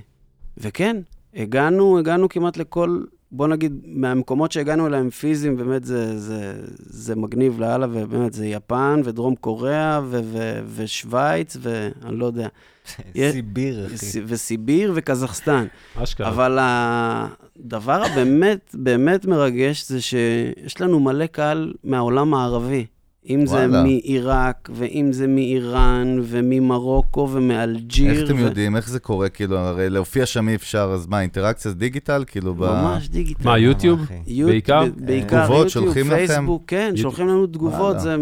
וכן, 0.58 0.98
הגענו, 1.36 2.00
הגענו 2.00 2.30
כמעט 2.30 2.58
לכל, 2.58 3.04
בוא 3.32 3.48
נגיד, 3.48 3.74
מהמקומות 3.86 4.52
שהגענו 4.52 4.88
אליהם 4.88 5.10
פיזיים, 5.10 5.58
באמת 5.58 5.84
זה, 5.84 6.20
זה, 6.20 6.54
זה 6.78 7.16
מגניב 7.16 7.60
לאללה, 7.60 7.88
ובאמת 7.92 8.34
זה 8.34 8.46
יפן 8.48 9.02
ודרום 9.04 9.36
קוריאה 9.36 10.02
ו- 10.04 10.20
ו- 10.24 10.60
ושווייץ, 10.76 11.58
ואני 11.62 12.18
לא 12.20 12.26
יודע, 12.26 12.48
סיביר, 13.32 13.86
אחי. 13.86 13.94
וס- 13.96 14.16
וסיביר 14.26 14.92
וקזחסטן. 14.96 15.66
אשכרה. 16.04 16.28
אבל 16.30 16.58
הדבר 16.62 18.04
הבאמת 18.04 18.76
באמת 18.78 19.26
מרגש 19.26 19.88
זה 19.90 20.02
שיש 20.02 20.82
לנו 20.82 21.00
מלא 21.00 21.26
קהל 21.26 21.74
מהעולם 21.84 22.34
הערבי. 22.34 22.86
אם 23.30 23.46
זה. 23.46 23.68
מעיראק, 23.68 24.70
ואם 24.74 25.10
זה 25.12 25.28
מאיראן, 25.28 26.18
וממרוקו, 26.24 27.30
ומאלג'יר. 27.32 28.12
איך 28.12 28.30
אתם 28.30 28.38
ו- 28.38 28.42
יודעים, 28.42 28.76
איך 28.76 28.90
זה 28.90 29.00
קורה, 29.00 29.30
כאילו, 29.30 29.58
הרי 29.58 29.90
להופיע 29.90 30.26
שם 30.26 30.50
אי 30.50 30.56
אפשר, 30.56 30.92
אז 30.94 31.08
מה, 31.08 31.22
אינטראקציה 31.22 31.72
זה 31.72 31.78
digital, 31.78 32.24
כאילו, 32.28 32.54
ב... 32.56 32.60
ממש 32.66 33.10
digital. 33.10 33.44
מה, 33.44 33.58
יוטיוב? 33.58 34.00
יוט- 34.28 34.50
בעיקר? 34.50 34.84
ב- 34.86 35.06
בעיקר 35.06 35.46
תגובות 35.46 35.66
יוטיוב, 35.66 35.86
שולחים 35.86 36.08
לכם? 36.08 36.16
פייסבוק, 36.28 36.64
כן, 36.68 36.86
יוטיוב. 36.90 37.02
שולחים 37.02 37.28
לנו 37.28 37.48
תגובות. 37.48 37.80
וואלה. 37.80 38.00
זה, 38.00 38.16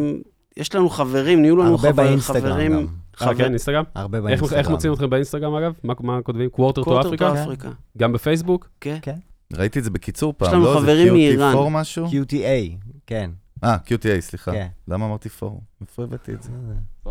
יש 0.58 0.76
לנו 0.76 0.90
חברים, 0.90 1.42
נהיו 1.42 1.56
לנו 1.58 1.70
הרבה 1.70 1.78
חבר, 1.92 1.92
באינסטגרם 2.04 2.42
חברים. 2.52 2.72
גם. 2.72 2.78
אה, 2.80 2.86
חבר- 3.16 3.34
כן, 3.36 3.44
אינסטגרם? 3.44 3.84
הרבה 3.96 4.18
איך- 4.18 4.26
באינסטגרם. 4.26 4.60
איך 4.60 4.70
מוצאים 4.70 4.94
אתכם 4.94 5.10
באינסטגרם, 5.10 5.56
אגב? 5.56 5.74
מה- 5.84 5.94
מה 6.00 6.22
כותבים? 6.22 6.50
Quarter 6.50 6.82
to 6.82 6.90
Quarter 6.90 7.08
Africa? 7.08 7.34
to 7.36 7.42
Africa. 7.44 7.70
גם 7.98 8.14
בפייסבוק? 8.14 8.70
כן. 8.82 8.98
ראיתי 9.54 9.80
את 9.80 9.84
זה 9.84 9.90
בקיצור 9.90 10.34
פעם, 10.38 10.54
לנו 10.54 10.64
לא? 10.64 10.74
זה 10.74 10.80
חברים 10.80 11.08
QT4 11.08 11.14
מאיראן. 11.14 11.54
משהו? 11.72 12.06
QTA, 12.08 12.76
כן. 13.08 13.30
אה, 13.66 13.78
QTA, 13.86 14.20
סליחה. 14.22 14.52
כן. 14.52 14.68
למה 14.88 15.06
אמרתי 15.06 15.30
4? 15.44 15.56
איפה 15.82 16.04
הבאתי 16.04 16.34
את 16.34 16.44
זה? 16.44 16.50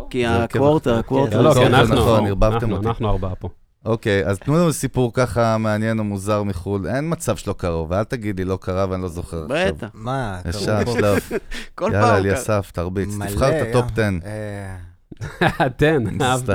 כי 0.09 0.23
זה 0.27 0.43
ה 0.43 0.49
quarter, 0.49 0.93
כן, 0.93 0.99
ה 0.99 1.04
quarter. 1.04 1.41
לא, 1.41 1.49
לא, 1.49 1.53
כי 1.53 1.65
אנחנו, 1.65 1.95
נכון, 1.95 2.27
ערבבתם 2.27 2.55
אנחנו- 2.55 2.75
אותי. 2.75 2.87
אנחנו 2.87 3.09
ארבעה 3.09 3.35
פה. 3.35 3.49
אוקיי, 3.85 4.25
אז 4.25 4.39
תנו 4.39 4.55
לנו 4.55 4.73
סיפור 4.73 5.11
ככה 5.13 5.57
מעניין 5.57 5.99
או 5.99 6.03
מוזר 6.03 6.43
מחו"ל. 6.43 6.87
אין 6.87 7.05
מצב 7.11 7.35
שלא 7.37 7.53
קרוב, 7.53 7.91
ואל 7.91 8.03
תגיד 8.03 8.39
לי 8.39 8.45
לא 8.45 8.57
קרה 8.61 8.85
ואני 8.89 9.01
לא 9.01 9.07
זוכר 9.09 9.43
עכשיו. 9.43 9.75
בטח, 9.75 9.87
מה, 9.93 10.41
ישר, 10.49 10.83
קראו 10.83 10.85
פה 10.85 10.99
שלב. 10.99 11.19
כל 11.75 11.91
יאללה, 11.93 12.07
פעם. 12.07 12.15
אליסף, 12.25 12.71
תרביץ. 12.73 13.09
תבחר 13.29 13.61
את 13.61 13.67
ה 13.69 13.77
top 13.77 13.99
אה, 13.99 14.09
10. 15.77 15.85
אה. 16.21 16.27
אהבתי. 16.31 16.51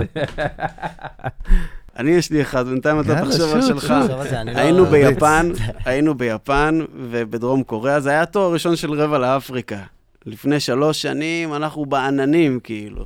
אני 1.99 2.11
יש 2.11 2.31
לי 2.31 2.43
אחד, 2.43 2.67
בינתיים 2.69 3.01
אתה 3.01 3.21
תחשוב 3.25 3.55
על 3.55 3.63
שלך. 3.63 3.95
לא- 4.09 4.15
היינו 4.47 4.85
תרביץ. 4.85 5.07
ביפן, 5.07 5.53
היינו 5.85 6.15
ביפן 6.15 6.79
ובדרום 6.97 7.63
קוריאה, 7.63 8.01
זה 8.01 8.11
היה 8.11 8.23
הטור 8.23 8.45
הראשון 8.45 8.77
של 8.77 8.93
רבע 8.93 9.19
לאפריקה. 9.19 9.83
לפני 10.27 10.61
שלוש 10.61 11.03
שנים 11.03 11.55
אנחנו 11.55 11.87
בעננים, 11.87 12.61
כאילו. 12.61 13.05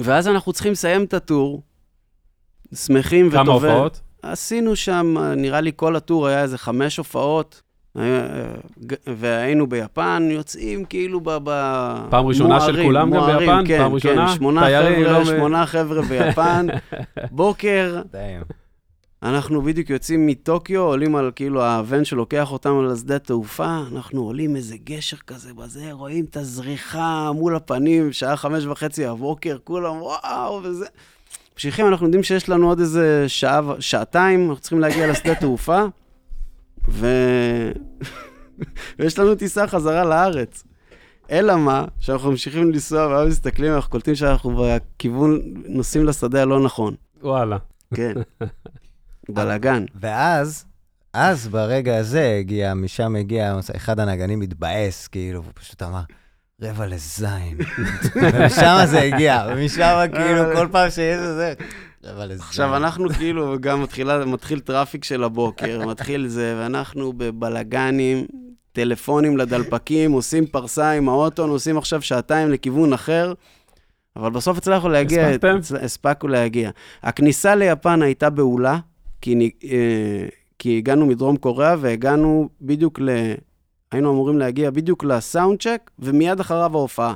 ואז 0.00 0.28
אנחנו 0.28 0.52
צריכים 0.52 0.72
לסיים 0.72 1.04
את 1.04 1.14
הטור, 1.14 1.62
שמחים 2.74 3.28
וטובים. 3.28 3.44
כמה 3.44 3.52
הופעות? 3.54 4.00
עשינו 4.22 4.76
שם, 4.76 5.14
נראה 5.36 5.60
לי 5.60 5.72
כל 5.76 5.96
הטור 5.96 6.26
היה 6.26 6.42
איזה 6.42 6.58
חמש 6.58 6.96
הופעות, 6.96 7.62
והיינו 9.06 9.66
ביפן, 9.66 10.28
יוצאים 10.30 10.84
כאילו 10.84 11.20
ב... 11.20 11.30
ב- 11.44 12.06
פעם 12.10 12.26
ראשונה 12.26 12.60
של 12.60 12.66
מוארים, 12.72 12.86
כולם 12.86 13.10
גם 13.14 13.38
ביפן? 13.38 13.64
כן, 13.66 13.78
פעם 13.78 13.94
ראשונה? 13.94 14.28
כן, 14.28 14.34
שמונה 14.34 14.60
תיירים, 14.60 15.04
חבר'ה, 15.04 15.12
לא 15.12 15.20
מ- 15.22 15.24
שמונה 15.24 15.66
חבר'ה 15.66 16.02
ביפן, 16.02 16.66
בוקר. 17.30 18.02
אנחנו 19.22 19.62
בדיוק 19.62 19.90
יוצאים 19.90 20.26
מטוקיו, 20.26 20.80
עולים 20.80 21.16
על 21.16 21.30
כאילו 21.36 21.64
הוון 21.64 22.04
שלוקח 22.04 22.52
אותם 22.52 22.78
על 22.78 22.90
השדה 22.92 23.18
תעופה, 23.18 23.78
אנחנו 23.94 24.22
עולים 24.22 24.56
איזה 24.56 24.76
גשר 24.84 25.16
כזה 25.26 25.54
בזה, 25.54 25.92
רואים 25.92 26.24
את 26.24 26.36
הזריחה 26.36 27.30
מול 27.34 27.56
הפנים, 27.56 28.12
שעה 28.12 28.36
חמש 28.36 28.64
וחצי 28.66 29.06
הבוקר, 29.06 29.56
כולם 29.64 30.02
וואו 30.02 30.60
וזה. 30.62 30.86
ממשיכים, 31.54 31.86
אנחנו 31.88 32.06
יודעים 32.06 32.22
שיש 32.22 32.48
לנו 32.48 32.68
עוד 32.68 32.80
איזה 32.80 33.24
שעה, 33.28 33.60
שעתיים, 33.80 34.48
אנחנו 34.48 34.60
צריכים 34.62 34.80
להגיע 34.80 35.06
לשדה 35.06 35.34
תעופה, 35.34 35.82
ו... 36.90 37.06
ויש 38.98 39.18
לנו 39.18 39.34
טיסה 39.34 39.66
חזרה 39.66 40.04
לארץ. 40.04 40.64
אלא 41.30 41.56
מה, 41.56 41.84
שאנחנו 41.98 42.30
ממשיכים 42.30 42.72
לנסוע 42.72 43.06
והיום 43.06 43.28
מסתכלים, 43.28 43.74
אנחנו 43.74 43.90
קולטים 43.90 44.14
שאנחנו 44.14 44.64
בכיוון, 44.64 45.40
נוסעים 45.66 46.04
לשדה 46.04 46.42
הלא 46.42 46.64
נכון. 46.64 46.94
וואלה. 47.22 47.56
כן. 47.94 48.12
בלאגן. 49.34 49.84
ואז, 49.94 50.64
אז 51.12 51.48
ברגע 51.48 51.98
הזה 51.98 52.36
הגיע, 52.38 52.74
משם 52.74 53.16
הגיע, 53.16 53.58
אחד 53.76 54.00
הנגנים 54.00 54.40
מתבאס, 54.40 55.08
כאילו, 55.08 55.38
הוא 55.38 55.52
פשוט 55.54 55.82
אמר, 55.82 56.02
רבע 56.62 56.86
לזין. 56.86 57.58
ומשם 58.22 58.76
זה 58.86 59.00
הגיע, 59.00 59.46
ומשם 59.50 60.04
כאילו, 60.12 60.42
כל 60.54 60.68
פעם 60.72 60.90
שיש 60.90 61.18
איזה. 61.18 61.54
עכשיו, 62.40 62.76
אנחנו 62.76 63.08
כאילו, 63.08 63.56
גם 63.60 63.82
מתחילה, 63.82 64.24
מתחיל 64.24 64.60
traffic 64.60 65.04
של 65.04 65.24
הבוקר, 65.24 65.80
מתחיל 65.90 66.28
זה, 66.28 66.56
ואנחנו 66.58 67.12
בבלאגנים, 67.16 68.26
טלפונים 68.72 69.36
לדלפקים, 69.36 70.12
עושים 70.12 70.46
פרסה 70.46 70.90
עם 70.90 71.08
האוטו, 71.08 71.46
נוסעים 71.46 71.78
עכשיו 71.78 72.02
שעתיים 72.02 72.50
לכיוון 72.50 72.92
אחר, 72.92 73.32
אבל 74.16 74.30
בסוף 74.30 74.58
הצלחנו 74.58 74.88
להגיע. 74.88 75.26
הספקתם? 75.28 75.58
הצ- 75.76 75.84
הספקנו 75.84 76.28
להגיע. 76.28 76.70
הכניסה 77.02 77.54
ליפן 77.54 78.02
הייתה 78.02 78.30
בהולה, 78.30 78.78
כי, 79.20 79.34
נ- 79.34 79.66
אה, 79.68 80.26
כי 80.58 80.78
הגענו 80.78 81.06
מדרום 81.06 81.36
קוריאה 81.36 81.74
והגענו 81.80 82.48
בדיוק 82.62 83.00
ל... 83.00 83.08
היינו 83.92 84.10
אמורים 84.12 84.38
להגיע 84.38 84.70
בדיוק 84.70 85.04
לסאונד 85.04 85.58
צ'ק, 85.62 85.90
ומיד 85.98 86.40
אחריו 86.40 86.70
ההופעה. 86.76 87.14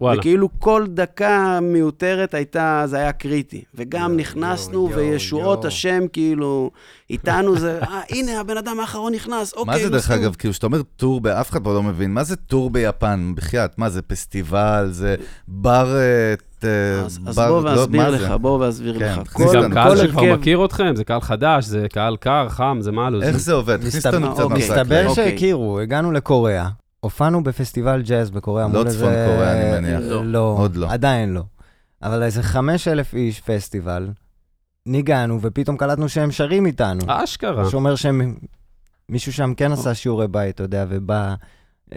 וואלה. 0.00 0.18
וכאילו 0.20 0.48
כל 0.58 0.86
דקה 0.88 1.58
מיותרת 1.62 2.34
הייתה, 2.34 2.82
זה 2.86 2.96
היה 2.96 3.12
קריטי. 3.12 3.62
וגם 3.74 4.00
יואו, 4.10 4.20
נכנסנו, 4.20 4.88
יואו, 4.90 4.96
וישועות 5.00 5.58
יואו. 5.58 5.66
השם, 5.66 6.02
כאילו, 6.12 6.70
איתנו 7.10 7.56
זה, 7.58 7.78
אה, 7.82 8.00
הנה, 8.10 8.40
הבן 8.40 8.56
אדם 8.56 8.80
האחרון 8.80 9.14
נכנס, 9.14 9.52
אוקיי. 9.54 9.74
מה 9.74 9.78
זה 9.78 9.88
דרך 9.88 9.94
נוסעים." 10.10 10.22
אגב, 10.22 10.34
כאילו, 10.34 10.52
כשאתה 10.52 10.66
אומר 10.66 10.82
טור, 10.96 11.20
באף 11.20 11.50
אחד 11.50 11.64
פה 11.64 11.74
לא 11.74 11.82
מבין, 11.82 12.14
מה 12.14 12.24
זה 12.24 12.36
טור 12.36 12.70
ביפן? 12.70 13.32
בחייאת, 13.36 13.78
מה 13.78 13.90
זה 13.90 14.02
פסטיבל, 14.02 14.88
זה 14.90 15.14
בר... 15.48 15.96
אה, 15.96 16.34
אז 17.04 17.18
אז 17.26 17.36
בר- 17.36 17.48
בוא 17.48 17.62
לא, 17.70 17.80
ואסביר 17.80 18.10
לך, 18.10 18.20
זה? 18.20 18.36
בוא 18.36 18.58
ואסביר 18.66 18.98
כן, 18.98 19.12
לך. 19.20 19.38
זה 19.38 19.44
כל- 19.46 19.62
גם 19.62 19.72
קהל 19.72 19.90
כל 19.90 19.96
שכבר 19.96 20.34
מכיר 20.36 20.64
אתכם, 20.64 20.92
זה 20.96 21.04
קהל 21.04 21.20
חדש, 21.20 21.64
זה 21.64 21.86
קהל 21.92 22.16
קר, 22.16 22.48
חם, 22.48 22.78
זה 22.80 22.92
מה 22.92 23.10
לו? 23.10 23.22
איך 23.22 23.36
זה 23.36 23.52
עובד? 23.52 23.76
תכניס 23.76 24.06
אותנו 24.06 24.32
קצת 24.34 24.42
אוקיי. 24.42 24.58
מסתבר 24.58 25.06
אוקיי. 25.06 25.30
שהכירו, 25.30 25.80
הגענו 25.80 26.12
לקוריאה, 26.12 26.68
הופענו 27.00 27.42
בפסטיבל 27.42 28.02
ג'אז 28.02 28.30
בקוריאה 28.30 28.68
לא 28.68 28.72
צפון 28.72 28.86
איזה... 28.86 29.26
קוריאה, 29.30 29.52
אני 29.52 29.80
מניח. 29.80 30.00
לא, 30.00 30.24
לא. 30.24 30.54
עוד 30.58 30.76
לא. 30.76 30.92
עדיין 30.92 31.34
לא. 31.34 31.42
אבל 32.02 32.22
איזה 32.22 32.42
חמש 32.42 32.88
אלף 32.88 33.14
איש 33.14 33.40
פסטיבל, 33.40 34.08
ניגענו, 34.86 35.38
ופתאום 35.42 35.76
קלטנו 35.76 36.08
שהם 36.08 36.30
שרים 36.30 36.66
איתנו. 36.66 37.00
אשכרה. 37.06 37.70
שאומר 37.70 37.96
שהם... 37.96 38.34
מישהו 39.08 39.32
שם 39.32 39.54
כן 39.54 39.72
עשה 39.72 39.94
שיעורי 39.94 40.28
בית, 40.28 40.54
אתה 40.54 40.62
יודע, 40.62 40.84
ובא 40.88 41.34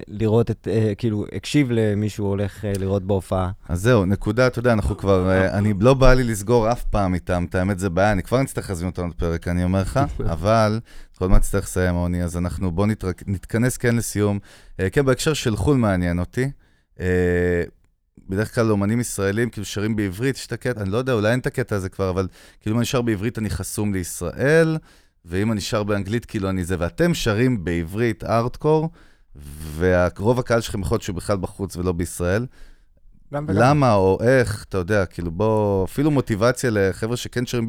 לראות 0.07 0.51
את, 0.51 0.67
אה, 0.71 0.93
כאילו, 0.97 1.25
הקשיב 1.35 1.67
למישהו 1.71 2.25
הולך 2.25 2.65
אה, 2.65 2.73
לראות 2.79 3.03
בהופעה. 3.03 3.51
אז 3.69 3.81
זהו, 3.81 4.05
נקודה, 4.05 4.47
אתה 4.47 4.59
יודע, 4.59 4.73
אנחנו 4.73 4.97
כבר, 4.97 5.29
אה, 5.31 5.57
אני 5.57 5.73
לא 5.79 5.93
בא 5.93 6.13
לי 6.13 6.23
לסגור 6.23 6.71
אף 6.71 6.83
פעם 6.83 7.13
איתם, 7.13 7.45
את 7.49 7.55
האמת 7.55 7.79
זה 7.79 7.89
בעיה, 7.89 8.11
אני 8.11 8.23
כבר 8.23 8.41
נצטרך 8.41 8.69
להזמין 8.69 8.89
אותנו 8.89 9.07
לפרק, 9.07 9.47
אני 9.47 9.63
אומר 9.63 9.81
לך, 9.81 9.99
אבל 10.33 10.79
עוד 11.19 11.29
מעט 11.31 11.41
נצטרך 11.41 11.63
לסיים, 11.63 11.95
עוני, 11.95 12.23
אז 12.23 12.37
אנחנו 12.37 12.71
בואו 12.71 12.87
נתרק- 12.87 13.23
נתכנס 13.27 13.77
כן 13.77 13.95
לסיום. 13.95 14.39
אה, 14.79 14.89
כן, 14.89 15.05
בהקשר 15.05 15.33
של 15.33 15.55
חו"ל 15.55 15.77
מעניין 15.77 16.19
אותי. 16.19 16.51
אה, 16.99 17.63
בדרך 18.29 18.55
כלל 18.55 18.71
אומנים 18.71 18.99
ישראלים 18.99 19.49
כאילו 19.49 19.65
שרים 19.65 19.95
בעברית, 19.95 20.35
יש 20.35 20.47
את 20.47 20.51
הקטע, 20.51 20.81
אני 20.81 20.89
לא 20.89 20.97
יודע, 20.97 21.13
אולי 21.13 21.31
אין 21.31 21.39
את 21.39 21.45
הקטע 21.45 21.75
הזה 21.75 21.89
כבר, 21.89 22.09
אבל 22.09 22.27
כאילו 22.61 22.73
אם 22.75 22.79
אני 22.79 22.85
שר 22.85 23.01
בעברית 23.01 23.39
אני 23.39 23.49
חסום 23.49 23.93
לישראל, 23.93 24.77
ואם 25.25 25.51
אני 25.51 25.61
שר 25.61 25.83
באנגלית 25.83 26.25
כאילו 26.25 26.49
אני 26.49 26.63
זה, 26.65 26.75
ואתם 26.79 27.13
שרים 27.13 27.63
בעברית 27.63 28.23
ארטקור, 28.23 28.89
ורוב 29.77 30.39
הקהל 30.39 30.61
שלכם 30.61 30.81
יכול 30.81 30.95
להיות 30.95 31.01
שהוא 31.03 31.15
בכלל 31.15 31.37
בחוץ 31.37 31.77
ולא 31.77 31.91
בישראל. 31.91 32.45
גם 33.33 33.45
וגם. 33.47 33.57
למה 33.61 33.93
או 33.93 34.17
איך, 34.21 34.65
אתה 34.69 34.77
יודע, 34.77 35.05
כאילו 35.05 35.31
בוא, 35.31 35.85
אפילו 35.85 36.11
מוטיבציה 36.11 36.69
לחבר'ה 36.73 37.17
שכן 37.17 37.45
שרים 37.45 37.67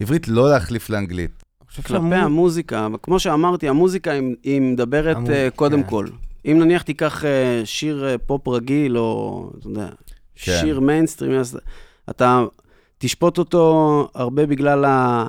בעברית, 0.00 0.28
לא 0.28 0.50
להחליף 0.50 0.90
לאנגלית. 0.90 1.42
כלפי 1.86 2.14
המוזיקה, 2.14 2.88
כמו 3.02 3.18
שאמרתי, 3.20 3.68
המוזיקה 3.68 4.10
היא- 4.12 4.36
היא 4.42 4.60
מדברת 4.60 5.16
אה, 5.30 5.48
קודם 5.56 5.82
כן. 5.82 5.88
כל. 5.90 6.06
אם 6.46 6.58
נניח 6.58 6.82
תיקח 6.82 7.24
אה, 7.24 7.60
שיר 7.64 8.08
אה, 8.08 8.18
פופ 8.18 8.48
רגיל, 8.48 8.98
או, 8.98 9.50
אתה 9.58 9.66
יודע, 9.68 9.88
כן. 10.34 10.58
שיר 10.60 10.80
מיינסטרים, 10.80 11.32
אז 11.40 11.58
אתה 12.10 12.44
תשפוט 12.98 13.38
אותו 13.38 14.08
הרבה 14.14 14.46
בגלל 14.46 14.84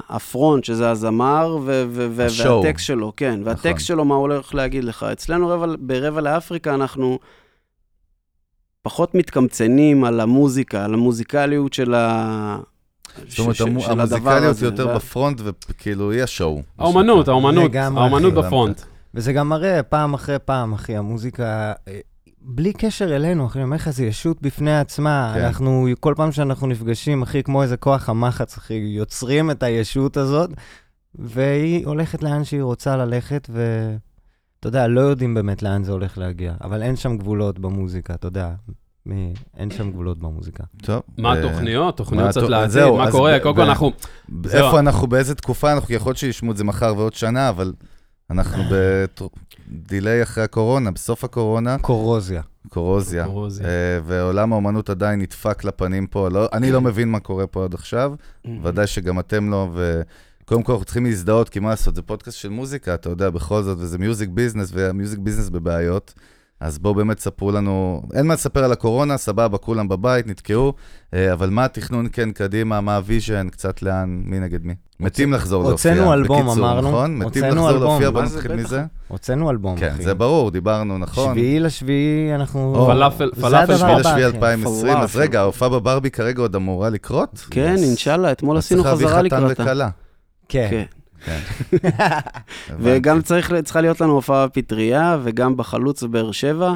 ה 0.10 0.18
front, 0.18 0.64
שזה 0.64 0.90
הזמר, 0.90 1.58
ו- 1.66 1.84
ו- 1.90 2.08
ו- 2.12 2.26
ה 2.26 2.32
show. 2.32 2.62
והטקסט 2.64 2.86
שלו, 2.86 3.14
כן, 3.18 3.40
והטקסט 3.44 3.66
נכון. 3.66 3.80
שלו, 3.80 4.06
מה 4.06 4.16
הוא 4.16 4.22
הולך 4.22 4.56
להגיד 4.56 4.84
לך. 4.84 5.04
אצלנו 5.04 5.48
רבע, 5.50 5.66
ברבע 5.80 6.22
לאפריקה 6.22 6.74
אנחנו 6.74 7.20
פחות 8.82 9.16
מתקמצנים 9.16 10.04
על 10.04 10.20
המוזיקה, 10.20 10.86
על 10.86 10.94
המוזיקליות 10.94 11.74
של 11.74 11.94
ה... 11.94 12.60
זאת 13.28 13.40
אומרת, 13.40 13.62
המוזיקליות. 13.88 14.62
יותר 14.62 14.96
בפרונט, 14.96 15.42
וכאילו, 15.44 16.12
היא 16.12 16.24
השואו. 16.24 16.62
האומנות, 16.80 17.28
האומנות, 17.28 17.76
האומנות. 17.76 18.34
בפרונט. 18.34 18.82
וזה 19.14 19.34
גם 19.34 19.50
מראה 19.50 19.84
פעם 19.84 20.14
אחרי 20.14 20.40
פעם, 20.46 20.74
אחי, 20.74 20.98
המוזיקה, 20.98 21.74
אה, 21.88 22.00
בלי 22.50 22.74
קשר 22.74 23.16
אלינו, 23.16 23.46
אחי, 23.46 23.60
אני 23.60 23.64
אומר 23.64 23.76
לך, 23.76 23.90
זו 23.90 24.04
ישות 24.04 24.42
בפני 24.42 24.80
עצמה. 24.80 25.32
כן. 25.36 25.44
אנחנו, 25.44 25.88
כל 26.00 26.14
פעם 26.18 26.32
שאנחנו 26.32 26.68
נפגשים, 26.68 27.22
אחי, 27.22 27.44
כמו 27.44 27.64
איזה 27.64 27.78
כוח 27.78 28.10
המחץ, 28.10 28.58
אחי, 28.58 28.74
יוצרים 28.74 29.52
את 29.52 29.64
הישות 29.64 30.18
הזאת, 30.18 30.50
והיא 31.16 31.86
הולכת 31.88 32.24
לאן 32.24 32.44
שהיא 32.44 32.62
רוצה 32.62 32.98
ללכת, 32.98 33.50
ואתה 33.54 34.68
יודע, 34.68 34.88
לא 34.88 35.02
יודעים 35.02 35.34
באמת 35.34 35.64
לאן 35.64 35.84
זה 35.84 35.92
הולך 35.92 36.18
להגיע, 36.18 36.54
אבל 36.62 36.82
אין 36.82 36.96
שם 36.96 37.18
גבולות 37.18 37.60
במוזיקה, 37.60 38.14
אתה 38.14 38.28
יודע. 38.28 38.50
מי... 39.06 39.34
אין 39.58 39.72
שם 39.72 39.92
גבולות 39.92 40.20
במוזיקה. 40.20 40.64
טוב. 40.82 41.02
מה 41.18 41.34
אה, 41.34 41.40
התוכניות? 41.40 41.98
תוכניות 41.98 42.26
מה 42.26 42.32
קצת 42.32 42.42
לעתיד, 42.42 42.70
זהו, 42.70 42.98
מה 42.98 43.12
קורה? 43.12 43.40
ב- 43.40 43.44
קודם 43.44 43.56
כל 43.56 43.62
ב- 43.62 43.68
אנחנו... 43.68 43.92
זהו. 44.44 44.66
איפה 44.66 44.80
אנחנו, 44.80 45.08
באיזה 45.08 45.36
תקופה 45.36 45.74
אנחנו, 45.74 45.96
יכול 45.96 46.10
להיות 46.10 46.18
שישמעו 46.18 46.52
את 46.52 46.58
זה 46.58 46.64
מחר 46.64 46.94
ועוד 46.98 47.14
שנה, 47.14 47.50
אבל 47.50 47.74
אנחנו 48.30 48.64
ב 49.68 49.77
delay 49.77 50.24
אחרי 50.24 50.44
הקורונה, 50.44 50.92
בסוף 50.92 51.24
הקורונה, 51.24 51.78
קורוזיה. 51.78 52.42
קורוזיה. 52.70 53.26
קורוזיה. 53.26 53.68
אה, 53.68 54.00
ועולם 54.06 54.54
האומנות 54.54 54.90
עדיין 54.90 55.22
נדפק 55.22 55.64
לפנים 55.64 56.08
פה. 56.08 56.30
לא, 56.30 56.50
אני 56.54 56.72
לא 56.72 56.82
מבין 56.82 57.10
מה 57.10 57.20
קורה 57.20 57.48
פה 57.48 57.64
עד 57.64 57.74
עכשיו, 57.74 58.14
ודאי 58.64 58.88
שגם 58.88 59.20
אתם 59.20 59.50
לא, 59.50 59.70
וקודם 59.74 60.64
כל 60.64 60.72
אנחנו 60.72 60.86
צריכים 60.86 61.06
להזדהות, 61.06 61.50
כי 61.50 61.60
מה 61.60 61.70
לעשות, 61.70 61.96
זה 61.96 62.02
פודקאסט 62.02 62.38
של 62.38 62.50
מוזיקה, 62.50 62.94
אתה 62.94 63.10
יודע, 63.10 63.30
בכל 63.30 63.64
זאת, 63.64 63.78
וזה 63.80 63.98
music 63.98 64.30
business, 64.30 64.70
וה 64.74 64.87
music 64.87 65.20
business 65.20 65.50
בבעיות. 65.50 66.14
אז 66.60 66.80
בואו 66.80 66.96
באמת 66.96 67.20
ספרו 67.20 67.52
לנו, 67.52 68.02
אין 68.14 68.28
מה 68.28 68.34
לספר 68.34 68.64
על 68.64 68.72
הקורונה, 68.72 69.18
סבבה, 69.18 69.58
כולם 69.58 69.88
בבית, 69.88 70.28
נתקעו, 70.28 70.74
אה, 71.14 71.34
אבל 71.34 71.50
מה 71.50 71.66
התכנון 71.66 72.08
כן 72.12 72.32
קדימה, 72.32 72.82
מה 72.82 72.96
ה 72.96 73.03
vision, 73.03 73.50
קצת 73.50 73.82
לאן, 73.82 74.22
מי 74.26 74.40
נגד 74.40 74.66
מי? 74.66 74.76
מתים 75.00 75.34
לחזור 75.34 75.64
להופיע. 75.64 75.92
הוצאנו 75.92 76.14
אלבום, 76.14 76.46
בקיצור, 76.46 76.70
אמרנו. 76.70 76.88
נכון? 76.90 77.18
מתים 77.18 77.44
לחזור 77.44 77.70
אלבום. 77.70 77.84
להופיע, 77.84 78.10
בואו? 78.10 78.24
נתחיל. 78.24 78.56
מזה. 78.56 78.84
הוצאנו 79.08 79.50
אלבום, 79.50 79.78
כן, 79.78 79.92
אחי. 79.94 80.04
זה 80.04 80.14
ברור, 80.14 80.52
דיברנו, 80.52 80.98
נכון. 80.98 81.34
שביעי 81.34 81.60
לשביעי 81.60 82.36
אנחנו... 82.36 82.76
או, 82.76 82.86
פלאפל, 82.86 83.32
פלאפל 83.42 83.78
שביעי 83.78 84.00
לשביעי 84.00 84.28
אחי. 84.28 84.36
2020, 84.36 84.98
אז 84.98 85.00
פלאפל. 85.00 85.20
רגע, 85.20 85.40
ההופעה 85.40 85.70
בברבי 85.70 86.12
כרגע 86.12 86.42
עוד 86.42 86.56
אמורה 86.56 86.90
לקרות? 86.90 87.46
כן, 87.52 87.76
אינשאללה, 87.78 88.32
אתמול 88.32 88.58
עשינו 88.58 88.84
צריך 88.84 88.96
חזרה 88.96 89.12
להביא 89.12 89.30
חתן 89.30 89.44
לקראתה. 89.44 89.64
וכלה. 89.64 89.90
כן. 90.50 90.84
כן. 91.28 91.40
וגם. 92.80 93.22
צריך, 93.22 93.54
צריכה 93.64 93.82
להיות 93.82 94.02
לנו 94.02 94.14
הופעה 94.14 94.48
בפטריה, 94.48 95.18
וגם 95.24 95.58
בחלוץ 95.58 96.04
בבאר 96.04 96.32
שבע. 96.32 96.76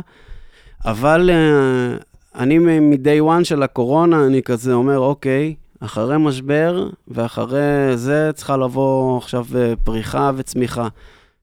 אבל 0.86 1.30
אה, 1.30 1.97
אני 2.36 2.60
מ-day 2.60 3.39
one 3.39 3.43
של 3.43 3.64
הקורונה, 3.64 4.26
אני 4.26 4.43
כזה 4.43 4.74
אומר, 4.74 4.99
אוקיי, 4.99 5.56
אחרי 5.80 6.18
משבר, 6.18 6.89
ואחרי 7.08 7.97
זה 7.97 8.32
צריכה 8.34 8.58
לבוא 8.58 9.18
עכשיו 9.18 9.45
אה, 9.56 9.74
פריחה 9.84 10.32
וצמיחה. 10.36 10.88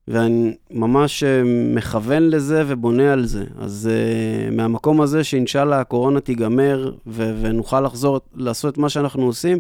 ואני 0.09 0.55
ממש 0.71 1.23
אה, 1.23 1.43
מכוון 1.75 2.23
לזה 2.23 2.65
ובונה 2.67 3.13
על 3.13 3.27
זה. 3.27 3.45
אז 3.59 3.91
uh, 3.91 4.55
מהמקום 4.55 5.01
הזה 5.01 5.25
שאינשאללה 5.25 5.81
הקורונה 5.81 6.21
תיגמר 6.21 6.93
ו- 7.07 7.35
ונוכל 7.41 7.81
לחזור 7.81 8.21
לעשות 8.35 8.73
את 8.73 8.79
מה 8.79 8.89
שאנחנו 8.89 9.23
עושים, 9.23 9.59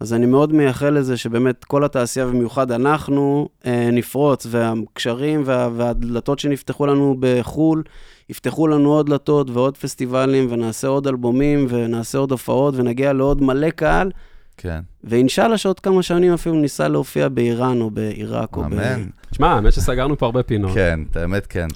אז 0.00 0.12
אני 0.12 0.26
מאוד 0.26 0.52
מייחל 0.52 0.90
לזה 0.90 1.16
שבאמת 1.16 1.64
כל 1.64 1.84
התעשייה, 1.84 2.26
ובמיוחד 2.26 2.72
אנחנו, 2.72 3.48
אה, 3.66 3.88
נפרוץ, 3.92 4.46
והקשרים 4.50 5.42
וה, 5.44 5.68
והדלתות 5.76 6.38
שנפתחו 6.38 6.86
לנו 6.86 7.16
בחו"ל, 7.20 7.82
יפתחו 8.28 8.68
לנו 8.68 8.92
עוד 8.92 9.06
דלתות 9.06 9.50
ועוד 9.50 9.76
פסטיבלים, 9.76 10.46
ונעשה 10.50 10.88
עוד 10.88 11.06
אלבומים, 11.06 11.66
ונעשה 11.68 12.18
עוד 12.18 12.30
הופעות, 12.30 12.74
ונגיע 12.76 13.12
לעוד 13.12 13.42
מלא 13.42 13.70
קהל, 13.70 14.10
כן, 14.56 14.80
ואינשאללה 15.04 15.58
שעוד 15.58 15.80
כמה 15.80 16.02
שנים 16.02 16.32
אפילו 16.32 16.54
ניסה 16.54 16.88
להופיע 16.88 17.28
באיראן 17.28 17.80
או 17.80 17.90
בעיראק 17.90 18.56
או 18.56 18.62
ב... 18.62 18.64
אמן. 18.64 19.04
תשמע, 19.34 19.48
האמת 19.48 19.72
שסגרנו 19.72 20.18
פה 20.18 20.26
הרבה 20.26 20.42
פינות. 20.42 20.74
כן, 20.74 21.00
האמת 21.14 21.46
כן. 21.46 21.66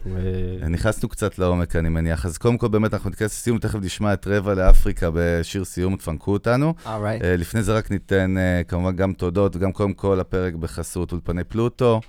נכנסנו 0.70 1.08
קצת 1.08 1.38
לעומק, 1.38 1.76
אני 1.76 1.88
מניח. 1.88 2.26
אז 2.26 2.38
קודם 2.38 2.58
כל, 2.58 2.68
באמת, 2.68 2.94
אנחנו 2.94 3.10
ניכנס 3.10 3.32
לסיום, 3.32 3.58
תכף 3.58 3.78
נשמע 3.82 4.12
את 4.12 4.26
רבע 4.26 4.54
לאפריקה 4.54 5.10
בשיר 5.14 5.64
סיום, 5.64 5.96
תפנקו 5.96 6.32
אותנו. 6.32 6.74
אה, 6.86 7.36
לפני 7.36 7.62
זה 7.62 7.76
רק 7.76 7.90
ניתן 7.90 8.38
אה, 8.38 8.62
כמובן 8.68 8.96
גם 8.96 9.12
תודות, 9.12 9.56
וגם 9.56 9.72
קודם 9.72 9.92
כל 9.92 10.20
הפרק 10.20 10.54
בחסות 10.54 11.12
אולפני 11.12 11.44
פלוטו. 11.44 12.00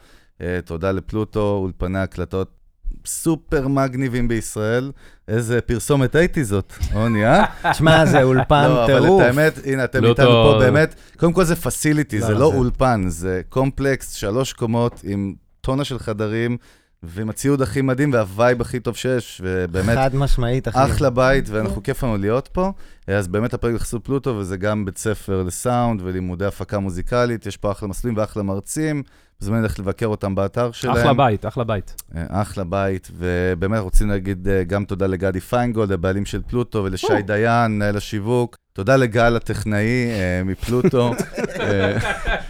אה, 0.41 0.59
תודה 0.65 0.91
לפלוטו, 0.91 1.59
אולפני 1.61 1.99
הקלטות 1.99 2.58
סופר 3.05 3.67
מגניבים 3.67 4.27
בישראל. 4.27 4.91
איזה 5.27 5.61
פרסומת 5.61 6.15
הייתי 6.15 6.43
זאת, 6.43 6.73
עוני, 6.93 7.25
אה? 7.25 7.45
תשמע, 7.73 8.05
זה 8.05 8.23
אולפן 8.23 8.67
לא, 8.69 8.85
אבל 8.85 8.93
טירוף. 8.99 9.21
את 9.21 9.27
האמת, 9.27 9.59
הנה, 9.65 9.83
אתם 9.83 9.99
פלוטו- 9.99 10.09
איתנו 10.21 10.27
פה 10.31 10.59
באמת, 10.59 10.95
קודם 11.17 11.33
כל 11.33 11.43
זה 11.43 11.55
facility, 11.55 12.19
לא, 12.19 12.25
זה 12.27 12.33
לא, 12.33 12.39
לא 12.39 12.49
זה- 12.51 12.55
אולפן, 12.57 13.03
זה 13.07 13.41
קומפלקס, 13.49 14.13
שלוש 14.13 14.53
קומות 14.53 15.01
עם 15.03 15.33
טונה 15.61 15.83
של 15.83 15.99
חדרים, 15.99 16.57
ועם 17.03 17.29
הציוד 17.29 17.61
הכי 17.61 17.81
מדהים 17.81 18.13
וה 18.13 18.29
vibe 18.29 18.61
הכי 18.61 18.79
טוב 18.79 18.95
שיש, 18.95 19.41
ובאמת, 19.43 19.97
חד 19.97 20.15
משמעית, 20.15 20.67
אחי. 20.67 20.83
אחלה 20.83 21.09
בית, 21.09 21.49
ואנחנו 21.49 21.83
כיף 21.83 22.03
לנו 22.03 22.17
להיות 22.17 22.47
פה. 22.47 22.71
אז 23.07 23.27
באמת 23.27 23.53
הפרק 23.53 23.73
בחסות 23.73 24.05
פלוטו, 24.05 24.29
וזה 24.29 24.57
גם 24.57 24.85
בית 24.85 24.97
ספר 24.97 25.43
לסאונד 25.43 26.01
ולימודי 26.03 26.45
הפקה 26.45 26.79
מוזיקלית, 26.79 27.45
יש 27.45 27.57
פה 27.57 27.71
אחלה 27.71 27.87
מסלולים 27.87 28.17
ואחלה 28.17 28.43
מרצים, 28.43 29.03
מוזמנים 29.41 29.63
ללכת 29.63 29.79
לבקר 29.79 30.05
אותם 30.05 30.35
באתר 30.35 30.71
שלהם. 30.71 30.97
אחלה 30.97 31.13
בית, 31.13 31.45
אחלה 31.45 31.63
בית. 31.63 32.01
אה, 32.15 32.41
אחלה 32.41 32.63
בית, 32.63 33.11
ובאמת 33.17 33.79
רוצים 33.79 34.09
להגיד 34.09 34.47
אה, 34.47 34.63
גם 34.63 34.85
תודה 34.85 35.07
לגדי 35.07 35.39
פיינגולד, 35.39 35.91
הבעלים 35.91 36.25
של 36.25 36.41
פלוטו, 36.47 36.83
ולשי 36.83 37.21
דיין, 37.25 37.71
מנהל 37.71 37.97
השיווק. 37.97 38.55
תודה 38.73 38.95
לגל 38.95 39.35
הטכנאי 39.35 40.09
אה, 40.09 40.41
מפלוטו. 40.45 41.11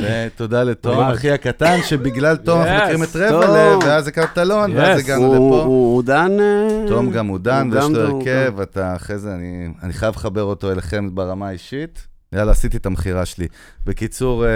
אה, 0.00 0.28
ותודה 0.34 0.62
לתום. 0.64 1.00
אחי 1.00 1.30
הקטן, 1.30 1.78
שבגלל 1.84 2.36
תום 2.36 2.60
אנחנו 2.60 2.84
מכירים 2.84 3.02
את. 3.02 3.16
רבע, 3.16 3.78
ואז 3.86 4.08
הכרנו 4.08 4.28
את 4.32 4.38
אלון, 4.38 4.76
ואז. 4.76 4.98
הגענו 4.98 5.34
לפה. 5.34 5.62
הוא 5.62 6.02
דן... 6.02 6.40
אה, 6.40 6.84
תום 6.88 7.10
גם 7.10 7.26
הוא 7.26 7.38
דן, 7.38 7.68
ויש 7.72 7.84
לו 7.84 8.00
הרכב, 8.00 8.60
אתה 8.60 8.96
אחרי 8.96 9.18
זה, 9.18 9.34
אני, 9.34 9.68
אני 9.82 9.92
חייב 9.92 10.14
לחבר 10.16 10.42
אותו 10.42 10.72
אליכם 10.72 11.14
ברמה 11.14 11.48
האישית. 11.48 12.06
יאללה, 12.32 12.52
עשיתי 12.52 12.76
את 12.76 12.86
המכירה 12.86 13.24
שלי. 13.26 13.46
בקיצור, 13.86 14.46
אה, 14.46 14.50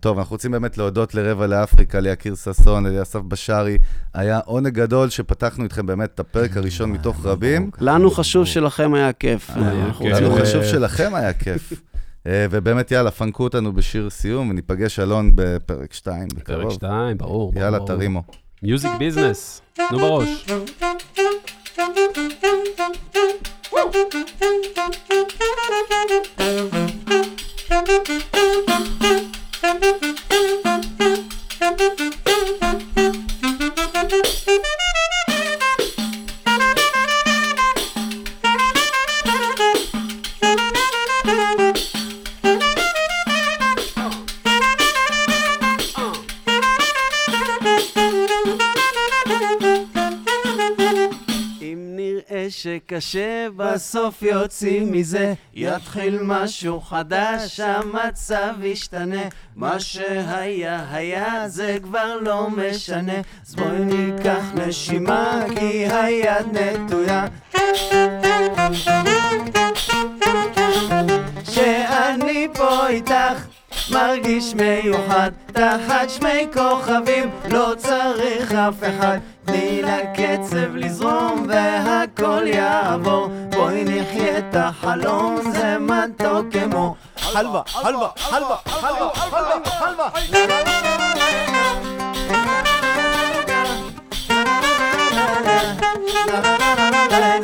טוב, 0.00 0.18
אנחנו 0.18 0.34
רוצים 0.34 0.50
באמת 0.50 0.78
להודות 0.78 1.14
לרבע 1.14 1.46
לאפריקה, 1.46 2.00
ליקיר 2.00 2.34
ששון, 2.34 2.86
לאסף 2.86 3.20
בשארי. 3.28 3.78
היה 4.14 4.40
עונג 4.44 4.68
גדול 4.68 5.08
שפתחנו 5.08 5.64
איתכם 5.64 5.86
באמת 5.86 6.10
את 6.14 6.20
הפרק 6.20 6.56
הראשון 6.56 6.90
מתוך 6.92 7.26
רבים. 7.26 7.70
לנו 7.80 8.10
חשוב 8.10 8.44
שלכם 8.44 8.94
היה 8.94 9.12
כיף. 9.12 9.50
לנו 10.00 10.36
אה, 10.36 10.42
חשוב 10.42 10.64
שלכם 10.64 11.14
היה 11.14 11.32
כיף. 11.32 11.72
אה, 12.26 12.46
ובאמת, 12.50 12.90
יאללה, 12.90 13.10
פנקו 13.10 13.44
אותנו 13.44 13.72
בשיר 13.72 14.10
סיום, 14.10 14.50
וניפגש, 14.50 14.98
אלון, 14.98 15.32
בפרק 15.34 15.92
2 15.92 16.28
פרק 16.28 16.38
בקרוב. 16.38 16.72
2, 16.72 17.18
ברור. 17.18 17.52
יאללה, 17.56 17.78
ברור. 17.78 17.88
תרימו. 17.88 18.22
מיוזיק 18.62 18.90
ביזנס, 18.98 19.62
תנו 19.72 19.98
בראש. 19.98 20.46
אם 20.48 20.64
שקשה, 52.62 53.46
בסוף 53.56 54.22
יוצאים 54.22 54.92
מזה. 54.92 55.34
יתחיל 55.54 56.18
משהו 56.22 56.80
חדש, 56.80 57.60
המצב 57.60 58.54
ישתנה. 58.62 59.22
מה 59.56 59.80
שהיה 59.80 60.86
היה, 60.90 61.48
זה 61.48 61.78
כבר 61.82 62.16
לא 62.20 62.48
משנה. 62.50 63.20
אז 63.46 63.54
בואי 63.54 63.78
ניקח 63.78 64.44
נשימה, 64.54 65.44
כי 65.58 65.86
היד 65.86 66.46
נטויה. 66.52 67.26
שאני 71.52 72.48
פה 72.54 72.88
איתך 72.88 73.61
מרגיש 73.92 74.54
מיוחד 74.54 75.30
תחת 75.46 76.10
שמי 76.10 76.46
כוכבים 76.52 77.30
לא 77.50 77.72
צריך 77.76 78.52
אף 78.52 78.74
אחד. 78.82 79.18
תני 79.44 79.82
לקצב 79.82 80.76
לזרום 80.76 81.46
והכל 81.48 82.42
יעבור. 82.46 83.28
בואי 83.50 83.84
נחיה 83.84 84.38
את 84.38 84.54
החלום 84.54 85.36
זה 85.52 85.78
מתוק 85.78 86.46
כמו 86.52 86.94
חלבה, 87.18 87.62
חלבה, 87.66 88.08
חלבה, 88.16 88.56
חלבה, 88.66 89.10
חלבה, 89.14 89.70
חלבה. 89.70 90.08
שוב 96.32 97.41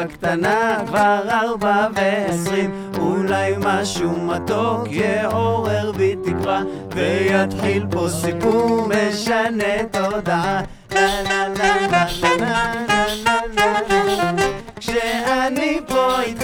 בקטנה, 0.00 0.78
כבר 0.86 1.20
ארבע 1.30 1.86
ועשרים. 1.94 2.92
אולי 2.98 3.54
משהו 3.58 4.10
מתוק 4.10 4.86
יעורר 4.90 5.92
בי 5.92 6.16
תקווה 6.24 6.62
ויתחיל 6.94 7.86
פה 7.90 8.06
סיפור 8.08 8.88
משנה 8.88 9.64
לה. 10.26 10.60
כשאני 14.76 15.80
פה 15.86 16.20
איתך 16.20 16.39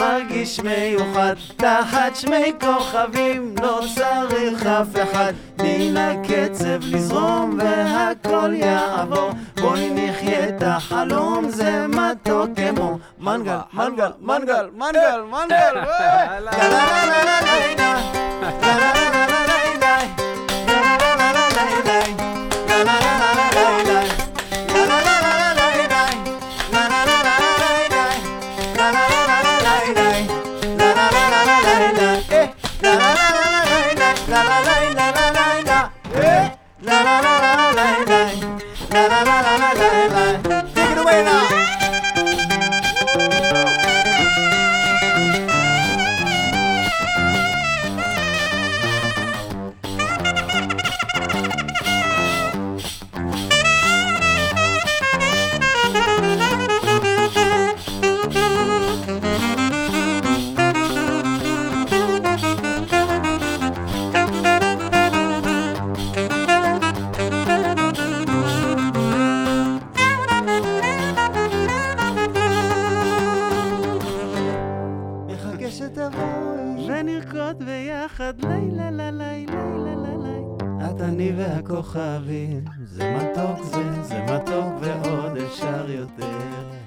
מרגיש 0.00 0.60
מיוחד 0.60 1.34
תחת 1.56 2.16
שמי 2.16 2.52
כוכבים 2.60 3.54
לא 3.62 3.80
צריך 3.94 4.66
אף 4.66 4.86
אחד. 5.02 5.32
תני 5.56 5.92
לקצב 5.92 6.80
לזרום 6.82 7.58
והכל 7.58 8.54
יעבור. 8.54 9.30
בואי 9.60 9.90
נחיה 9.94 10.48
את 10.48 10.62
החלום 10.66 11.48
זה 11.48 11.86
מתוק 11.86 12.50
כמו 12.56 12.98
מנגל, 13.18 13.58
מנגל, 13.72 14.10
מנגל, 14.20 14.68
מנגל, 14.76 15.20
מנגל 15.30 15.84
אני 81.20 81.32
והכוכבים, 81.36 82.64
זה 82.84 83.16
מתוק 83.16 83.64
זה, 83.64 84.02
זה 84.02 84.22
מתוק 84.22 84.74
ועוד 84.80 85.36
אפשר 85.36 85.90
יותר. 85.90 86.79